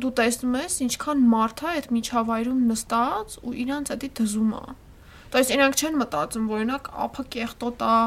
դու 0.00 0.12
տեսնում 0.20 0.60
ես 0.60 0.76
ինչքան 0.86 1.26
մարդ 1.30 1.64
է 1.64 1.70
այդ 1.70 1.90
միջավայրում 1.96 2.60
նստած 2.70 3.36
ու 3.42 3.56
իրանց 3.64 3.92
այդ 3.96 4.06
դզում 4.20 4.54
է։ 4.60 4.64
Տես 5.30 5.50
իրանք 5.54 5.76
չեն 5.78 5.98
մտածում, 6.00 6.46
որ 6.50 6.60
օրինակ 6.60 6.88
ափը 7.04 7.24
կեղտոտ 7.34 7.82
է, 7.86 7.98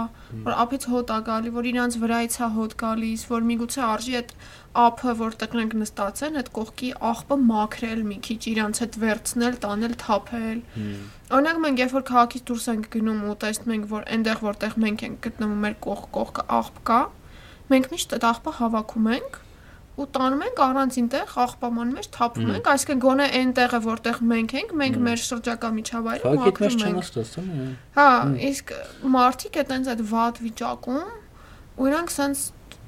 որ 0.43 0.55
ափից 0.63 0.87
հոտ 0.91 1.11
է 1.15 1.19
գալի, 1.27 1.51
որ 1.55 1.67
իրանց 1.71 1.95
վրայից 2.01 2.35
է 2.35 2.49
հոտ 2.55 2.73
գալիս, 2.83 3.21
որ 3.31 3.45
միգուցե 3.47 3.83
արժի 3.87 4.17
այդ 4.19 4.33
ափը, 4.73 5.13
որտեղ 5.19 5.53
նրանք 5.53 5.73
նստած 5.79 6.21
են, 6.27 6.37
այդ 6.41 6.49
կողքի 6.57 6.89
աղբը 7.09 7.37
մաքրել 7.43 8.01
մի 8.09 8.17
քիչ, 8.25 8.39
իրանց 8.53 8.81
հետ 8.83 8.97
վերցնել, 9.03 9.57
տանել, 9.63 9.93
թափել։ 10.03 10.59
Օրինակ 11.33 11.61
մենք 11.63 11.81
երբ 11.83 11.93
որ 11.93 12.05
քաղաքից 12.09 12.43
դուրս 12.49 12.65
ենք 12.73 12.89
գնում 12.93 13.21
ու 13.29 13.37
տեսնում 13.43 13.73
ենք, 13.73 13.87
որ 13.93 14.07
այնտեղ 14.17 14.43
որտեղ 14.49 14.77
մենք 14.83 15.03
ենք 15.03 15.17
գտնվում 15.27 15.63
մեր 15.63 15.75
կողք 15.85 16.07
կողքը 16.17 16.45
աղբ 16.57 16.77
կա, 16.89 16.99
մենք 17.73 17.89
միշտ 17.93 18.15
այդ 18.17 18.27
աղբը 18.33 18.53
հավաքում 18.63 19.09
ենք 19.13 19.41
ու 19.93 20.07
տանում 20.09 20.39
ենք 20.41 20.59
առանցին 20.63 21.07
տեղ 21.13 21.33
աղբաման 21.43 21.89
մեջ 21.93 22.07
թափում 22.15 22.47
ենք, 22.53 22.69
այսինքն 22.71 23.01
գոնե 23.03 23.25
այն 23.37 23.51
տեղը 23.59 23.79
որտեղ 23.83 24.21
մենք 24.31 24.55
ենք, 24.57 24.71
մենք 24.81 24.95
մեր 25.05 25.19
շրջակա 25.21 25.69
միջավայրը 25.77 26.31
մաքրում 26.39 26.81
ենք։ 26.87 26.97
Հա, 27.93 28.07
իսկ 28.49 28.73
մարդիկ 29.13 29.59
այտենց 29.61 29.91
այդ 29.93 30.01
վատ 30.13 30.41
վիճակում 30.47 31.05
ու 31.77 31.89
իրանք 31.93 32.13
սենց 32.13 32.41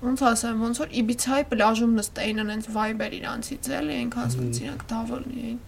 ոնց 0.05 0.25
ասեմ, 0.31 0.61
ոնց 0.65 0.81
որ 0.83 0.95
Իբիցայի 1.01 1.47
պլաժում 1.51 1.95
նստեին 2.01 2.43
անենց 2.45 2.69
վայբեր 2.77 3.17
իրանցից 3.21 3.71
էլի, 3.81 3.97
այնքան 4.01 4.35
սենց 4.35 4.61
իրանք 4.65 4.85
դավոլնի 4.91 5.41
էին։ 5.51 5.59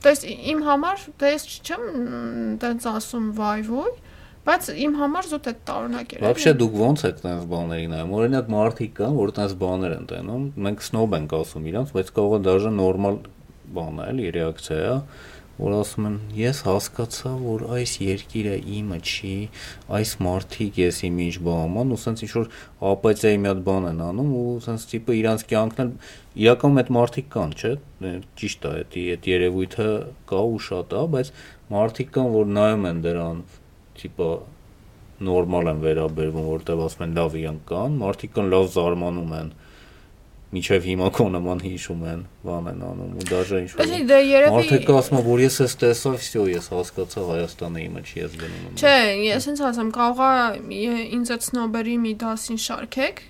То 0.00 0.12
есть 0.14 0.24
իմ 0.30 0.60
համար, 0.64 1.02
դա 1.20 1.30
ես 1.34 1.42
չեմ 1.60 1.82
տենց 2.62 2.88
ասում 2.90 3.26
վայ-ոյ, 3.36 3.92
Բայց 4.40 4.68
իմ 4.72 4.94
համար 4.96 5.26
զուտ 5.28 5.48
այդ 5.50 5.58
տարօրինակ 5.68 6.12
էր։ 6.16 6.22
Вообще 6.24 6.52
դուք 6.56 6.76
ոնց 6.80 7.02
եք 7.06 7.18
տես 7.20 7.42
բաների 7.50 7.88
նայում։ 7.92 8.12
Օրինակ 8.16 8.46
մարդիկ 8.54 8.94
կան, 8.96 9.16
որ 9.18 9.32
տես 9.36 9.52
բաներ 9.60 9.94
են 9.98 10.06
տենում։ 10.12 10.46
Մենք 10.64 10.84
սնոբ 10.86 11.16
ենք 11.18 11.34
ասում 11.40 11.66
իրանց, 11.70 11.92
բայց 11.96 12.12
կարող 12.16 12.32
է 12.32 12.40
դաժե 12.46 12.72
նորմալ 12.78 13.18
բան 13.76 14.00
է, 14.00 14.06
էլի 14.14 14.30
ռեակցիա 14.38 14.78
է, 14.80 14.96
որ 15.55 15.75
ասում 15.79 16.07
են, 16.09 16.15
ես 16.35 16.61
հասկացա, 16.65 17.31
որ 17.39 17.61
այս 17.77 17.91
երկիրը 18.03 18.55
իմը 18.75 18.97
չի, 18.99 19.35
այս 19.99 20.11
մարդիկ 20.25 20.79
ես 20.81 20.99
իմ 21.07 21.21
ինչ 21.25 21.35
բան, 21.47 21.93
ու 21.95 21.99
սենց 22.03 22.23
ինչ 22.25 22.31
որ 22.35 22.49
ապացիայի 22.91 23.39
մի 23.39 23.49
հատ 23.51 23.61
բան 23.69 23.87
են 23.91 24.01
անում 24.09 24.33
ու 24.35 24.55
սենց 24.65 24.87
տիպը 24.91 25.15
իրանց 25.21 25.45
կյանքն 25.51 25.85
էլ 25.85 25.93
իրականում 26.45 26.81
այդ 26.81 26.91
մարդիկ 26.97 27.29
կան, 27.35 27.55
չէ՞։ 27.55 27.73
Ճիշտ 28.41 28.67
է, 28.67 28.73
դա 28.95 29.05
այդ 29.15 29.29
երևույթը 29.31 29.87
կա 30.31 30.41
ու 30.51 30.59
շատ 30.65 30.95
է, 30.95 31.05
բայց 31.15 31.31
մարդիկ 31.71 32.11
կան, 32.19 32.29
որ 32.35 32.51
նայում 32.59 32.89
են 32.91 32.99
դրան 33.05 33.39
տիպը 34.01 34.29
նորմալ 35.25 35.71
են 35.71 35.83
վերաբերվում, 35.85 36.47
որտեղ 36.51 36.81
ասում 36.85 37.05
են 37.05 37.15
լավ 37.15 37.37
իրանք 37.39 37.61
կան, 37.71 37.95
մարդիկ 38.01 38.33
կան 38.35 38.49
լավ 38.51 38.65
զարմանում 38.75 39.35
են 39.39 39.53
միջև 40.54 40.86
հիմա 40.88 41.08
քո 41.14 41.24
նման 41.30 41.60
հիշում 41.62 42.00
են, 42.10 42.22
բան 42.42 42.68
են 42.72 42.80
անում 42.82 43.10
ու 43.20 43.26
դաժե 43.30 43.58
ինչ 43.62 43.68
որ։ 43.78 43.90
Դա 44.10 44.16
երևի 44.18 44.54
Մարդիկ 44.56 44.88
ասում 44.98 45.18
են, 45.20 45.24
որ 45.28 45.42
ես 45.44 45.58
էս 45.62 45.76
տեսա, 45.82 46.14
всё, 46.18 46.42
ես 46.50 46.66
հասկացա 46.74 47.26
Հայաստանը 47.30 47.84
իմը 47.86 48.02
չի 48.02 48.16
ես 48.18 48.34
գնում։ 48.40 48.80
Չէ, 48.80 48.94
ես 49.30 49.46
ինձ 49.52 49.62
ասեմ, 49.70 49.92
կարողա 49.94 50.30
ինձ 51.20 51.32
այդ 51.36 51.46
սնոբերի 51.46 51.94
մի 52.02 52.14
դասին 52.24 52.60
շարքեք, 52.66 53.22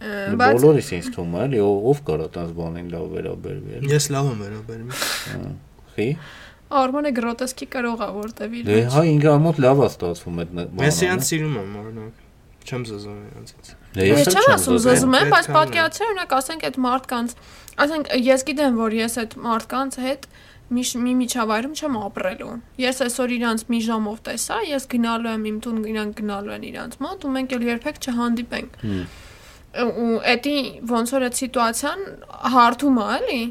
բայց 0.00 0.54
բոլորիս 0.60 0.92
ինձ 1.00 1.10
թվում 1.18 1.34
է, 1.34 1.42
էլի 1.50 1.58
ով 1.66 1.98
կարա 2.06 2.28
տես 2.38 2.54
բանին 2.60 2.86
լավ 2.94 3.10
վերաբերվի։ 3.10 3.90
Ես 3.90 4.06
լավ 4.14 4.30
եմ 4.30 4.40
վերաբերվում։ 4.46 5.52
Խի։ 5.98 6.08
Արմանը 6.70 7.10
գրոտեսկի 7.18 7.66
կարող 7.74 8.02
է 8.06 8.08
որտեվ 8.14 8.52
իր 8.60 8.66
Դե 8.70 8.80
հա 8.94 9.00
ինքը 9.10 9.30
ամոթ 9.34 9.56
լավ 9.66 9.80
է 9.82 9.86
ստացվում 9.90 10.36
այդ 10.40 10.50
բանը։ 10.54 10.86
Ես 10.86 11.00
իրանց 11.04 11.30
սիրում 11.30 11.56
եմ 11.60 11.72
օրինակ։ 11.80 12.23
Չեմ 12.65 12.83
զզում 12.89 13.17
իրանցից։ 13.25 13.71
Դե 13.95 14.05
ես 14.09 14.29
չեմ 14.31 14.47
ասում 14.55 14.77
զզում 14.85 15.15
եմ, 15.19 15.31
բայց 15.35 15.49
պատկերացրու 15.55 16.07
օրինակ 16.09 16.35
ասենք 16.35 16.65
այդ 16.69 16.77
մարդկանց, 16.85 17.35
ասենք 17.85 18.09
ես 18.25 18.45
գիտեմ, 18.49 18.79
որ 18.81 18.95
ես 18.95 19.17
այդ 19.21 19.35
մարդկանց 19.45 19.97
հետ 20.05 20.27
մի 20.65 20.83
մի 21.05 21.11
միջավայրում 21.19 21.75
չեմ 21.77 21.97
ապրելու։ 22.01 22.53
Ես 22.81 23.01
այսօր 23.05 23.33
իրանց 23.35 23.63
մի 23.69 23.79
ժամով 23.85 24.17
տեսա, 24.25 24.57
ես 24.65 24.87
գնալու 24.95 25.29
եմ 25.35 25.45
իմ 25.45 25.59
տուն, 25.65 25.83
իրանք 25.91 26.15
գնալու 26.21 26.55
են 26.55 26.65
իրանց 26.71 26.97
մոտ 27.05 27.25
ու 27.25 27.33
մենք 27.35 27.53
էլ 27.55 27.65
երբեք 27.69 27.99
չհանդիպենք։ 28.01 28.79
Ու 29.85 30.09
էդի 30.33 30.57
ոնց 30.89 31.13
որ 31.15 31.25
այդ 31.29 31.37
սիտուացիան 31.45 32.03
հարթում 32.55 32.97
է, 33.05 33.07
էլի 33.19 33.43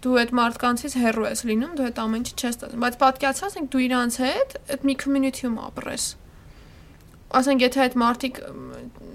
դու 0.00 0.16
այդ 0.20 0.30
մարդկանցից 0.38 0.94
հեռու 1.00 1.26
ես 1.26 1.42
լինում, 1.50 1.72
դու 1.76 1.86
այդ 1.90 1.98
ամեն 2.00 2.20
ինչ 2.20 2.30
չես 2.40 2.54
ստացում, 2.56 2.84
բայց 2.84 2.94
պատկերացրու 3.00 3.48
ասենք 3.50 3.70
դու 3.74 3.82
իրանց 3.84 4.18
հետ 4.20 4.54
այդ 4.70 4.86
մի 4.88 4.94
community-ում 5.02 5.58
ապրես 5.66 6.04
Ասենք 7.35 7.65
եթե 7.65 7.81
այդ 7.85 7.95
մարդիկ, 7.99 8.39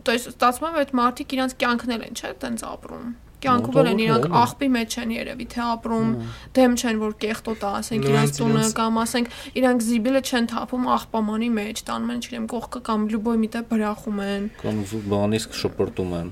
то 0.05 0.15
есть 0.15 0.31
ստացվում 0.33 0.77
է 0.77 0.81
այդ 0.83 0.95
մարդիկ 1.01 1.35
իրանց 1.37 1.55
կյանքն 1.63 1.95
են, 1.97 2.07
չէ՞, 2.19 2.33
տենց 2.43 2.65
ապրում։ 2.71 3.13
կյանքում 3.46 3.80
էլ 3.82 3.90
են 3.92 4.02
իրանք 4.06 4.28
աղբի 4.42 4.70
մեջ 4.76 4.98
են 5.06 5.14
երևի 5.16 5.48
թե 5.56 5.62
ապրում, 5.66 6.10
դեմ 6.56 6.76
չեն 6.76 7.02
որ 7.06 7.16
կեղտոտա, 7.26 7.72
ասենք 7.80 8.08
իրանք 8.10 8.36
տունը 8.36 8.64
կամ 8.80 9.00
ասենք 9.06 9.36
իրանք 9.62 9.86
զիբիլը 9.86 10.22
չեն 10.26 10.50
թափում 10.56 10.88
աղբամանի 10.96 11.50
մեջ, 11.56 11.84
տանում 11.86 12.14
են 12.16 12.24
չգիտեմ 12.26 12.48
կողքը 12.56 12.82
կամ 12.90 13.06
լյուբոյ 13.16 13.40
միտը 13.46 13.62
բրախում 13.70 14.20
են։ 14.26 14.48
Կամ 14.66 14.82
բանից 15.16 15.48
շպրտում 15.62 16.16
են։ 16.20 16.30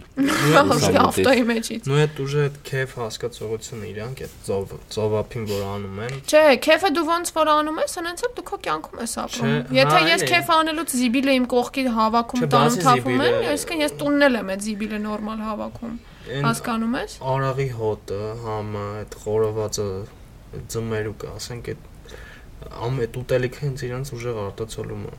Ավտոյի 1.03 1.43
մեջից։ 1.53 1.89
Նույն 1.89 2.03
այդ 2.03 2.22
ուժը 2.24 2.43
այդ 2.43 2.57
քեֆ 2.70 2.95
հասկացողությունը 3.03 3.89
իրանք 3.93 4.24
այդ 4.24 4.36
ծով 4.47 4.74
ծովափին 4.93 5.47
որ 5.53 5.64
անում 5.74 6.01
են։ 6.03 6.16
Չէ, 6.24 6.43
քեֆը 6.64 6.91
դու 6.97 7.05
ոնց 7.09 7.34
որ 7.38 7.51
անում 7.53 7.82
ես, 7.84 7.97
այնց 8.03 8.24
էլ 8.24 8.34
դու 8.38 8.45
քո 8.49 8.59
կյանքում 8.68 9.03
ես 9.03 9.16
ապրում։ 9.24 9.53
Եթե 9.78 9.99
ես 10.14 10.26
քեֆ 10.34 10.51
անելուց 10.53 10.95
զիբիլը 11.03 11.38
իմ 11.39 11.45
կողքի 11.53 11.86
հավաքում 11.97 12.47
տանում 12.53 12.82
թափում 12.84 13.24
են, 13.28 13.38
այսինքն 13.53 13.84
ես 13.84 13.95
տունն 14.03 14.28
էլ 14.30 14.39
եմ 14.43 14.51
այդ 14.53 14.66
զիբիլը 14.68 14.99
նորմալ 15.03 15.45
հավաքում։ 15.49 15.95
Հասկանում 16.24 16.94
ես։ 17.00 17.16
Արաղի 17.34 17.68
հոտը, 17.78 18.20
համը, 18.44 18.84
այդ 19.02 19.16
խորովածը 19.24 19.88
ձմերուկ, 20.74 21.26
ասենք 21.34 21.70
այդ 21.74 21.90
ամ 22.88 23.00
այդ 23.04 23.20
ուտելիքը 23.24 23.62
հենց 23.64 23.84
իրանց 23.88 24.12
ուժեղ 24.18 24.40
արտացոլում 24.44 25.06
է։ 25.10 25.14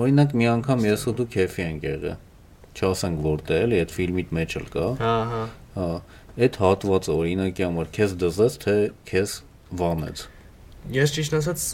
Օրինակ 0.00 0.34
մի 0.40 0.46
անգամ 0.54 0.84
ես 0.86 1.06
ու 1.10 1.14
դու 1.20 1.26
քեֆի 1.34 1.64
ենք 1.66 1.86
եղել։ 1.90 2.18
Չասենք 2.80 3.22
որտեղ 3.26 3.64
էլի 3.66 3.80
այդ 3.80 3.94
ֆիլմիդ 3.96 4.34
մեջ 4.38 4.56
էլ 4.60 4.68
կա։ 4.74 4.86
Հա, 5.00 5.14
հա։ 5.30 5.42
Հա, 5.74 5.88
այդ 6.46 6.58
հատվածը 6.64 7.16
օրինակի 7.20 7.66
համար 7.66 7.90
քեզ 7.96 8.14
դզես, 8.22 8.58
թե 8.64 8.76
քեզ 9.10 9.34
վանեց։ 9.80 10.22
Ես 10.94 11.14
ճիշտ 11.16 11.36
ասած 11.40 11.64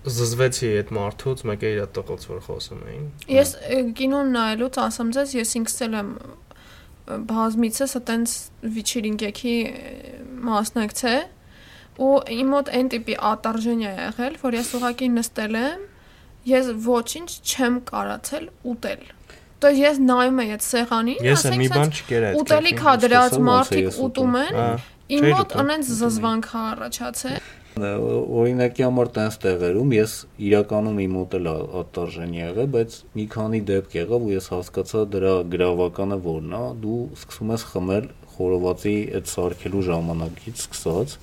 զզվեցի 0.00 0.68
այդ 0.80 0.92
մարդուց, 0.96 1.42
մեկը 1.50 1.70
իր 1.74 1.88
տղոց 1.96 2.22
որ 2.30 2.38
խոսում 2.46 2.84
էին։ 2.90 3.08
Ես 3.34 3.50
կինոն 3.98 4.30
նայելուց 4.36 4.78
ասեմ 4.84 5.10
ձեզ, 5.16 5.34
ես 5.40 5.56
ինքս 5.60 5.76
էլ 5.86 5.96
եմ 6.00 6.12
բազմիցս 7.05 7.97
այտենց 7.99 8.35
վիչերինգեքի 8.75 9.55
մասնակցե 10.45 11.15
ու 12.05 12.13
իմ 12.35 12.47
մոտ 12.55 12.71
այն 12.75 12.89
տիպի 12.93 13.17
ատարժենիա 13.31 13.91
եղել, 13.95 14.39
որ 14.41 14.57
ես 14.57 14.71
ուղակի 14.79 15.09
նստել 15.15 15.59
եմ, 15.59 15.83
ես 16.49 16.71
ոչինչ 16.85 17.29
չեմ 17.45 17.77
կարացել 17.91 18.49
ուտել։ 18.73 19.05
То 19.63 19.71
есть 19.71 19.81
ես 19.85 20.01
նայում 20.05 20.41
եմ 20.43 20.55
այդ 20.55 20.65
սեղանին, 20.65 21.21
ես 21.25 21.45
մի 21.55 21.69
բան 21.75 21.93
չկերա 21.95 22.31
այդ 22.31 22.41
ուտելիք 22.41 22.81
հա 22.85 22.95
դրած 23.05 23.37
մարդիկ 23.49 24.01
ուտում 24.05 24.35
են։ 24.41 24.59
Իմ 25.15 25.27
մոտ 25.31 25.55
անենց 25.61 25.93
զզվանք 26.01 26.49
հա 26.51 26.65
առաջացել 26.75 27.39
օրինակի 28.40 28.84
համար 28.86 29.10
տենց 29.16 29.38
տեղերում 29.44 29.94
ես 29.96 30.14
իրականում 30.50 31.00
իմ 31.04 31.16
մոտ 31.16 31.36
էլ 31.38 31.48
ատարժեն 31.80 32.36
եղել, 32.38 32.68
բայց 32.76 32.98
մի 33.16 33.24
քանի 33.34 33.60
դեպք 33.70 33.96
եղավ 34.00 34.26
ու 34.28 34.34
ես 34.34 34.50
հասկացա 34.54 35.02
դրա 35.14 35.34
գրավականը 35.54 36.20
որն 36.26 36.54
է, 36.60 36.62
դու 36.84 37.00
սկսում 37.20 37.52
ես 37.54 37.66
խմել 37.70 38.06
խորովածի 38.36 38.96
այդ 39.20 39.34
սարքելու 39.34 39.84
ժամանակից 39.90 40.64
սկսած 40.66 41.18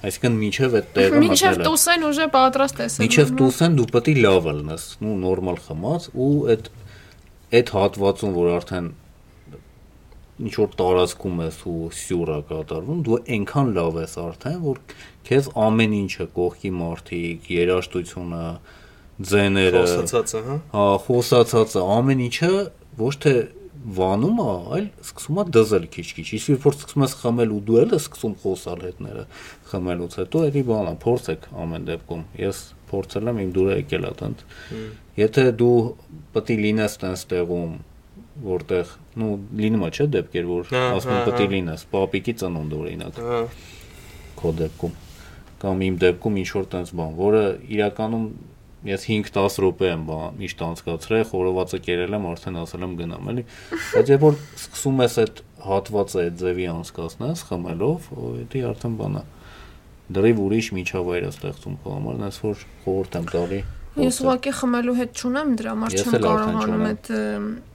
Այսինքն 0.00 0.36
միջև 0.40 0.74
այդ 0.78 0.86
տեղը 0.96 1.08
մտնել 1.12 1.30
Միջև 1.30 1.58
տուսեն 1.60 2.04
ուժը 2.08 2.26
պատրաստ 2.32 2.78
ես։ 2.80 2.94
Միջև 3.02 3.32
տուսեն 3.36 3.74
դու 3.76 3.84
պետք 3.90 4.06
է 4.08 4.14
լավ 4.24 4.46
լնես, 4.56 4.84
ու 5.04 5.16
նորմալ 5.24 5.58
խմած 5.66 6.06
ու 6.16 6.28
այդ 6.54 6.70
այդ 7.60 7.72
հատվածում, 7.74 8.32
որ 8.38 8.48
արդեն 8.54 8.88
ինչ 10.40 10.54
որ 10.56 10.70
տարածքում 10.80 11.42
ես 11.44 11.58
ու 11.68 11.88
սյուրա 12.00 12.38
կատարվում, 12.48 13.00
դու 13.06 13.18
այնքան 13.36 13.72
լավ 13.76 13.98
ես 14.00 14.14
արդեն, 14.24 14.58
որ 14.64 14.80
քեզ 15.28 15.48
ամեն 15.68 15.96
ինչը 16.00 16.26
կողքի 16.36 16.70
մարտիկ, 16.80 17.48
երաշտությունը, 17.60 18.44
ձեները, 19.30 19.80
խոսացածը, 19.84 20.42
հա։ 20.46 20.58
Հա, 20.74 20.84
խոսացածը, 21.06 21.82
ամեն 22.00 22.22
ինչը 22.26 22.52
ոչ 23.00 23.14
թե 23.24 23.34
վանում 23.80 24.40
է, 24.42 24.46
այլ 24.76 24.86
սկսում 25.00 25.38
է 25.40 25.44
դզել 25.56 25.84
քիչ-քիչ։ 25.94 26.26
Իսկ 26.36 26.50
երբ 26.52 26.64
որ 26.66 26.74
սկսում 26.76 27.04
ես 27.04 27.14
խմել 27.20 27.54
ու 27.56 27.60
դու 27.68 27.78
էլ 27.80 27.94
ես 27.96 28.06
սկսում 28.06 28.34
խոսալ 28.42 28.82
հետները 28.84 29.24
խմելուց 29.70 30.16
հետո, 30.20 30.42
էլի 30.50 30.62
բան 30.68 30.90
է, 30.90 30.94
փորձեք 31.04 31.46
ամեն 31.64 31.86
դեպքում։ 31.88 32.24
Ես 32.44 32.60
փորձել 32.90 33.30
եմ 33.30 33.40
իմ 33.40 33.52
դուրը 33.56 33.76
եկել 33.80 34.04
է 34.04 34.12
տանդ։ 34.20 34.44
Եթե 35.20 35.44
դու 35.60 35.76
պետք 36.36 36.50
է 36.50 36.58
լինես 36.60 36.96
տես 37.00 37.26
տեղում, 37.30 37.76
որտեղ, 38.50 38.96
ну, 39.20 39.28
լինում 39.60 39.84
է 39.84 39.90
չէ 39.96 40.08
դեպքեր, 40.16 40.50
որ 40.50 40.72
հա, 40.74 40.84
ասում 40.96 41.14
հա, 41.16 41.20
պետք 41.28 41.40
է 41.40 41.46
հա։ 41.46 41.52
լինես, 41.56 41.86
պապիկի 41.92 42.34
ծնունդ 42.40 42.76
օրինակ։ 42.80 43.22
Հա։ 43.30 43.40
Քո 44.40 44.52
դեպքում 44.60 44.98
կամ 45.60 45.84
իմ 45.86 45.98
դեպքում 46.00 46.38
ինչ 46.40 46.48
որ 46.56 46.66
տես 46.74 46.92
բան, 47.00 47.12
որը 47.20 47.42
իրականում 47.76 48.24
ես 48.90 49.02
5-10 49.10 49.58
րոպե 49.60 49.88
եմ 49.90 50.04
բան 50.08 50.38
միշտ 50.40 50.62
անցկացրել, 50.66 51.24
խորովածը 51.30 51.80
կերել 51.84 52.16
եմ, 52.16 52.28
արդեն 52.30 52.58
ասել 52.60 52.86
եմ 52.86 52.94
գնամ, 53.00 53.28
էլի։ 53.32 53.44
Բայց 53.92 54.12
երբ 54.14 54.24
որ 54.24 54.38
սկսում 54.40 55.02
ես 55.04 55.16
այդ 55.20 55.42
հատվածը 55.66 56.22
այդ 56.24 56.38
ձևի 56.40 56.68
անցկացնես 56.70 57.42
խմելով, 57.50 58.08
դա 58.54 58.62
արդեն 58.70 58.96
բան 59.00 59.20
է։ 59.20 59.24
Դրիվ 60.10 60.40
ուրիշ 60.46 60.70
միջավայր 60.80 61.26
է 61.28 61.30
ստեղծում 61.30 61.74
քո 61.84 61.92
համար, 61.96 62.16
այնպես 62.30 62.40
որ 62.46 62.64
խորհուրդ 62.86 63.18
եմ 63.20 63.28
տալի։ 63.30 63.60
Ես 64.00 64.18
ուղղակի 64.24 64.52
խմելու 64.56 64.96
հետ 64.96 65.20
չունեմ, 65.20 65.52
դրա 65.60 65.74
համար 65.76 65.94
չեմ 66.00 66.16
կարողանում 66.24 66.84
այդ 66.88 67.10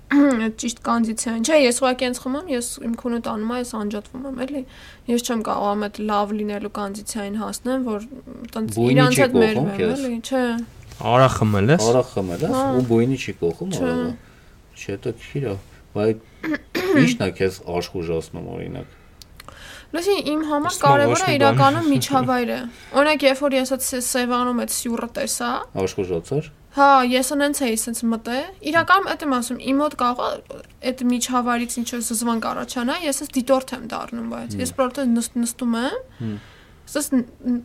ճիշտ 0.05 0.79
կոնդիցիան։ 0.85 1.45
Չէ, 1.45 1.57
ես 1.65 1.79
ուղղակի 1.81 2.05
ինձ 2.05 2.19
խմեմ, 2.21 2.49
ես 2.53 2.67
իմ 2.85 2.93
քունը 3.01 3.19
տանում 3.25 3.51
եմ, 3.51 3.59
ես 3.61 3.71
անջատվում 3.79 4.25
եմ, 4.29 4.41
էլի։ 4.45 4.61
Ես 5.09 5.25
չեմ 5.25 5.41
կարողանում 5.47 5.85
այդ 5.87 5.99
լավ 6.09 6.33
լինելու 6.39 6.71
կոնդիցիային 6.75 7.37
հասնեմ, 7.41 7.85
որ 7.89 8.05
տենց 8.55 8.77
իրանց 8.85 9.21
հետ 9.21 9.33
կողում 9.35 9.71
քեզ։ 9.75 9.95
էլի։ 9.95 10.19
Չէ։ 10.25 10.43
Արա 11.15 11.29
խմել 11.35 11.73
ես։ 11.75 11.87
Արա 11.89 12.03
խմել 12.11 12.45
ես 12.45 12.53
Հա։ 12.55 12.65
ու 12.75 12.83
բույնի 12.91 13.17
չի 13.25 13.33
կողում 13.41 13.73
արավը։ 13.75 14.11
Չէ, 14.75 14.99
դա 15.05 15.15
քիրա։ 15.25 15.55
Բայց 15.95 16.17
ի՞նչն 16.95 17.25
է 17.25 17.31
քեզ 17.39 17.57
աշխուժացնում 17.75 18.47
օրինակ։ 18.55 18.93
Լսի, 19.95 20.15
իմ 20.31 20.41
համար 20.49 20.77
կարևորը 20.81 21.27
իրականում 21.35 21.85
միջավայրը։ 21.93 22.57
Օրինակ, 22.99 23.25
երբ 23.25 23.41
որ 23.45 23.55
ես 23.55 23.71
այդ 23.75 23.85
Սևանում 24.05 24.61
այդ 24.65 24.73
սյուրը 24.75 25.09
տեսա, 25.15 25.51
Աշխուժացար։ 25.85 26.49
Հա, 26.75 27.05
ես 27.07 27.29
անենց 27.31 27.59
էի 27.63 27.75
sense 27.79 28.07
մտե։ 28.11 28.37
Իրականում 28.67 29.05
այդ 29.13 29.21
եմ 29.23 29.33
ասում, 29.37 29.59
իմ 29.71 29.77
մոտ 29.79 29.93
կարող 30.01 30.25
է 30.25 30.57
այդ 30.89 31.03
միջավայրից 31.11 31.75
ինչ 31.79 31.85
որ 31.95 32.01
զզվան 32.09 32.41
կառաջանա, 32.43 32.97
ես 33.05 33.21
ես 33.23 33.31
դիտորդ 33.37 33.71
եմ 33.77 33.85
դառնում, 33.93 34.27
բայց 34.33 34.57
ես 34.59 34.73
պրոստը 34.75 35.05
նստ 35.13 35.37
նստում 35.39 35.77
եմ։ 35.79 36.35
Սս 36.95 37.07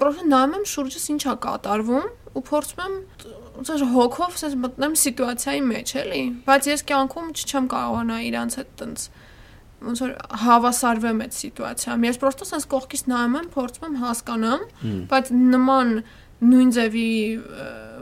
պրոստը 0.00 0.28
նայում 0.30 0.54
եմ 0.61 0.68
շուրջս 0.70 1.08
ինչա 1.16 1.34
կատարվում 1.42 2.06
ու 2.38 2.44
փորձում 2.50 2.84
եմ 2.86 2.94
ոնց 3.61 3.82
հոգով 3.90 4.38
sense 4.40 4.61
մտնեմ 4.62 4.94
սիտուացիայի 5.00 5.64
մեջ, 5.66 5.92
էլի։ 6.00 6.22
Բայց 6.46 6.70
ես 6.70 6.86
կյանքում 6.90 7.34
չեմ 7.40 7.66
կարողանա 7.74 8.20
իրանց 8.30 8.56
հետ 8.61 8.70
տենց 8.80 9.04
ոնց 9.80 10.00
որ 10.04 10.11
հավասարվեմ 10.44 11.20
այդ 11.24 11.36
սիտուացիայում։ 11.40 12.02
Ես 12.06 12.18
պրոստը 12.20 12.48
sense 12.50 12.68
կողքից 12.70 13.04
նայում 13.11 13.36
եմ, 13.40 13.46
փորձում 13.54 13.86
եմ 13.90 14.00
հասկանամ, 14.00 14.64
բայց 15.11 15.30
նման 15.40 15.92
նույն 16.41 16.70
ձևի 16.76 17.09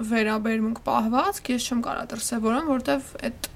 վերաբերմունք 0.08 0.80
պահվածք 0.86 1.50
ես 1.54 1.68
չեմ 1.68 1.80
կարա 1.88 2.04
դրսևորեմ, 2.12 2.68
որովհետև 2.70 3.12
այդ 3.28 3.48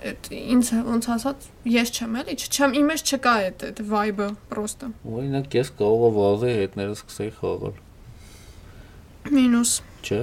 այդ 0.00 0.28
ինձ 0.32 0.68
ոնց 0.86 1.06
ասած 1.14 1.46
ես 1.68 1.90
չեմ 1.98 2.14
էլի, 2.22 2.36
չեմ 2.40 2.76
իմ 2.80 2.86
մեջ 2.90 3.02
չկա 3.10 3.32
այդ 3.40 3.64
այդ 3.68 3.82
vibe-ը 3.90 4.28
պրոստը։ 4.52 4.90
Օրինակ 5.16 5.56
ես 5.58 5.72
կարող 5.80 6.06
եմ 6.06 6.14
վազի 6.20 6.52
հետները 6.60 6.94
սկսեի 7.00 7.32
խաղալ, 7.40 7.74
Մինուս։ 9.28 9.72
չէ՞։ 10.00 10.22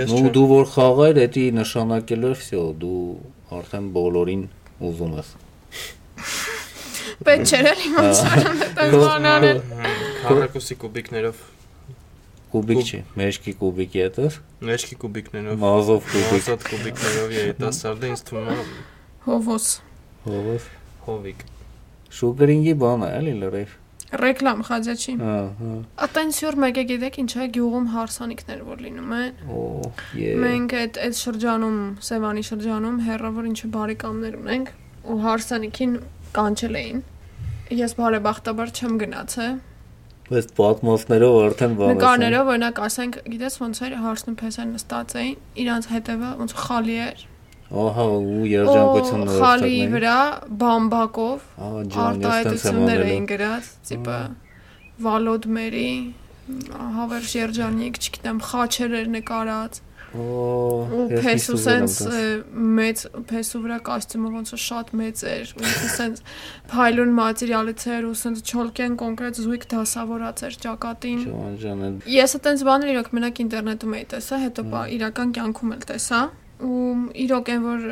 Ես 0.00 0.10
Ու 0.10 0.18
չեմ։ 0.18 0.32
դու 0.34 0.46
որ 0.50 0.66
խաղայր, 0.74 1.20
դա 1.20 1.44
նշանակել 1.60 2.26
է 2.26 2.32
վсё, 2.40 2.64
դու 2.80 3.04
արդեն 3.60 3.86
բոլորին 3.94 4.42
ուզում 4.90 5.14
ես։ 5.20 5.30
Պետք 7.20 7.46
չէր 7.46 7.68
էլի 7.70 7.88
ոնց 7.94 8.20
արամ 8.32 8.60
այդ 8.66 8.98
բանանը։ 9.04 9.52
Քառակուսի 10.26 10.76
կուբիկներով, 10.82 11.40
Կուբիկ 12.50 12.80
չի, 12.82 12.98
մեջքի 13.20 13.52
կուբիկի 13.60 14.00
հետ 14.00 14.16
ես, 14.24 14.38
մեջքի 14.70 14.96
կուբիկներով, 15.04 15.60
մազով 15.60 16.08
կուբիկ, 16.10 16.32
մասատ 16.34 16.64
կուբիկներով 16.70 17.34
երիտասարդը 17.36 18.10
ինձ 18.10 18.24
թվում 18.30 18.50
է 18.50 18.56
Հովոս։ 19.20 19.66
հովով։ 20.24 20.66
հովիկ։ 21.06 21.44
Շուգերինգի 22.20 22.74
բան 22.80 23.06
է, 23.06 23.10
էլի 23.20 23.34
լրիվ։ 23.40 23.76
Ռեկլամ 24.20 24.62
խաձաչի։ 24.66 25.12
Հա, 25.20 25.34
հա։ 25.60 25.74
Ատենսիոր 26.06 26.56
մեկը 26.64 26.82
գիտեք 26.90 27.18
ինչ 27.22 27.30
է 27.30 27.46
գյուղում 27.54 27.86
հարսանիքներ 27.94 28.62
որ 28.66 28.80
լինում 28.86 29.12
են։ 29.20 29.36
Օ, 29.54 29.60
ե։ 30.18 30.32
Մենք 30.42 30.74
այդ 30.80 30.98
այդ 31.06 31.18
շրջանում, 31.20 31.78
Սևանի 32.10 32.44
շրջանում 32.50 32.98
հերրավոր 33.06 33.50
ինչը 33.50 33.70
բարեկամներ 33.76 34.38
ունենք 34.40 34.72
ու 35.14 35.18
հարսանիքին 35.30 35.94
կանչել 36.40 36.80
էին։ 36.80 37.02
Ես 37.80 37.94
բարեբախտաբար 38.00 38.74
չեմ 38.74 38.98
գնացել։ 39.04 39.54
Բայց 40.30 40.50
պատմածներով 40.60 41.36
արդեն 41.42 41.72
բան։ 41.80 41.88
Նկարներով 41.90 42.50
օրինակ 42.52 42.76
ասենք, 42.86 43.16
գիտես 43.32 43.56
ոնց 43.60 43.80
էր 43.86 43.94
հարսն 44.04 44.30
ու 44.30 44.34
փեսան 44.40 44.68
նստած 44.76 45.14
էին, 45.20 45.36
իրանց 45.64 45.88
հետևը 45.90 46.30
ոնց 46.40 46.54
խալի 46.60 46.98
էր։ 47.06 47.24
Ահա, 47.70 48.04
ու 48.20 48.46
երջանկությունը 48.50 49.26
Ու 49.30 49.40
խալի 49.40 49.74
վրա 49.94 50.14
բամբակով 50.62 51.44
արտահայտություններ 52.04 53.04
էին 53.10 53.26
գրած, 53.30 53.68
տիպը 53.90 54.18
Վալոդմերի 55.06 55.90
հավերժ 57.00 57.34
երջանիկ, 57.40 58.00
չգիտեմ, 58.00 58.40
խաչեր 58.50 58.96
էր 59.00 59.10
նկարած։ 59.18 59.80
ու 60.10 61.06
փեսու 61.10 61.58
sense 61.62 62.06
մեծ 62.78 63.02
փեսու 63.30 63.60
վրա 63.66 63.76
կոստյումը 63.86 64.30
ոնց 64.36 64.52
որ 64.54 64.62
շատ 64.64 64.90
մեծ 65.00 65.22
էր 65.30 65.52
ու 65.54 65.66
ինքը 65.68 65.90
sense 65.94 66.24
փայլուն 66.72 67.14
մատերիալից 67.20 67.84
էր 67.94 68.08
ու 68.08 68.16
sense 68.22 68.42
չոլկեն 68.50 68.96
կոնկրետ 69.04 69.40
զույգ 69.44 69.68
դասավորած 69.74 70.42
էր 70.48 70.58
ճակատին 70.66 71.22
ես 72.16 72.36
այտենց 72.40 72.66
բաներ 72.70 72.92
իրոք 72.96 73.12
մենակ 73.20 73.40
ինտերնետում 73.46 73.96
էի 74.00 74.10
տեսա 74.16 74.42
հետո 74.48 74.66
իրական 74.98 75.32
կյանքում 75.38 75.74
էլ 75.78 75.86
տեսա 75.94 76.20
ու 76.66 76.90
իրոք 77.28 77.54
այն 77.54 77.64
որ 77.70 77.88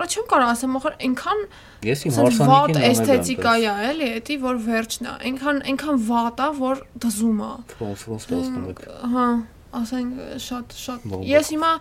Ո՞չ 0.00 0.14
չեմ 0.16 0.26
կարող 0.30 0.50
ասեմ, 0.50 0.76
ախր 0.78 0.94
այնքան 1.04 1.40
Ես 1.84 2.02
իմ 2.08 2.14
հարսանիքին 2.16 2.84
էսթետիկա 2.88 3.52
է, 3.60 3.72
էլի, 3.90 4.06
էդի 4.20 4.36
որ 4.40 4.60
վերջն 4.64 5.08
է։ 5.10 5.12
Այնքան 5.28 5.60
այնքան 5.72 5.98
վատ 6.08 6.40
է, 6.40 6.48
որ 6.60 6.80
դզում 7.04 7.42
է։ 7.44 7.50
Ոնց 7.80 8.04
ոնց 8.08 8.26
դասնում 8.30 8.64
եք։ 8.70 8.80
Հա, 9.12 9.26
ասենք 9.76 10.22
շատ 10.42 10.72
շատ 10.82 11.04
ես 11.30 11.50
հիմա 11.54 11.72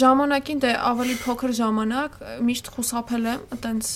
ժամանակին 0.00 0.58
դե 0.64 0.72
ավելի 0.90 1.14
փոքր 1.24 1.54
ժամանակ 1.58 2.18
միշտ 2.48 2.70
խուսափել 2.74 3.28
եմ 3.32 3.44
այտենց 3.56 3.92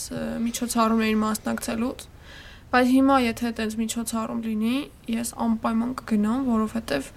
միջոցառումներին 0.46 1.20
մասնակցելուց 1.24 2.06
բայց 2.72 2.88
հիմա 2.94 3.16
եթե 3.24 3.48
այտենց 3.48 3.76
միջոցառում 3.82 4.40
լինի 4.48 4.78
ես 5.12 5.34
անպայման 5.44 5.92
կգնամ 6.00 6.48
որովհետև 6.48 7.10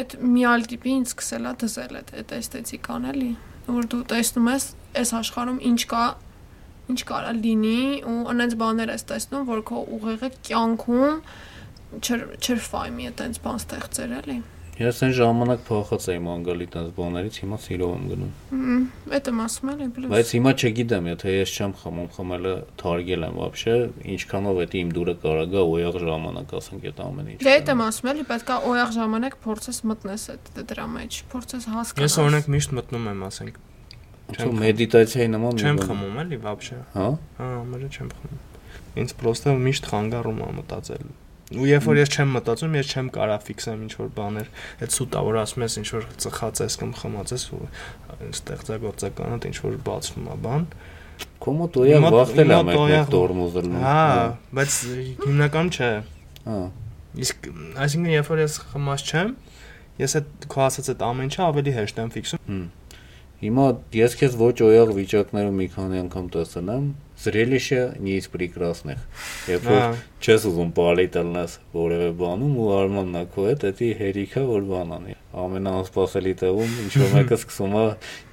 այդ 0.00 0.16
մի 0.22 0.44
այլ 0.50 0.66
տիպի 0.70 0.92
ինձ 1.00 1.10
սկսել 1.10 1.48
է 1.50 1.54
դզել 1.64 1.96
այդ 2.00 2.12
այդ 2.20 2.34
էսթետիկան 2.40 3.08
էլի 3.10 3.30
որ 3.70 3.88
դու 3.90 4.02
տեսնում 4.12 4.50
ես 4.50 4.66
այս 5.00 5.12
աշխարհում 5.20 5.58
ինչ 5.70 5.80
կա 5.90 6.04
ինչ 6.90 7.00
կարա 7.10 7.32
լինի 7.40 7.82
ու 8.10 8.20
անենց 8.32 8.56
բաներ 8.60 8.92
ես 8.94 9.04
տեսնում 9.10 9.44
որ 9.50 9.60
քո 9.70 9.82
ուղեղը 9.96 10.30
կյանքում 10.48 11.20
չր 12.00 12.24
չր 12.38 12.62
ֆայմի 12.70 13.10
այտենց 13.10 13.42
բան 13.44 13.60
ստեղծեր 13.60 14.16
էլի 14.20 14.38
Ես 14.79 14.97
այն 15.05 15.13
ժամանակ 15.15 15.61
փոխած 15.69 16.05
էի 16.11 16.19
մանգալի 16.25 16.65
տես 16.73 16.87
բաներից, 16.97 17.35
հիմա 17.45 17.57
սիրով 17.63 17.91
եմ 17.95 18.07
գնում։ 18.11 18.31
Հմ, 18.49 18.81
դա 19.25 19.33
մասում 19.37 19.69
եմ 19.71 19.91
պլյուս։ 19.95 20.09
Բայց 20.11 20.31
հիմա 20.35 20.51
չգիտեմ, 20.59 21.07
եթե 21.13 21.35
ես 21.35 21.53
չեմ 21.55 21.75
խմում, 21.79 22.09
խմելը 22.15 22.55
թարգել 22.81 23.23
եմ 23.23 23.39
вообще, 23.39 23.75
ինչքանով 24.15 24.59
է 24.59 24.67
իմ 24.81 24.91
դուրը 24.99 25.15
կարա 25.23 25.45
գա 25.55 25.63
օյաղ 25.71 25.99
ժամանակ, 26.03 26.55
ասենք 26.59 26.89
այդ 26.91 26.99
ամեն 27.05 27.29
ինչ։ 27.35 27.39
Դե 27.45 27.55
դա 27.71 27.77
մասում 27.79 28.11
եմ, 28.11 28.27
պետք 28.35 28.51
է 28.51 28.57
օյաղ 28.75 28.91
ժամանակ 28.99 29.39
փորձես 29.45 29.79
մտնես 29.95 30.27
այդ 30.35 30.51
դրա 30.75 30.89
մեջ, 30.95 31.21
փորձես 31.31 31.69
հասկանալ։ 31.71 32.05
Ես 32.05 32.19
օրինակ 32.25 32.51
միշտ 32.55 32.75
մտնում 32.75 33.09
եմ, 33.15 33.23
ասենք, 33.31 33.63
Չեմ 34.25 34.55
մեդիտացիայի 34.57 35.29
նման 35.35 35.59
Չեմ 35.61 35.79
խմում 35.85 36.15
էլի 36.23 36.37
вообще։ 36.41 36.77
Հա։ 36.95 37.09
Հա, 37.37 37.49
մերը 37.69 37.89
չեմ 37.93 38.07
խմում։ 38.15 38.39
Ինձ 39.03 39.11
պրոստը 39.19 39.53
միշտ 39.65 39.89
խանգարում 39.91 40.39
է 40.41 40.47
մտածել։ 40.55 41.05
Ու 41.50 41.66
երբ 41.66 41.86
որ 41.88 41.98
ես 41.98 42.12
չեմ 42.14 42.34
մտածում, 42.36 42.74
ես 42.78 42.90
չեմ 42.94 43.06
կարա 43.16 43.36
ֆիքսեմ 43.42 43.80
ինչ 43.86 43.94
որ 43.98 44.10
բաներ։ 44.14 44.50
Այդ 44.86 44.92
սուտա 44.94 45.22
որ 45.26 45.38
ասում 45.40 45.64
ես 45.64 45.74
ինչ 45.80 45.88
որ 45.96 46.04
ծխած 46.22 46.60
ես 46.62 46.76
կամ 46.78 46.92
խմած 47.00 47.32
ես 47.34 47.46
ու 47.56 47.62
ստեղծագործականդ 48.30 49.48
ինչ 49.50 49.56
որ 49.64 49.78
բացվում 49.88 50.28
է 50.30 50.36
բան։ 50.46 50.68
Կոմոդ 51.40 51.78
օյա 51.80 51.98
վախտել 52.06 52.54
եմ 52.54 52.70
այդ 52.70 53.10
տորմոզելն։ 53.10 53.76
Հա, 53.82 53.98
բայց 54.60 54.76
հիմնական 55.26 55.72
չէ։ 55.74 55.90
Հա։ 56.46 56.60
Իսկ 57.20 57.48
այսինքն 57.82 58.12
երբ 58.14 58.30
որ 58.30 58.42
ես 58.44 58.56
խմած 58.70 59.04
չեմ, 59.10 59.32
ես 60.00 60.16
այդ 60.20 60.46
քո 60.54 60.62
ասած 60.68 60.90
այդ 60.94 61.04
ամեն 61.10 61.30
ինչը 61.30 61.42
ավելի 61.50 61.74
հեշտ 61.80 62.00
եմ 62.04 62.12
ֆիքսում։ 62.14 62.60
Հիմա 63.40 63.66
ես 63.96 64.16
քեզ 64.20 64.36
ոչ 64.36 64.56
օյաղ 64.68 64.90
վիճակներում 65.00 65.58
մի 65.60 65.66
քանի 65.74 66.00
անգամ 66.04 66.26
տեսել 66.36 66.70
եմ, 66.76 66.88
зрелище 67.19 67.95
не 67.99 68.17
из 68.19 68.27
прекрасных։ 68.27 68.99
Երբ 69.49 69.67
որ 69.69 69.99
չես 70.21 70.47
ուզում 70.49 70.71
պալիտ 70.75 71.17
լնես 71.21 71.57
որևէ 71.75 72.09
բանում 72.19 72.57
ու 72.59 72.67
արմանն 72.75 73.19
է 73.21 73.23
քո 73.35 73.45
հետ, 73.49 73.65
դա 73.79 73.89
հերիքա 74.01 74.43
որ 74.49 74.67
բան 74.71 74.93
անի։ 74.99 75.15
Ամենաանսպասելի 75.45 76.33
տեղում 76.41 76.75
ինչ 76.85 76.91
որ 77.01 77.13
մեկը 77.15 77.37
սկսում 77.39 77.73
է 77.75 77.85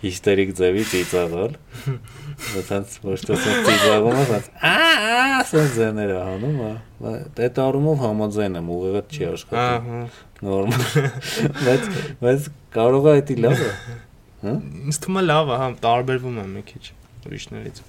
հիստերիկ 0.03 0.53
ձևի 0.59 0.85
ծիծաղալ։ 0.93 1.57
Ոնց 2.53 2.99
ոչ 3.07 3.19
թե 3.23 3.39
ծիծաղում 3.43 4.21
է, 4.23 4.27
ոնց 4.33 4.51
ա 4.63 4.75
ասած 5.43 5.75
ձեները 5.79 6.19
հանում 6.27 6.61
է։ 6.63 6.73
Դա 7.39 7.49
տարումով 7.59 8.03
համաձայն 8.03 8.59
եմ, 8.61 8.71
ուղեղը 8.77 9.03
չի 9.13 9.27
աշխատում։ 9.33 9.91
Ահա։ 9.93 10.03
Նորմալ։ 10.43 10.87
Բայց 11.63 11.89
բայց 12.23 12.49
կարող 12.77 13.09
է 13.13 13.17
դա 13.31 13.39
լավ 13.47 13.63
է։ 13.63 13.73
Հա։ 14.43 14.55
Ինձ 14.91 15.03
թվում 15.05 15.19
է 15.23 15.25
լավ 15.29 15.53
է, 15.53 15.59
հա, 15.63 15.69
տարբերվում 15.87 16.39
է 16.43 16.47
մի 16.53 16.65
քիչ 16.73 16.85
ուրիշներից։ 17.29 17.83